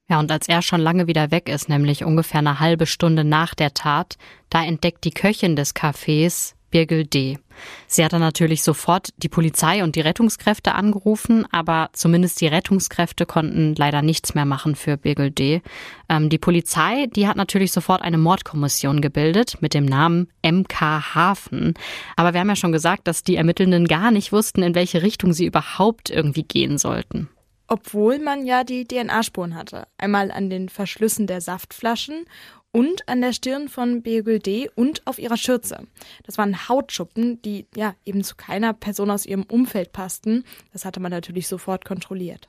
Ja, 0.09 0.21
und 0.21 0.33
als 0.33 0.49
er 0.49 0.63
schon 0.63 0.81
lange 0.81 1.07
wieder 1.07 1.31
weg 1.31 1.51
ist, 1.51 1.69
nämlich 1.69 2.03
ungefähr 2.03 2.39
eine 2.39 2.61
halbe 2.61 2.87
Stunde 2.87 3.25
nach 3.25 3.55
der 3.55 3.75
Tat, 3.75 4.17
da 4.49 4.65
entdeckt 4.65 5.05
die 5.05 5.11
Köchin 5.11 5.55
des 5.55 5.77
Cafés 5.77 6.55
Birgel 6.73 7.07
D. 7.07 7.39
Sie 7.87 8.05
hat 8.05 8.13
dann 8.13 8.21
natürlich 8.21 8.65
sofort 8.65 9.11
die 9.19 9.29
Polizei 9.29 9.85
und 9.85 9.95
die 9.95 10.01
Rettungskräfte 10.01 10.75
angerufen, 10.75 11.47
aber 11.53 11.91
zumindest 11.93 12.41
die 12.41 12.49
Rettungskräfte 12.49 13.27
konnten 13.27 13.77
leider 13.77 14.03
nichts 14.03 14.35
mehr 14.35 14.47
machen 14.47 14.75
für 14.75 14.97
Birgel 14.97 15.31
D. 15.31 15.63
Ähm, 16.09 16.29
die 16.29 16.39
Polizei, 16.39 17.07
die 17.07 17.29
hat 17.29 17.37
natürlich 17.37 17.71
sofort 17.71 18.03
eine 18.03 18.19
Mordkommission 18.19 19.01
gebildet 19.01 19.59
mit 19.61 19.75
dem 19.75 19.85
Namen 19.85 20.29
MK 20.45 21.15
Hafen. 21.15 21.75
Aber 22.17 22.33
wir 22.33 22.41
haben 22.41 22.49
ja 22.49 22.57
schon 22.57 22.73
gesagt, 22.73 23.07
dass 23.07 23.23
die 23.23 23.37
Ermittelnden 23.37 23.87
gar 23.87 24.11
nicht 24.11 24.33
wussten, 24.33 24.63
in 24.63 24.75
welche 24.75 25.03
Richtung 25.03 25.33
sie 25.33 25.47
überhaupt 25.47 26.11
irgendwie 26.11 26.43
gehen 26.43 26.79
sollten. 26.79 27.29
Obwohl 27.69 28.19
man 28.19 28.45
ja 28.45 28.65
die 28.65 28.87
DNA-Spuren 28.87 29.55
hatte. 29.55 29.87
Einmal 29.97 30.31
an 30.31 30.51
den 30.51 30.69
Verschlüssen 30.69 31.27
der 31.27 31.41
Saftflaschen 31.41 32.27
und 32.73 33.09
an 33.09 33.21
der 33.21 33.33
Stirn 33.33 33.69
von 33.69 34.03
Beugel 34.03 34.39
D. 34.39 34.71
und 34.75 35.07
auf 35.07 35.19
ihrer 35.19 35.37
Schürze. 35.37 35.87
Das 36.25 36.39
waren 36.39 36.69
Hautschuppen, 36.69 37.41
die 37.43 37.67
ja 37.77 37.95
eben 38.05 38.25
zu 38.25 38.35
keiner 38.37 38.73
Person 38.73 39.11
aus 39.11 39.27
ihrem 39.27 39.45
Umfeld 39.45 39.93
passten. 39.93 40.45
Das 40.73 40.85
hatte 40.85 41.01
man 41.01 41.11
natürlich 41.11 41.47
sofort 41.47 41.85
kontrolliert. 41.85 42.49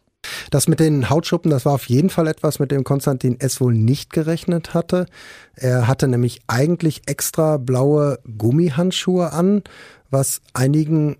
Das 0.52 0.68
mit 0.68 0.80
den 0.80 1.10
Hautschuppen, 1.10 1.52
das 1.52 1.66
war 1.66 1.74
auf 1.74 1.90
jeden 1.90 2.10
Fall 2.10 2.28
etwas, 2.28 2.60
mit 2.60 2.72
dem 2.72 2.84
Konstantin 2.84 3.40
S. 3.40 3.60
wohl 3.60 3.74
nicht 3.74 4.14
gerechnet 4.14 4.74
hatte. 4.74 5.08
Er 5.56 5.88
hatte 5.88 6.08
nämlich 6.08 6.42
eigentlich 6.48 7.02
extra 7.08 7.58
blaue 7.58 8.20
Gummihandschuhe 8.38 9.34
an, 9.34 9.64
was 10.10 10.42
einigen 10.54 11.18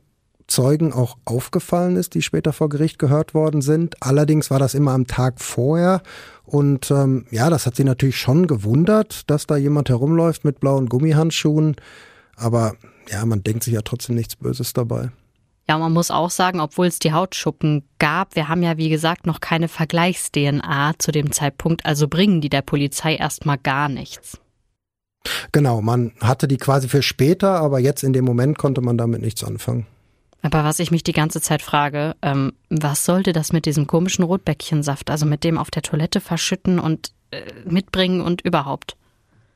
Zeugen 0.48 0.94
auch 0.94 1.18
aufgefallen 1.26 1.96
ist, 1.96 2.14
die 2.14 2.22
später 2.22 2.54
vor 2.54 2.70
Gericht 2.70 3.00
gehört 3.00 3.34
worden 3.34 3.62
sind. 3.62 3.96
Allerdings 4.02 4.52
war 4.52 4.60
das 4.60 4.74
immer 4.74 4.92
am 4.92 5.08
Tag 5.08 5.42
vorher 5.42 6.02
und 6.44 6.92
ähm, 6.92 7.26
ja, 7.32 7.50
das 7.50 7.66
hat 7.66 7.76
sie 7.76 7.84
natürlich 7.84 8.18
schon 8.18 8.48
gewundert, 8.48 9.30
dass 9.30 9.48
da 9.48 9.58
jemand 9.58 9.90
herumläuft 9.90 10.46
mit 10.46 10.60
blauen 10.60 10.90
Gummihandschuhen. 10.90 11.76
Aber 12.36 12.74
ja, 13.10 13.26
man 13.26 13.44
denkt 13.44 13.64
sich 13.64 13.74
ja 13.74 13.82
trotzdem 13.82 14.16
nichts 14.16 14.36
Böses 14.36 14.74
dabei. 14.74 15.12
Ja, 15.70 15.78
man 15.78 15.94
muss 15.94 16.12
auch 16.12 16.30
sagen, 16.30 16.60
obwohl 16.60 16.88
es 16.88 17.00
die 17.00 17.14
Hautschuppen 17.14 17.88
gab, 17.98 18.36
wir 18.36 18.50
haben 18.50 18.64
ja 18.64 18.78
wie 18.78 18.90
gesagt 18.90 19.26
noch 19.26 19.40
keine 19.40 19.70
Vergleichs-DNA 19.70 20.94
zu 21.00 21.12
dem 21.12 21.32
Zeitpunkt, 21.32 21.86
also 21.86 22.10
bringen 22.10 22.42
die 22.42 22.50
der 22.50 22.62
Polizei 22.62 23.16
erstmal 23.16 23.58
gar 23.58 23.88
nichts. 23.88 24.40
Genau, 25.54 25.82
man 25.82 26.12
hatte 26.20 26.50
die 26.50 26.58
quasi 26.58 26.90
für 26.90 27.02
später, 27.02 27.62
aber 27.62 27.80
jetzt 27.80 28.04
in 28.04 28.12
dem 28.12 28.26
Moment 28.26 28.58
konnte 28.58 28.82
man 28.82 28.98
damit 28.98 29.22
nichts 29.22 29.42
anfangen. 29.42 29.88
Aber 30.44 30.66
was 30.66 30.80
ich 30.80 30.92
mich 30.92 31.04
die 31.04 31.14
ganze 31.14 31.42
Zeit 31.42 31.62
frage, 31.62 32.16
ähm, 32.22 32.54
was 32.70 33.06
sollte 33.06 33.32
das 33.32 33.54
mit 33.54 33.66
diesem 33.66 33.88
komischen 33.88 34.24
Rotbäckchensaft, 34.24 35.10
also 35.10 35.26
mit 35.26 35.44
dem 35.44 35.58
auf 35.58 35.72
der 35.72 35.82
Toilette 35.82 36.20
verschütten 36.20 36.80
und 36.80 37.12
äh, 37.32 37.42
mitbringen 37.66 38.22
und 38.22 38.42
überhaupt? 38.42 38.98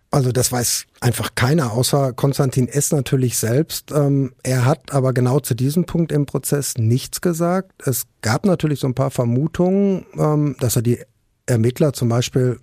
Also 0.09 0.31
das 0.31 0.51
weiß 0.53 0.85
einfach 1.01 1.35
keiner, 1.35 1.73
außer 1.73 2.13
Konstantin 2.13 2.69
S. 2.69 2.93
natürlich 2.93 3.37
selbst. 3.37 3.91
Ähm, 3.91 4.33
er 4.41 4.63
hat 4.63 4.93
aber 4.93 5.11
genau 5.11 5.41
zu 5.41 5.53
diesem 5.53 5.85
Punkt 5.85 6.13
im 6.13 6.25
Prozess 6.25 6.77
nichts 6.77 7.19
gesagt. 7.19 7.85
Es 7.85 8.07
gab 8.21 8.45
natürlich 8.45 8.79
so 8.79 8.87
ein 8.87 8.95
paar 8.95 9.11
Vermutungen, 9.11 10.05
ähm, 10.17 10.55
dass 10.61 10.77
er 10.77 10.81
die 10.81 10.99
Ermittler 11.45 11.91
zum 11.91 12.07
Beispiel 12.07 12.59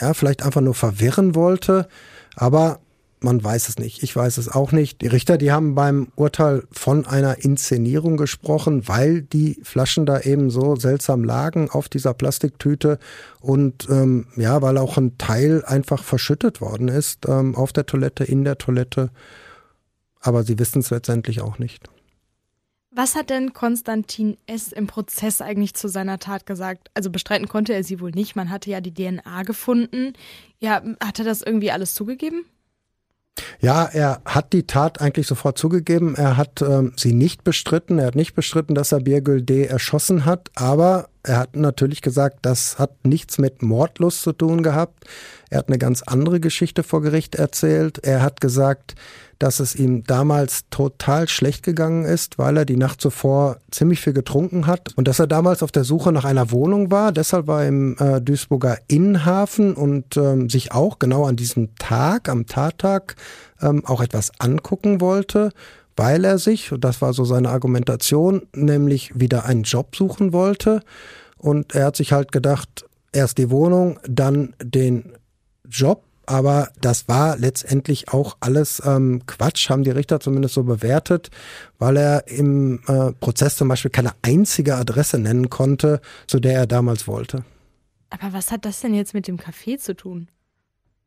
ja 0.00 0.14
vielleicht 0.14 0.44
einfach 0.44 0.60
nur 0.60 0.74
verwirren 0.74 1.34
wollte. 1.34 1.88
Aber 2.36 2.78
man 3.24 3.42
weiß 3.42 3.68
es 3.68 3.78
nicht. 3.78 4.02
Ich 4.02 4.14
weiß 4.14 4.38
es 4.38 4.48
auch 4.48 4.70
nicht. 4.70 5.00
Die 5.00 5.06
Richter, 5.06 5.38
die 5.38 5.50
haben 5.50 5.74
beim 5.74 6.08
Urteil 6.14 6.62
von 6.70 7.06
einer 7.06 7.42
Inszenierung 7.44 8.16
gesprochen, 8.16 8.86
weil 8.86 9.22
die 9.22 9.58
Flaschen 9.62 10.06
da 10.06 10.20
eben 10.20 10.50
so 10.50 10.76
seltsam 10.76 11.24
lagen 11.24 11.70
auf 11.70 11.88
dieser 11.88 12.14
Plastiktüte 12.14 12.98
und 13.40 13.88
ähm, 13.90 14.26
ja, 14.36 14.62
weil 14.62 14.78
auch 14.78 14.96
ein 14.98 15.18
Teil 15.18 15.64
einfach 15.64 16.04
verschüttet 16.04 16.60
worden 16.60 16.88
ist 16.88 17.26
ähm, 17.26 17.56
auf 17.56 17.72
der 17.72 17.86
Toilette, 17.86 18.24
in 18.24 18.44
der 18.44 18.58
Toilette. 18.58 19.10
Aber 20.20 20.44
sie 20.44 20.58
wissen 20.58 20.80
es 20.80 20.90
letztendlich 20.90 21.40
auch 21.40 21.58
nicht. 21.58 21.88
Was 22.96 23.16
hat 23.16 23.28
denn 23.28 23.52
Konstantin 23.52 24.36
S. 24.46 24.70
im 24.70 24.86
Prozess 24.86 25.40
eigentlich 25.40 25.74
zu 25.74 25.88
seiner 25.88 26.20
Tat 26.20 26.46
gesagt? 26.46 26.90
Also 26.94 27.10
bestreiten 27.10 27.48
konnte 27.48 27.72
er 27.72 27.82
sie 27.82 27.98
wohl 27.98 28.12
nicht. 28.12 28.36
Man 28.36 28.50
hatte 28.50 28.70
ja 28.70 28.80
die 28.80 28.94
DNA 28.94 29.42
gefunden. 29.42 30.12
Ja, 30.60 30.80
hat 31.02 31.18
er 31.18 31.24
das 31.24 31.42
irgendwie 31.42 31.72
alles 31.72 31.94
zugegeben? 31.94 32.44
Ja, 33.60 33.84
er 33.86 34.20
hat 34.24 34.52
die 34.52 34.66
Tat 34.66 35.00
eigentlich 35.00 35.26
sofort 35.26 35.58
zugegeben. 35.58 36.14
Er 36.14 36.36
hat 36.36 36.62
ähm, 36.62 36.92
sie 36.96 37.12
nicht 37.12 37.44
bestritten. 37.44 37.98
Er 37.98 38.06
hat 38.06 38.14
nicht 38.14 38.34
bestritten, 38.34 38.74
dass 38.74 38.92
er 38.92 39.00
Birgül 39.00 39.42
D. 39.42 39.64
erschossen 39.64 40.24
hat. 40.24 40.50
Aber 40.54 41.08
er 41.22 41.38
hat 41.38 41.56
natürlich 41.56 42.02
gesagt, 42.02 42.38
das 42.42 42.78
hat 42.78 43.04
nichts 43.04 43.38
mit 43.38 43.62
Mordlust 43.62 44.22
zu 44.22 44.32
tun 44.32 44.62
gehabt. 44.62 45.04
Er 45.50 45.58
hat 45.58 45.68
eine 45.68 45.78
ganz 45.78 46.02
andere 46.02 46.40
Geschichte 46.40 46.82
vor 46.82 47.02
Gericht 47.02 47.34
erzählt. 47.34 47.98
Er 48.04 48.22
hat 48.22 48.40
gesagt, 48.40 48.94
dass 49.38 49.60
es 49.60 49.74
ihm 49.74 50.04
damals 50.04 50.64
total 50.70 51.28
schlecht 51.28 51.62
gegangen 51.62 52.04
ist, 52.04 52.38
weil 52.38 52.56
er 52.56 52.64
die 52.64 52.76
Nacht 52.76 53.00
zuvor 53.00 53.58
ziemlich 53.70 54.00
viel 54.00 54.12
getrunken 54.12 54.66
hat 54.66 54.96
und 54.96 55.08
dass 55.08 55.18
er 55.18 55.26
damals 55.26 55.62
auf 55.62 55.72
der 55.72 55.84
Suche 55.84 56.12
nach 56.12 56.24
einer 56.24 56.50
Wohnung 56.50 56.90
war. 56.90 57.12
Deshalb 57.12 57.46
war 57.46 57.62
er 57.62 57.68
im 57.68 57.96
äh, 57.98 58.20
Duisburger 58.20 58.78
Innenhafen 58.88 59.74
und 59.74 60.16
ähm, 60.16 60.48
sich 60.48 60.72
auch 60.72 60.98
genau 60.98 61.24
an 61.26 61.36
diesem 61.36 61.74
Tag, 61.76 62.28
am 62.28 62.46
Tattag, 62.46 63.16
ähm, 63.60 63.84
auch 63.84 64.00
etwas 64.00 64.32
angucken 64.38 65.00
wollte 65.00 65.50
weil 65.96 66.24
er 66.24 66.38
sich, 66.38 66.72
und 66.72 66.82
das 66.82 67.00
war 67.02 67.12
so 67.12 67.24
seine 67.24 67.50
Argumentation, 67.50 68.42
nämlich 68.52 69.18
wieder 69.18 69.44
einen 69.44 69.62
Job 69.62 69.94
suchen 69.94 70.32
wollte. 70.32 70.80
Und 71.36 71.74
er 71.74 71.86
hat 71.86 71.96
sich 71.96 72.12
halt 72.12 72.32
gedacht, 72.32 72.86
erst 73.12 73.38
die 73.38 73.50
Wohnung, 73.50 74.00
dann 74.08 74.54
den 74.62 75.12
Job 75.68 76.02
aber 76.26 76.70
das 76.80 77.08
war 77.08 77.36
letztendlich 77.36 78.08
auch 78.08 78.36
alles 78.40 78.82
ähm, 78.84 79.22
Quatsch, 79.26 79.70
haben 79.70 79.84
die 79.84 79.90
Richter 79.90 80.20
zumindest 80.20 80.54
so 80.54 80.64
bewertet, 80.64 81.30
weil 81.78 81.96
er 81.96 82.28
im 82.28 82.80
äh, 82.86 83.12
Prozess 83.12 83.56
zum 83.56 83.68
Beispiel 83.68 83.90
keine 83.90 84.12
einzige 84.22 84.76
Adresse 84.76 85.18
nennen 85.18 85.50
konnte, 85.50 86.00
zu 86.26 86.40
der 86.40 86.54
er 86.54 86.66
damals 86.66 87.06
wollte. 87.06 87.44
Aber 88.10 88.32
was 88.32 88.50
hat 88.50 88.64
das 88.64 88.80
denn 88.80 88.94
jetzt 88.94 89.14
mit 89.14 89.26
dem 89.26 89.38
Café 89.38 89.78
zu 89.78 89.94
tun? 89.94 90.28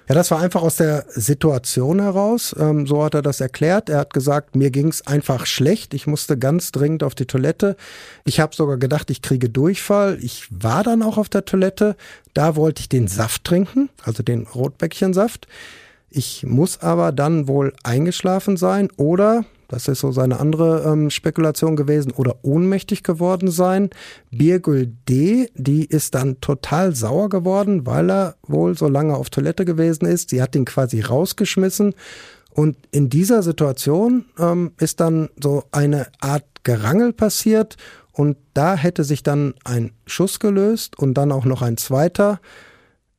Ja, 0.08 0.16
das 0.16 0.32
war 0.32 0.40
einfach 0.40 0.62
aus 0.62 0.78
der 0.78 1.06
Situation 1.10 2.02
heraus. 2.02 2.56
Ähm, 2.58 2.88
so 2.88 3.04
hat 3.04 3.14
er 3.14 3.22
das 3.22 3.42
erklärt. 3.42 3.90
Er 3.90 4.00
hat 4.00 4.14
gesagt, 4.14 4.56
mir 4.56 4.72
ging's 4.72 5.06
einfach 5.06 5.46
schlecht. 5.46 5.94
Ich 5.94 6.08
musste 6.08 6.38
ganz 6.38 6.72
dringend 6.72 7.04
auf 7.04 7.14
die 7.14 7.26
Toilette. 7.26 7.76
Ich 8.24 8.40
habe 8.40 8.56
sogar 8.56 8.78
gedacht, 8.78 9.10
ich 9.10 9.22
kriege 9.22 9.50
Durchfall. 9.50 10.18
Ich 10.22 10.48
war 10.50 10.84
dann 10.84 11.04
auch 11.04 11.18
auf 11.18 11.28
der 11.28 11.44
Toilette. 11.44 11.98
Da 12.34 12.56
wollte 12.56 12.80
ich 12.80 12.90
den 12.90 13.10
Saft 13.10 13.44
trinken, 13.44 13.90
also 14.04 14.24
den 14.24 14.44
Rotbäckchensaft. 14.44 15.48
Ich 16.10 16.44
muss 16.44 16.82
aber 16.82 17.12
dann 17.12 17.50
wohl 17.50 17.74
eingeschlafen 17.84 18.56
sein 18.56 18.90
oder 18.96 19.44
das 19.68 19.88
ist 19.88 20.00
so 20.00 20.12
seine 20.12 20.40
andere 20.40 20.84
ähm, 20.86 21.10
Spekulation 21.10 21.76
gewesen. 21.76 22.12
Oder 22.12 22.38
ohnmächtig 22.42 23.04
geworden 23.04 23.52
sein. 23.52 23.90
Birgül 24.32 24.94
D., 25.10 25.50
die 25.56 25.86
ist 25.86 26.16
dann 26.16 26.40
total 26.40 26.96
sauer 26.96 27.30
geworden, 27.30 27.86
weil 27.86 28.10
er 28.10 28.36
wohl 28.44 28.78
so 28.78 28.88
lange 28.88 29.16
auf 29.16 29.30
Toilette 29.30 29.66
gewesen 29.66 30.06
ist. 30.06 30.30
Sie 30.30 30.42
hat 30.42 30.56
ihn 30.56 30.66
quasi 30.66 31.02
rausgeschmissen. 31.02 31.94
Und 32.54 32.78
in 32.92 33.10
dieser 33.10 33.44
Situation 33.44 34.26
ähm, 34.40 34.72
ist 34.80 35.00
dann 35.00 35.30
so 35.42 35.66
eine 35.72 36.08
Art 36.20 36.46
Gerangel 36.64 37.14
passiert. 37.14 37.78
Und 38.14 38.38
da 38.54 38.76
hätte 38.76 39.04
sich 39.04 39.22
dann 39.22 39.54
ein 39.64 39.92
Schuss 40.08 40.40
gelöst 40.40 40.98
und 40.98 41.14
dann 41.14 41.32
auch 41.32 41.46
noch 41.46 41.62
ein 41.62 41.78
zweiter. 41.78 42.40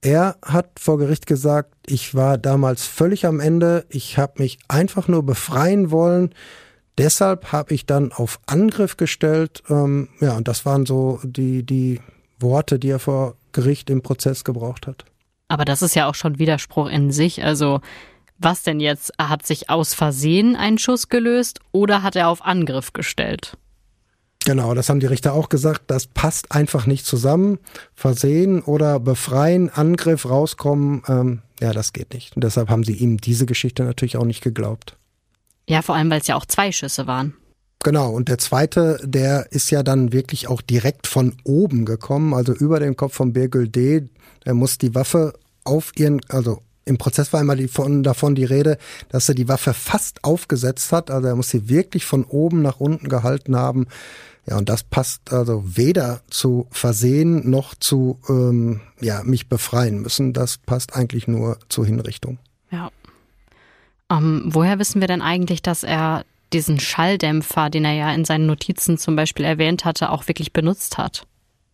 Er 0.00 0.36
hat 0.42 0.78
vor 0.78 0.98
Gericht 0.98 1.26
gesagt, 1.26 1.74
ich 1.86 2.14
war 2.14 2.38
damals 2.38 2.86
völlig 2.86 3.26
am 3.26 3.40
Ende, 3.40 3.84
ich 3.88 4.16
habe 4.16 4.34
mich 4.38 4.58
einfach 4.68 5.08
nur 5.08 5.24
befreien 5.24 5.90
wollen. 5.90 6.34
Deshalb 6.98 7.52
habe 7.52 7.74
ich 7.74 7.86
dann 7.86 8.12
auf 8.12 8.40
Angriff 8.46 8.96
gestellt. 8.96 9.62
Ähm, 9.68 10.08
ja, 10.20 10.36
und 10.36 10.48
das 10.48 10.66
waren 10.66 10.86
so 10.86 11.20
die, 11.24 11.64
die 11.64 12.00
Worte, 12.38 12.78
die 12.78 12.90
er 12.90 12.98
vor 12.98 13.36
Gericht 13.52 13.90
im 13.90 14.02
Prozess 14.02 14.44
gebraucht 14.44 14.86
hat. 14.86 15.04
Aber 15.48 15.64
das 15.64 15.82
ist 15.82 15.94
ja 15.94 16.08
auch 16.08 16.14
schon 16.14 16.38
Widerspruch 16.38 16.88
in 16.88 17.10
sich. 17.10 17.44
Also 17.44 17.80
was 18.38 18.62
denn 18.62 18.78
jetzt? 18.78 19.12
Hat 19.18 19.46
sich 19.46 19.68
aus 19.68 19.94
Versehen 19.94 20.54
ein 20.54 20.78
Schuss 20.78 21.08
gelöst 21.08 21.60
oder 21.72 22.02
hat 22.02 22.14
er 22.14 22.28
auf 22.28 22.44
Angriff 22.44 22.92
gestellt? 22.92 23.56
Genau, 24.44 24.72
das 24.74 24.88
haben 24.88 25.00
die 25.00 25.06
Richter 25.06 25.34
auch 25.34 25.48
gesagt. 25.48 25.82
Das 25.88 26.06
passt 26.06 26.52
einfach 26.52 26.86
nicht 26.86 27.04
zusammen. 27.04 27.58
Versehen 27.94 28.62
oder 28.62 29.00
befreien, 29.00 29.68
Angriff, 29.68 30.28
rauskommen, 30.28 31.02
ähm, 31.08 31.42
ja, 31.60 31.72
das 31.72 31.92
geht 31.92 32.14
nicht. 32.14 32.36
Und 32.36 32.44
deshalb 32.44 32.70
haben 32.70 32.84
sie 32.84 32.94
ihm 32.94 33.18
diese 33.18 33.46
Geschichte 33.46 33.84
natürlich 33.84 34.16
auch 34.16 34.24
nicht 34.24 34.42
geglaubt. 34.42 34.96
Ja, 35.68 35.82
vor 35.82 35.96
allem, 35.96 36.08
weil 36.10 36.20
es 36.20 36.26
ja 36.26 36.36
auch 36.36 36.46
zwei 36.46 36.72
Schüsse 36.72 37.06
waren. 37.06 37.34
Genau, 37.84 38.10
und 38.10 38.28
der 38.28 38.38
zweite, 38.38 38.98
der 39.04 39.52
ist 39.52 39.70
ja 39.70 39.82
dann 39.82 40.12
wirklich 40.12 40.48
auch 40.48 40.62
direkt 40.62 41.06
von 41.06 41.36
oben 41.44 41.84
gekommen, 41.84 42.34
also 42.34 42.52
über 42.52 42.80
den 42.80 42.96
Kopf 42.96 43.14
von 43.14 43.32
Birgül 43.32 43.68
D. 43.68 44.08
Er 44.44 44.54
muss 44.54 44.78
die 44.78 44.94
Waffe 44.94 45.34
auf 45.64 45.92
ihren, 45.96 46.20
also 46.28 46.62
im 46.88 46.98
Prozess 46.98 47.32
war 47.32 47.40
einmal 47.40 47.56
die 47.56 47.68
von, 47.68 48.02
davon 48.02 48.34
die 48.34 48.44
Rede, 48.44 48.78
dass 49.10 49.28
er 49.28 49.34
die 49.34 49.48
Waffe 49.48 49.74
fast 49.74 50.24
aufgesetzt 50.24 50.90
hat, 50.92 51.10
also 51.10 51.28
er 51.28 51.36
muss 51.36 51.50
sie 51.50 51.68
wirklich 51.68 52.04
von 52.04 52.24
oben 52.24 52.62
nach 52.62 52.80
unten 52.80 53.08
gehalten 53.08 53.56
haben. 53.56 53.86
Ja, 54.48 54.56
und 54.56 54.70
das 54.70 54.82
passt 54.82 55.30
also 55.30 55.62
weder 55.66 56.22
zu 56.30 56.66
Versehen 56.70 57.50
noch 57.50 57.74
zu 57.74 58.18
ähm, 58.30 58.80
ja, 58.98 59.22
mich 59.22 59.48
befreien 59.48 60.00
müssen. 60.00 60.32
Das 60.32 60.56
passt 60.56 60.96
eigentlich 60.96 61.28
nur 61.28 61.58
zur 61.68 61.84
Hinrichtung. 61.84 62.38
Ja. 62.70 62.90
Ähm, 64.10 64.44
woher 64.46 64.78
wissen 64.78 65.02
wir 65.02 65.08
denn 65.08 65.20
eigentlich, 65.20 65.60
dass 65.60 65.82
er 65.82 66.24
diesen 66.54 66.80
Schalldämpfer, 66.80 67.68
den 67.68 67.84
er 67.84 67.92
ja 67.92 68.14
in 68.14 68.24
seinen 68.24 68.46
Notizen 68.46 68.96
zum 68.96 69.16
Beispiel 69.16 69.44
erwähnt 69.44 69.84
hatte, 69.84 70.08
auch 70.08 70.28
wirklich 70.28 70.54
benutzt 70.54 70.96
hat? 70.96 71.26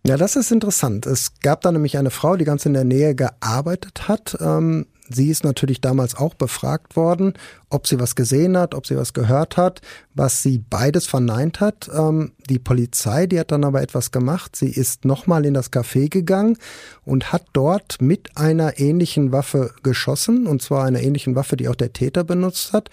Ja, 0.06 0.16
das 0.16 0.36
ist 0.36 0.50
interessant. 0.50 1.06
Es 1.06 1.38
gab 1.40 1.62
da 1.62 1.72
nämlich 1.72 1.96
eine 1.96 2.10
Frau, 2.10 2.36
die 2.36 2.44
ganz 2.44 2.66
in 2.66 2.74
der 2.74 2.84
Nähe 2.84 3.14
gearbeitet 3.14 4.06
hat. 4.06 4.36
Ähm, 4.40 4.86
sie 5.08 5.28
ist 5.28 5.44
natürlich 5.44 5.80
damals 5.80 6.14
auch 6.14 6.34
befragt 6.34 6.96
worden, 6.96 7.34
ob 7.68 7.86
sie 7.86 8.00
was 8.00 8.14
gesehen 8.14 8.56
hat, 8.56 8.74
ob 8.74 8.86
sie 8.86 8.96
was 8.96 9.12
gehört 9.12 9.56
hat, 9.56 9.80
was 10.14 10.42
sie 10.42 10.58
beides 10.58 11.06
verneint 11.06 11.60
hat. 11.60 11.90
Ähm, 11.94 12.32
die 12.48 12.58
Polizei, 12.58 13.26
die 13.26 13.38
hat 13.38 13.52
dann 13.52 13.64
aber 13.64 13.82
etwas 13.82 14.10
gemacht. 14.10 14.56
Sie 14.56 14.70
ist 14.70 15.04
nochmal 15.04 15.44
in 15.44 15.54
das 15.54 15.72
Café 15.72 16.08
gegangen 16.08 16.56
und 17.04 17.32
hat 17.32 17.44
dort 17.52 18.00
mit 18.00 18.36
einer 18.36 18.78
ähnlichen 18.78 19.32
Waffe 19.32 19.72
geschossen, 19.82 20.46
und 20.46 20.62
zwar 20.62 20.84
einer 20.84 21.00
ähnlichen 21.00 21.34
Waffe, 21.34 21.56
die 21.56 21.68
auch 21.68 21.74
der 21.74 21.92
Täter 21.92 22.24
benutzt 22.24 22.72
hat. 22.72 22.90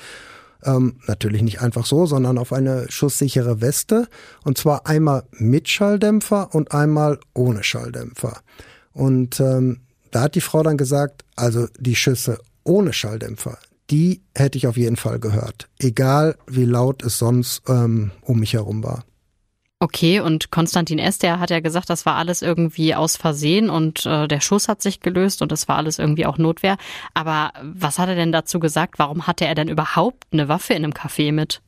Ähm, 0.63 0.97
natürlich 1.07 1.41
nicht 1.41 1.61
einfach 1.61 1.85
so, 1.85 2.05
sondern 2.05 2.37
auf 2.37 2.53
eine 2.53 2.85
schusssichere 2.89 3.61
Weste. 3.61 4.07
Und 4.43 4.57
zwar 4.57 4.85
einmal 4.85 5.23
mit 5.31 5.69
Schalldämpfer 5.69 6.53
und 6.53 6.71
einmal 6.71 7.19
ohne 7.33 7.63
Schalldämpfer. 7.63 8.41
Und 8.93 9.39
ähm, 9.39 9.79
da 10.11 10.21
hat 10.21 10.35
die 10.35 10.41
Frau 10.41 10.63
dann 10.63 10.77
gesagt, 10.77 11.23
also 11.35 11.67
die 11.79 11.95
Schüsse 11.95 12.39
ohne 12.63 12.93
Schalldämpfer, 12.93 13.57
die 13.89 14.21
hätte 14.35 14.57
ich 14.57 14.67
auf 14.67 14.77
jeden 14.77 14.95
Fall 14.95 15.19
gehört. 15.19 15.67
Egal 15.79 16.37
wie 16.47 16.65
laut 16.65 17.03
es 17.03 17.17
sonst 17.17 17.63
ähm, 17.67 18.11
um 18.21 18.39
mich 18.39 18.53
herum 18.53 18.83
war. 18.83 19.03
Okay, 19.83 20.19
und 20.19 20.51
Konstantin 20.51 20.99
S., 20.99 21.17
der 21.17 21.39
hat 21.39 21.49
ja 21.49 21.59
gesagt, 21.59 21.89
das 21.89 22.05
war 22.05 22.15
alles 22.15 22.43
irgendwie 22.43 22.93
aus 22.93 23.17
Versehen 23.17 23.71
und 23.71 24.05
äh, 24.05 24.27
der 24.27 24.39
Schuss 24.39 24.67
hat 24.67 24.79
sich 24.79 24.99
gelöst 24.99 25.41
und 25.41 25.51
das 25.51 25.67
war 25.67 25.77
alles 25.77 25.97
irgendwie 25.97 26.27
auch 26.27 26.37
Notwehr. 26.37 26.77
Aber 27.15 27.51
was 27.63 27.97
hat 27.97 28.07
er 28.07 28.13
denn 28.13 28.31
dazu 28.31 28.59
gesagt? 28.59 28.99
Warum 28.99 29.25
hatte 29.25 29.47
er 29.47 29.55
denn 29.55 29.69
überhaupt 29.69 30.27
eine 30.31 30.47
Waffe 30.47 30.75
in 30.75 30.83
einem 30.83 30.93
Café 30.93 31.31
mit? 31.31 31.63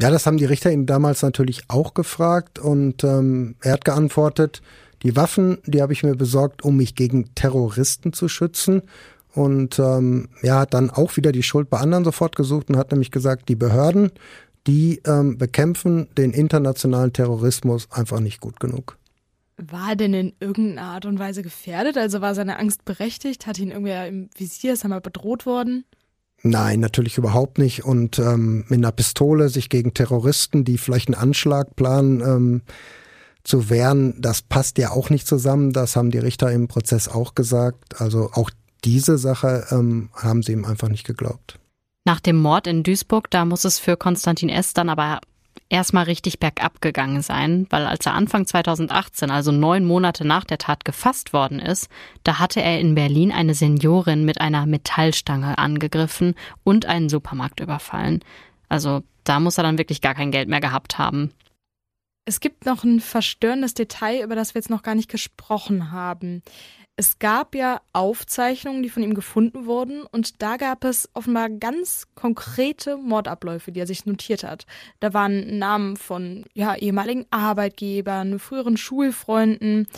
Ja, 0.00 0.10
das 0.10 0.26
haben 0.26 0.38
die 0.38 0.44
Richter 0.44 0.72
ihn 0.72 0.86
damals 0.86 1.22
natürlich 1.22 1.62
auch 1.68 1.94
gefragt 1.94 2.58
und 2.58 3.04
ähm, 3.04 3.54
er 3.62 3.74
hat 3.74 3.84
geantwortet, 3.84 4.60
die 5.02 5.16
Waffen, 5.16 5.58
die 5.66 5.82
habe 5.82 5.92
ich 5.92 6.02
mir 6.02 6.14
besorgt, 6.14 6.64
um 6.64 6.76
mich 6.76 6.94
gegen 6.94 7.34
Terroristen 7.34 8.12
zu 8.12 8.28
schützen. 8.28 8.82
Und 9.34 9.78
ähm, 9.78 10.28
ja, 10.42 10.60
hat 10.60 10.74
dann 10.74 10.90
auch 10.90 11.16
wieder 11.16 11.32
die 11.32 11.42
Schuld 11.42 11.70
bei 11.70 11.78
anderen 11.78 12.04
sofort 12.04 12.34
gesucht 12.34 12.70
und 12.70 12.76
hat 12.76 12.90
nämlich 12.90 13.10
gesagt, 13.10 13.48
die 13.48 13.56
Behörden, 13.56 14.10
die 14.66 15.00
ähm, 15.06 15.38
bekämpfen 15.38 16.08
den 16.16 16.32
internationalen 16.32 17.12
Terrorismus 17.12 17.88
einfach 17.90 18.20
nicht 18.20 18.40
gut 18.40 18.58
genug. 18.58 18.98
War 19.56 19.90
er 19.90 19.96
denn 19.96 20.14
in 20.14 20.32
irgendeiner 20.40 20.88
Art 20.88 21.04
und 21.04 21.18
Weise 21.18 21.42
gefährdet? 21.42 21.96
Also 21.96 22.20
war 22.20 22.34
seine 22.34 22.58
Angst 22.58 22.84
berechtigt? 22.84 23.46
Hat 23.46 23.58
ihn 23.58 23.70
irgendwer 23.70 24.06
im 24.06 24.30
Visier? 24.36 24.72
Ist 24.72 24.84
er 24.84 24.88
mal 24.88 25.00
bedroht 25.00 25.46
worden? 25.46 25.84
Nein, 26.42 26.78
natürlich 26.78 27.18
überhaupt 27.18 27.58
nicht. 27.58 27.84
Und 27.84 28.18
ähm, 28.20 28.64
mit 28.68 28.78
einer 28.78 28.92
Pistole 28.92 29.48
sich 29.48 29.68
gegen 29.68 29.94
Terroristen, 29.94 30.64
die 30.64 30.78
vielleicht 30.78 31.08
einen 31.08 31.20
Anschlag 31.20 31.74
planen, 31.74 32.20
ähm, 32.20 32.62
zu 33.48 33.70
wehren, 33.70 34.14
das 34.20 34.42
passt 34.42 34.78
ja 34.78 34.90
auch 34.90 35.10
nicht 35.10 35.26
zusammen. 35.26 35.72
Das 35.72 35.96
haben 35.96 36.10
die 36.10 36.18
Richter 36.18 36.52
im 36.52 36.68
Prozess 36.68 37.08
auch 37.08 37.34
gesagt. 37.34 38.00
Also 38.00 38.30
auch 38.32 38.50
diese 38.84 39.18
Sache 39.18 39.66
ähm, 39.70 40.10
haben 40.14 40.42
sie 40.42 40.52
ihm 40.52 40.64
einfach 40.64 40.88
nicht 40.88 41.06
geglaubt. 41.06 41.58
Nach 42.04 42.20
dem 42.20 42.36
Mord 42.36 42.66
in 42.66 42.82
Duisburg, 42.82 43.30
da 43.30 43.44
muss 43.44 43.64
es 43.64 43.78
für 43.78 43.96
Konstantin 43.96 44.48
S. 44.48 44.72
dann 44.72 44.88
aber 44.88 45.20
erstmal 45.68 46.04
richtig 46.04 46.38
bergab 46.38 46.80
gegangen 46.80 47.22
sein, 47.22 47.66
weil 47.70 47.86
als 47.86 48.06
er 48.06 48.14
Anfang 48.14 48.46
2018, 48.46 49.30
also 49.30 49.52
neun 49.52 49.84
Monate 49.84 50.26
nach 50.26 50.44
der 50.44 50.58
Tat 50.58 50.84
gefasst 50.84 51.32
worden 51.32 51.58
ist, 51.58 51.88
da 52.24 52.38
hatte 52.38 52.62
er 52.62 52.80
in 52.80 52.94
Berlin 52.94 53.32
eine 53.32 53.54
Seniorin 53.54 54.24
mit 54.24 54.40
einer 54.40 54.66
Metallstange 54.66 55.58
angegriffen 55.58 56.34
und 56.64 56.86
einen 56.86 57.08
Supermarkt 57.08 57.60
überfallen. 57.60 58.20
Also 58.68 59.02
da 59.24 59.40
muss 59.40 59.58
er 59.58 59.64
dann 59.64 59.78
wirklich 59.78 60.00
gar 60.00 60.14
kein 60.14 60.30
Geld 60.30 60.48
mehr 60.48 60.60
gehabt 60.60 60.98
haben. 60.98 61.32
Es 62.28 62.40
gibt 62.40 62.66
noch 62.66 62.84
ein 62.84 63.00
verstörendes 63.00 63.72
Detail, 63.72 64.22
über 64.22 64.34
das 64.34 64.52
wir 64.52 64.58
jetzt 64.58 64.68
noch 64.68 64.82
gar 64.82 64.94
nicht 64.94 65.10
gesprochen 65.10 65.92
haben. 65.92 66.42
Es 66.94 67.18
gab 67.18 67.54
ja 67.54 67.80
Aufzeichnungen, 67.94 68.82
die 68.82 68.90
von 68.90 69.02
ihm 69.02 69.14
gefunden 69.14 69.64
wurden, 69.64 70.02
und 70.02 70.42
da 70.42 70.58
gab 70.58 70.84
es 70.84 71.08
offenbar 71.14 71.48
ganz 71.48 72.06
konkrete 72.14 72.98
Mordabläufe, 72.98 73.72
die 73.72 73.80
er 73.80 73.86
sich 73.86 74.04
notiert 74.04 74.44
hat. 74.44 74.66
Da 75.00 75.14
waren 75.14 75.58
Namen 75.58 75.96
von 75.96 76.44
ja, 76.52 76.74
ehemaligen 76.74 77.24
Arbeitgebern, 77.30 78.38
früheren 78.38 78.76
Schulfreunden. 78.76 79.88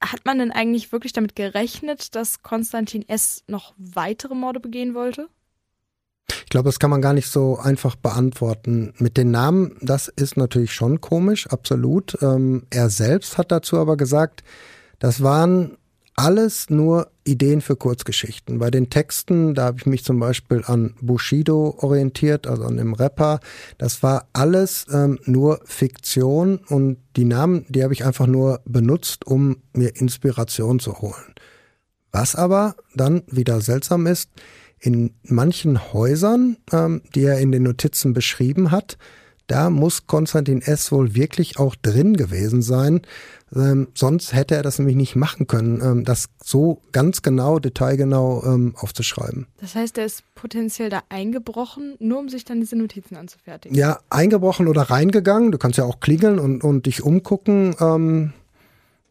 Hat 0.00 0.24
man 0.24 0.38
denn 0.38 0.52
eigentlich 0.52 0.92
wirklich 0.92 1.12
damit 1.12 1.34
gerechnet, 1.34 2.14
dass 2.14 2.44
Konstantin 2.44 3.08
S. 3.08 3.42
noch 3.48 3.74
weitere 3.76 4.36
Morde 4.36 4.60
begehen 4.60 4.94
wollte? 4.94 5.28
Ich 6.50 6.52
glaube, 6.52 6.68
das 6.68 6.80
kann 6.80 6.90
man 6.90 7.00
gar 7.00 7.12
nicht 7.12 7.28
so 7.28 7.60
einfach 7.60 7.94
beantworten. 7.94 8.92
Mit 8.98 9.16
den 9.16 9.30
Namen, 9.30 9.76
das 9.82 10.08
ist 10.08 10.36
natürlich 10.36 10.72
schon 10.72 11.00
komisch, 11.00 11.46
absolut. 11.46 12.20
Ähm, 12.22 12.64
er 12.70 12.90
selbst 12.90 13.38
hat 13.38 13.52
dazu 13.52 13.78
aber 13.78 13.96
gesagt, 13.96 14.42
das 14.98 15.22
waren 15.22 15.76
alles 16.16 16.68
nur 16.68 17.12
Ideen 17.22 17.60
für 17.60 17.76
Kurzgeschichten. 17.76 18.58
Bei 18.58 18.72
den 18.72 18.90
Texten, 18.90 19.54
da 19.54 19.66
habe 19.66 19.78
ich 19.78 19.86
mich 19.86 20.02
zum 20.02 20.18
Beispiel 20.18 20.64
an 20.66 20.96
Bushido 21.00 21.76
orientiert, 21.78 22.48
also 22.48 22.64
an 22.64 22.78
dem 22.78 22.94
Rapper. 22.94 23.38
Das 23.78 24.02
war 24.02 24.26
alles 24.32 24.86
ähm, 24.92 25.20
nur 25.26 25.60
Fiktion 25.66 26.56
und 26.66 26.96
die 27.14 27.26
Namen, 27.26 27.64
die 27.68 27.84
habe 27.84 27.92
ich 27.92 28.04
einfach 28.04 28.26
nur 28.26 28.60
benutzt, 28.64 29.24
um 29.24 29.58
mir 29.72 29.94
Inspiration 29.94 30.80
zu 30.80 31.00
holen. 31.00 31.32
Was 32.10 32.34
aber 32.34 32.74
dann 32.96 33.22
wieder 33.28 33.60
seltsam 33.60 34.08
ist, 34.08 34.30
in 34.80 35.12
manchen 35.22 35.92
Häusern, 35.92 36.56
ähm, 36.72 37.02
die 37.14 37.24
er 37.24 37.38
in 37.38 37.52
den 37.52 37.64
Notizen 37.64 38.14
beschrieben 38.14 38.70
hat, 38.70 38.96
da 39.50 39.68
muss 39.68 40.06
Konstantin 40.06 40.62
S. 40.62 40.92
wohl 40.92 41.16
wirklich 41.16 41.58
auch 41.58 41.74
drin 41.74 42.16
gewesen 42.16 42.62
sein. 42.62 43.00
Ähm, 43.52 43.88
sonst 43.94 44.32
hätte 44.32 44.54
er 44.54 44.62
das 44.62 44.78
nämlich 44.78 44.94
nicht 44.94 45.16
machen 45.16 45.48
können, 45.48 45.80
ähm, 45.82 46.04
das 46.04 46.28
so 46.40 46.80
ganz 46.92 47.22
genau, 47.22 47.58
detailgenau 47.58 48.44
ähm, 48.44 48.74
aufzuschreiben. 48.76 49.48
Das 49.60 49.74
heißt, 49.74 49.98
er 49.98 50.04
ist 50.04 50.22
potenziell 50.36 50.88
da 50.88 51.02
eingebrochen, 51.08 51.96
nur 51.98 52.20
um 52.20 52.28
sich 52.28 52.44
dann 52.44 52.60
diese 52.60 52.76
Notizen 52.76 53.16
anzufertigen. 53.16 53.76
Ja, 53.76 53.98
eingebrochen 54.08 54.68
oder 54.68 54.82
reingegangen. 54.82 55.50
Du 55.50 55.58
kannst 55.58 55.78
ja 55.78 55.84
auch 55.84 55.98
klingeln 55.98 56.38
und, 56.38 56.62
und 56.62 56.86
dich 56.86 57.02
umgucken. 57.02 57.74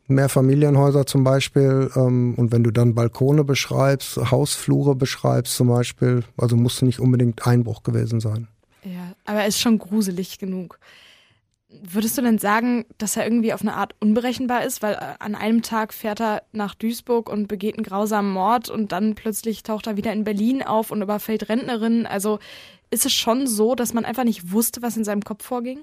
Ähm, 0.10 0.16
Mehrfamilienhäuser 0.16 1.06
zum 1.06 1.24
Beispiel. 1.24 1.90
Ähm, 1.96 2.34
und 2.36 2.52
wenn 2.52 2.64
du 2.64 2.72
dann 2.72 2.96
Balkone 2.96 3.44
beschreibst, 3.44 4.18
Hausflure 4.18 4.96
beschreibst 4.96 5.56
zum 5.56 5.68
Beispiel, 5.68 6.24
also 6.38 6.56
musste 6.56 6.86
nicht 6.86 7.00
unbedingt 7.00 7.46
Einbruch 7.46 7.84
gewesen 7.84 8.20
sein. 8.20 8.48
Ja, 8.84 9.14
aber 9.26 9.42
er 9.42 9.48
ist 9.48 9.60
schon 9.60 9.78
gruselig 9.78 10.40
genug. 10.40 10.80
Würdest 11.84 12.18
du 12.18 12.24
denn 12.24 12.40
sagen, 12.40 12.86
dass 12.98 13.16
er 13.16 13.26
irgendwie 13.26 13.54
auf 13.54 13.62
eine 13.62 13.76
Art 13.76 13.94
unberechenbar 14.00 14.66
ist? 14.66 14.82
Weil 14.82 14.96
äh, 14.96 15.16
an 15.20 15.36
einem 15.36 15.62
Tag 15.62 15.94
fährt 15.94 16.20
er 16.20 16.44
nach 16.52 16.74
Duisburg 16.74 17.30
und 17.30 17.48
begeht 17.48 17.78
einen 17.78 17.84
grausamen 17.84 18.32
Mord 18.32 18.70
und 18.70 18.92
dann 18.92 19.14
plötzlich 19.14 19.62
taucht 19.62 19.86
er 19.86 19.96
wieder 19.96 20.12
in 20.12 20.24
Berlin 20.24 20.64
auf 20.64 20.90
und 20.90 21.02
überfällt 21.02 21.48
Rentnerinnen. 21.48 22.08
Also 22.08 22.40
ist 22.90 23.06
es 23.06 23.14
schon 23.14 23.46
so, 23.46 23.76
dass 23.76 23.94
man 23.94 24.04
einfach 24.04 24.24
nicht 24.24 24.52
wusste, 24.52 24.82
was 24.82 24.98
in 24.98 25.04
seinem 25.04 25.22
Kopf 25.22 25.46
vorging? 25.46 25.82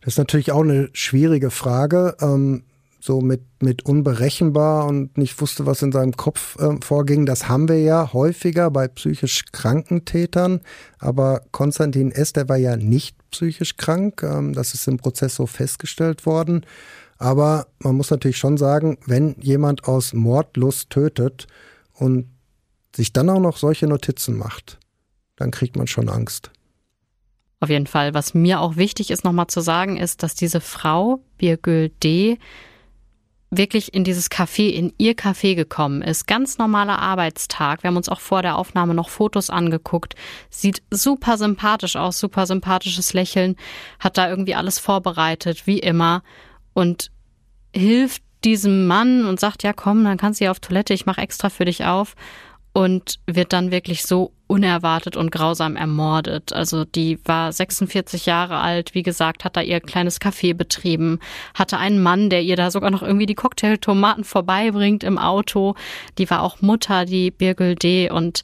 Das 0.00 0.14
ist 0.14 0.18
natürlich 0.18 0.50
auch 0.52 0.62
eine 0.62 0.88
schwierige 0.92 1.50
Frage. 1.50 2.16
Ähm, 2.20 2.64
so 3.08 3.22
mit, 3.22 3.40
mit 3.62 3.86
unberechenbar 3.86 4.86
und 4.86 5.16
nicht 5.16 5.40
wusste, 5.40 5.64
was 5.64 5.80
in 5.80 5.92
seinem 5.92 6.12
Kopf 6.12 6.56
äh, 6.60 6.76
vorging. 6.84 7.24
Das 7.24 7.48
haben 7.48 7.66
wir 7.66 7.80
ja 7.80 8.12
häufiger 8.12 8.70
bei 8.70 8.86
psychisch 8.86 9.46
kranken 9.50 10.04
Tätern. 10.04 10.60
Aber 10.98 11.40
Konstantin 11.50 12.12
S., 12.12 12.34
der 12.34 12.50
war 12.50 12.58
ja 12.58 12.76
nicht 12.76 13.16
psychisch 13.30 13.78
krank. 13.78 14.22
Ähm, 14.22 14.52
das 14.52 14.74
ist 14.74 14.86
im 14.86 14.98
Prozess 14.98 15.36
so 15.36 15.46
festgestellt 15.46 16.26
worden. 16.26 16.66
Aber 17.16 17.68
man 17.78 17.96
muss 17.96 18.10
natürlich 18.10 18.36
schon 18.36 18.58
sagen, 18.58 18.98
wenn 19.06 19.34
jemand 19.40 19.88
aus 19.88 20.12
Mordlust 20.12 20.90
tötet 20.90 21.46
und 21.94 22.28
sich 22.94 23.14
dann 23.14 23.30
auch 23.30 23.40
noch 23.40 23.56
solche 23.56 23.86
Notizen 23.86 24.36
macht, 24.36 24.78
dann 25.36 25.50
kriegt 25.50 25.76
man 25.76 25.86
schon 25.86 26.10
Angst. 26.10 26.50
Auf 27.60 27.70
jeden 27.70 27.86
Fall. 27.86 28.12
Was 28.12 28.34
mir 28.34 28.60
auch 28.60 28.76
wichtig 28.76 29.10
ist, 29.10 29.24
nochmal 29.24 29.46
zu 29.46 29.62
sagen, 29.62 29.96
ist, 29.96 30.22
dass 30.22 30.34
diese 30.34 30.60
Frau, 30.60 31.22
Birgül 31.38 31.88
D., 31.88 32.38
wirklich 33.50 33.94
in 33.94 34.04
dieses 34.04 34.30
Café, 34.30 34.68
in 34.68 34.92
ihr 34.98 35.14
Café 35.14 35.54
gekommen 35.54 36.02
ist. 36.02 36.26
Ganz 36.26 36.58
normaler 36.58 36.98
Arbeitstag. 36.98 37.82
Wir 37.82 37.88
haben 37.88 37.96
uns 37.96 38.08
auch 38.08 38.20
vor 38.20 38.42
der 38.42 38.56
Aufnahme 38.56 38.94
noch 38.94 39.08
Fotos 39.08 39.50
angeguckt. 39.50 40.14
Sieht 40.50 40.82
super 40.90 41.38
sympathisch 41.38 41.96
aus, 41.96 42.18
super 42.18 42.46
sympathisches 42.46 43.14
Lächeln. 43.14 43.56
Hat 43.98 44.18
da 44.18 44.28
irgendwie 44.28 44.54
alles 44.54 44.78
vorbereitet, 44.78 45.66
wie 45.66 45.78
immer. 45.78 46.22
Und 46.74 47.10
hilft 47.74 48.22
diesem 48.44 48.86
Mann 48.86 49.24
und 49.24 49.40
sagt, 49.40 49.62
ja 49.62 49.72
komm, 49.72 50.04
dann 50.04 50.16
kannst 50.16 50.40
du 50.40 50.44
hier 50.44 50.50
auf 50.50 50.60
Toilette, 50.60 50.94
ich 50.94 51.06
mache 51.06 51.20
extra 51.20 51.50
für 51.50 51.64
dich 51.64 51.84
auf 51.84 52.14
und 52.78 53.18
wird 53.26 53.52
dann 53.52 53.72
wirklich 53.72 54.04
so 54.04 54.30
unerwartet 54.46 55.16
und 55.16 55.32
grausam 55.32 55.74
ermordet. 55.74 56.52
Also 56.52 56.84
die 56.84 57.18
war 57.24 57.52
46 57.52 58.24
Jahre 58.26 58.58
alt, 58.58 58.94
wie 58.94 59.02
gesagt, 59.02 59.44
hat 59.44 59.56
da 59.56 59.62
ihr 59.62 59.80
kleines 59.80 60.20
Café 60.20 60.54
betrieben, 60.54 61.18
hatte 61.54 61.78
einen 61.78 62.00
Mann, 62.00 62.30
der 62.30 62.42
ihr 62.42 62.54
da 62.54 62.70
sogar 62.70 62.92
noch 62.92 63.02
irgendwie 63.02 63.26
die 63.26 63.34
Cocktailtomaten 63.34 64.22
vorbeibringt 64.22 65.02
im 65.02 65.18
Auto. 65.18 65.74
Die 66.18 66.30
war 66.30 66.40
auch 66.40 66.60
Mutter, 66.60 67.04
die 67.04 67.32
Birgül 67.32 67.74
D. 67.74 68.12
und 68.12 68.42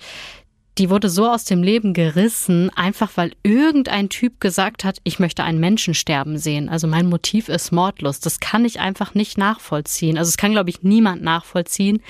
die 0.78 0.90
wurde 0.90 1.10
so 1.10 1.28
aus 1.28 1.44
dem 1.44 1.62
Leben 1.62 1.94
gerissen, 1.94 2.70
einfach 2.74 3.12
weil 3.14 3.30
irgendein 3.44 4.08
Typ 4.08 4.40
gesagt 4.40 4.82
hat, 4.82 4.98
ich 5.04 5.20
möchte 5.20 5.44
einen 5.44 5.60
Menschen 5.60 5.94
sterben 5.94 6.38
sehen. 6.38 6.68
Also 6.68 6.88
mein 6.88 7.06
Motiv 7.06 7.48
ist 7.48 7.70
Mordlust. 7.70 8.26
Das 8.26 8.40
kann 8.40 8.64
ich 8.64 8.80
einfach 8.80 9.14
nicht 9.14 9.38
nachvollziehen. 9.38 10.18
Also 10.18 10.30
es 10.30 10.36
kann, 10.36 10.50
glaube 10.50 10.70
ich, 10.70 10.82
niemand 10.82 11.22
nachvollziehen. 11.22 12.02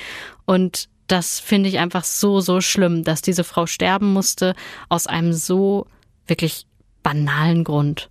Und 0.46 0.88
das 1.06 1.40
finde 1.40 1.68
ich 1.68 1.78
einfach 1.78 2.04
so, 2.04 2.40
so 2.40 2.60
schlimm, 2.60 3.04
dass 3.04 3.22
diese 3.22 3.44
Frau 3.44 3.66
sterben 3.66 4.12
musste 4.12 4.54
aus 4.88 5.06
einem 5.06 5.32
so 5.32 5.86
wirklich 6.26 6.66
banalen 7.02 7.64
Grund. 7.64 8.10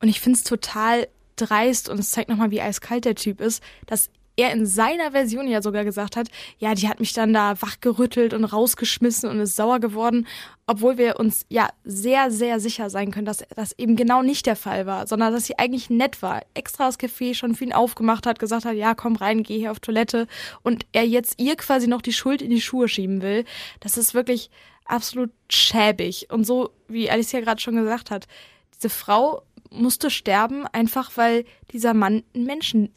Und 0.00 0.08
ich 0.08 0.20
finde 0.20 0.38
es 0.38 0.44
total 0.44 1.08
dreist 1.36 1.88
und 1.88 1.98
es 1.98 2.10
zeigt 2.10 2.28
nochmal, 2.28 2.50
wie 2.50 2.60
eiskalt 2.60 3.04
der 3.04 3.14
Typ 3.14 3.40
ist, 3.40 3.62
dass 3.86 4.10
er 4.38 4.52
in 4.52 4.66
seiner 4.66 5.10
Version 5.10 5.48
ja 5.48 5.60
sogar 5.60 5.84
gesagt 5.84 6.14
hat, 6.14 6.28
ja, 6.58 6.72
die 6.74 6.88
hat 6.88 7.00
mich 7.00 7.12
dann 7.12 7.32
da 7.32 7.60
wachgerüttelt 7.60 8.32
und 8.34 8.44
rausgeschmissen 8.44 9.28
und 9.28 9.40
ist 9.40 9.56
sauer 9.56 9.80
geworden, 9.80 10.28
obwohl 10.68 10.96
wir 10.96 11.18
uns 11.18 11.44
ja 11.48 11.68
sehr, 11.82 12.30
sehr 12.30 12.60
sicher 12.60 12.88
sein 12.88 13.10
können, 13.10 13.26
dass 13.26 13.44
das 13.56 13.76
eben 13.76 13.96
genau 13.96 14.22
nicht 14.22 14.46
der 14.46 14.54
Fall 14.54 14.86
war, 14.86 15.08
sondern 15.08 15.32
dass 15.32 15.46
sie 15.46 15.58
eigentlich 15.58 15.90
nett 15.90 16.22
war, 16.22 16.42
extra 16.54 16.86
das 16.86 17.00
Café 17.00 17.34
schon 17.34 17.56
für 17.56 17.64
ihn 17.64 17.72
aufgemacht 17.72 18.26
hat, 18.26 18.38
gesagt 18.38 18.64
hat, 18.64 18.76
ja, 18.76 18.94
komm 18.94 19.16
rein, 19.16 19.42
geh 19.42 19.58
hier 19.58 19.72
auf 19.72 19.80
Toilette 19.80 20.28
und 20.62 20.86
er 20.92 21.04
jetzt 21.04 21.40
ihr 21.40 21.56
quasi 21.56 21.88
noch 21.88 22.02
die 22.02 22.12
Schuld 22.12 22.40
in 22.40 22.50
die 22.50 22.60
Schuhe 22.60 22.86
schieben 22.86 23.22
will. 23.22 23.44
Das 23.80 23.98
ist 23.98 24.14
wirklich 24.14 24.50
absolut 24.84 25.30
schäbig 25.50 26.28
und 26.30 26.44
so, 26.44 26.70
wie 26.86 27.10
Alicia 27.10 27.40
gerade 27.40 27.60
schon 27.60 27.74
gesagt 27.74 28.12
hat, 28.12 28.28
diese 28.76 28.88
Frau 28.88 29.42
musste 29.70 30.10
sterben, 30.10 30.64
einfach 30.68 31.10
weil 31.16 31.44
dieser 31.72 31.92
Mann 31.92 32.22
einen 32.34 32.44
Menschen 32.44 32.94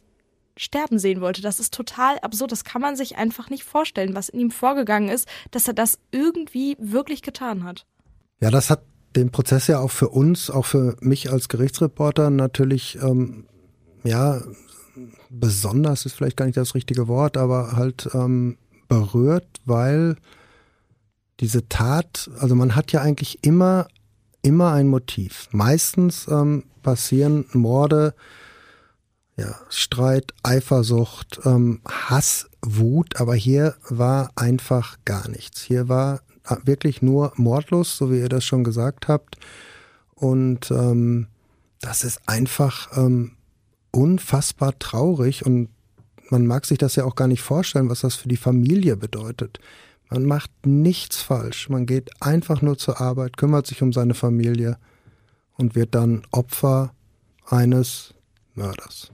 sterben 0.58 1.00
sehen 1.00 1.22
wollte. 1.22 1.42
Das 1.42 1.60
ist 1.60 1.74
total 1.74 2.20
absurd. 2.20 2.52
Das 2.52 2.64
kann 2.64 2.82
man 2.82 2.96
sich 2.96 3.18
einfach 3.18 3.50
nicht 3.50 3.64
vorstellen, 3.64 4.16
was 4.16 4.30
in 4.30 4.40
ihm 4.40 4.52
vorgegangen 4.52 5.10
ist, 5.10 5.28
dass 5.52 5.68
er 5.68 5.74
das 5.74 6.00
irgendwie 6.12 6.76
wirklich 6.80 7.22
getan 7.22 7.64
hat. 7.64 7.86
Ja, 8.40 8.50
das 8.50 8.70
hat 8.70 8.84
den 9.16 9.32
Prozess 9.32 9.68
ja 9.68 9.80
auch 9.80 9.92
für 9.92 10.10
uns, 10.10 10.50
auch 10.50 10.66
für 10.66 10.96
mich 11.02 11.32
als 11.32 11.50
Gerichtsreporter 11.50 12.30
natürlich, 12.30 12.98
ähm, 13.02 13.46
ja, 14.04 14.42
besonders 15.30 16.06
ist 16.06 16.14
vielleicht 16.14 16.38
gar 16.38 16.46
nicht 16.46 16.58
das 16.58 16.76
richtige 16.76 17.08
Wort, 17.08 17.38
aber 17.38 17.74
halt 17.74 18.10
ähm, 18.14 18.58
berührt, 18.88 19.48
weil 19.66 20.16
diese 21.40 21.68
Tat, 21.68 22.30
also 22.40 22.56
man 22.56 22.76
hat 22.76 22.92
ja 22.92 23.02
eigentlich 23.02 23.44
immer, 23.44 23.88
immer 24.42 24.72
ein 24.74 24.88
Motiv. 24.88 25.48
Meistens 25.52 26.28
ähm, 26.28 26.64
passieren 26.84 27.46
Morde, 27.54 28.14
ja, 29.38 29.56
Streit, 29.70 30.34
Eifersucht, 30.44 31.42
ähm, 31.46 31.82
Hass, 31.88 32.50
Wut, 32.62 33.20
aber 33.20 33.36
hier 33.36 33.76
war 33.90 34.32
einfach 34.36 34.98
gar 35.06 35.28
nichts. 35.30 35.62
Hier 35.62 35.90
war 35.90 36.22
äh, 36.48 36.56
wirklich 36.64 37.02
nur 37.02 37.34
mordlos, 37.36 37.98
so 37.98 38.12
wie 38.12 38.20
ihr 38.20 38.30
das 38.30 38.44
schon 38.44 38.64
gesagt 38.64 39.08
habt. 39.08 39.38
Und 40.14 40.70
ähm, 40.72 41.28
das 41.80 42.04
ist 42.04 42.22
einfach 42.28 42.96
ähm, 42.96 43.32
unfassbar 43.92 44.78
traurig 44.78 45.46
und 45.46 45.70
man 46.30 46.46
mag 46.46 46.66
sich 46.66 46.78
das 46.78 46.96
ja 46.96 47.04
auch 47.04 47.16
gar 47.16 47.28
nicht 47.28 47.42
vorstellen, 47.42 47.90
was 47.90 48.02
das 48.02 48.16
für 48.16 48.30
die 48.30 48.38
Familie 48.38 48.96
bedeutet. 48.96 49.60
Man 50.10 50.26
macht 50.26 50.52
nichts 50.66 51.22
falsch. 51.22 51.70
Man 51.70 51.86
geht 51.86 52.10
einfach 52.22 52.62
nur 52.62 52.78
zur 52.78 53.02
Arbeit, 53.02 53.38
kümmert 53.38 53.68
sich 53.68 53.82
um 53.82 53.92
seine 53.92 54.14
Familie 54.14 54.78
und 55.58 55.76
wird 55.76 55.96
dann 55.96 56.24
Opfer 56.32 56.94
eines 57.46 58.14
Mörders. 58.56 59.12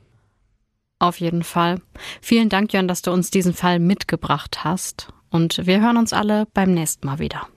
Auf 0.99 1.19
jeden 1.19 1.43
Fall. 1.43 1.81
Vielen 2.21 2.49
Dank, 2.49 2.73
Jörn, 2.73 2.87
dass 2.87 3.01
du 3.01 3.11
uns 3.11 3.29
diesen 3.29 3.53
Fall 3.53 3.79
mitgebracht 3.79 4.63
hast. 4.63 5.09
Und 5.29 5.65
wir 5.67 5.81
hören 5.81 5.97
uns 5.97 6.13
alle 6.13 6.47
beim 6.53 6.73
nächsten 6.73 7.05
Mal 7.05 7.19
wieder. 7.19 7.47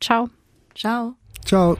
Ciao. 0.00 0.28
Ciao. 0.74 1.14
Ciao. 1.44 1.76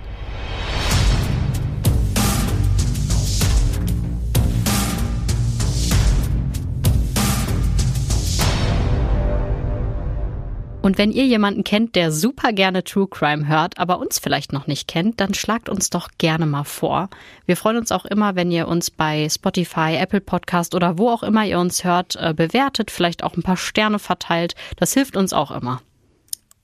Und 10.87 10.99
wenn 10.99 11.11
ihr 11.11 11.27
jemanden 11.27 11.65
kennt, 11.65 11.97
der 11.97 12.13
super 12.13 12.53
gerne 12.53 12.85
True 12.85 13.09
Crime 13.09 13.49
hört, 13.49 13.77
aber 13.77 13.99
uns 13.99 14.21
vielleicht 14.21 14.53
noch 14.53 14.69
nicht 14.69 14.87
kennt, 14.87 15.21
dann 15.21 15.35
schlagt 15.35 15.69
uns 15.69 15.91
doch 15.91 16.11
gerne 16.17 16.47
mal 16.47 16.63
vor. 16.63 17.11
Wir 17.45 17.57
freuen 17.57 17.79
uns 17.79 17.91
auch 17.91 18.05
immer, 18.05 18.37
wenn 18.37 18.53
ihr 18.53 18.69
uns 18.69 18.93
bei 18.93 19.29
Spotify, 19.29 19.97
Apple 19.97 20.21
Podcast 20.21 20.77
oder 20.77 20.97
wo 20.97 21.11
auch 21.11 21.25
immer 21.25 21.45
ihr 21.45 21.59
uns 21.59 21.83
hört, 21.83 22.15
äh, 22.15 22.33
bewertet, 22.33 22.93
vielleicht 22.93 23.25
auch 23.25 23.37
ein 23.37 23.43
paar 23.43 23.57
Sterne 23.57 23.99
verteilt. 23.99 24.55
Das 24.77 24.95
hilft 24.95 25.17
uns 25.17 25.33
auch 25.33 25.51
immer. 25.51 25.83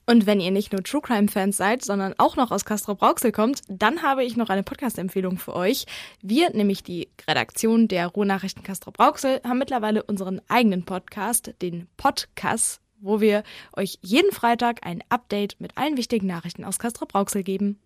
Und 0.06 0.24
wenn 0.24 0.38
ihr 0.38 0.52
nicht 0.52 0.72
nur 0.72 0.84
True 0.84 1.00
Crime 1.00 1.26
Fans 1.26 1.56
seid, 1.56 1.84
sondern 1.84 2.14
auch 2.18 2.36
noch 2.36 2.52
aus 2.52 2.64
Castro 2.64 2.94
Brauxel 2.94 3.32
kommt, 3.32 3.62
dann 3.66 4.02
habe 4.02 4.22
ich 4.22 4.36
noch 4.36 4.50
eine 4.50 4.62
Podcast-Empfehlung 4.62 5.36
für 5.38 5.56
euch. 5.56 5.86
Wir, 6.20 6.50
nämlich 6.50 6.84
die 6.84 7.08
Redaktion 7.26 7.88
der 7.88 8.06
Ruhrnachrichten 8.06 8.62
Castro 8.62 8.92
Brauxel, 8.92 9.40
haben 9.42 9.58
mittlerweile 9.58 10.04
unseren 10.04 10.40
eigenen 10.46 10.84
Podcast, 10.84 11.54
den 11.60 11.88
Podcast 11.96 12.81
wo 13.03 13.20
wir 13.20 13.42
euch 13.76 13.98
jeden 14.00 14.32
Freitag 14.32 14.86
ein 14.86 15.03
Update 15.09 15.61
mit 15.61 15.76
allen 15.76 15.96
wichtigen 15.96 16.26
Nachrichten 16.26 16.64
aus 16.64 16.78
Castro 16.78 17.07
Brauxel 17.07 17.42
geben. 17.42 17.78